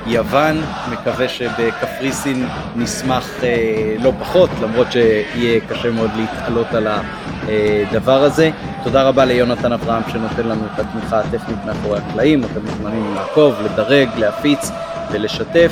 מיוון. 0.05 0.61
מקווה 0.91 1.29
שבקפריסין 1.29 2.47
נשמח 2.75 3.29
uh, 3.41 4.03
לא 4.03 4.11
פחות, 4.19 4.49
למרות 4.61 4.91
שיהיה 4.91 5.59
קשה 5.69 5.91
מאוד 5.91 6.09
להתעלות 6.17 6.73
על 6.73 6.87
הדבר 6.87 8.23
הזה. 8.23 8.51
תודה 8.83 9.03
רבה 9.03 9.25
ליונתן 9.25 9.71
אברהם 9.71 10.03
שנותן 10.11 10.47
לנו 10.47 10.61
את 10.73 10.79
התמיכה 10.79 11.19
הטכנית 11.19 11.57
מאחורי 11.65 11.99
הקלעים. 11.99 12.43
אתם 12.43 12.65
מוזמנים 12.65 13.15
לעקוב, 13.15 13.55
לדרג, 13.65 14.09
להפיץ 14.17 14.71
ולשתף. 15.11 15.71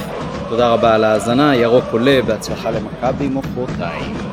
תודה 0.50 0.70
רבה 0.70 0.96
על 0.96 1.04
ההאזנה, 1.04 1.56
ירוק 1.56 1.86
עולה, 1.92 2.20
בהצלחה 2.26 2.72
למכבי 2.72 3.28
מוחרתיים. 3.28 4.33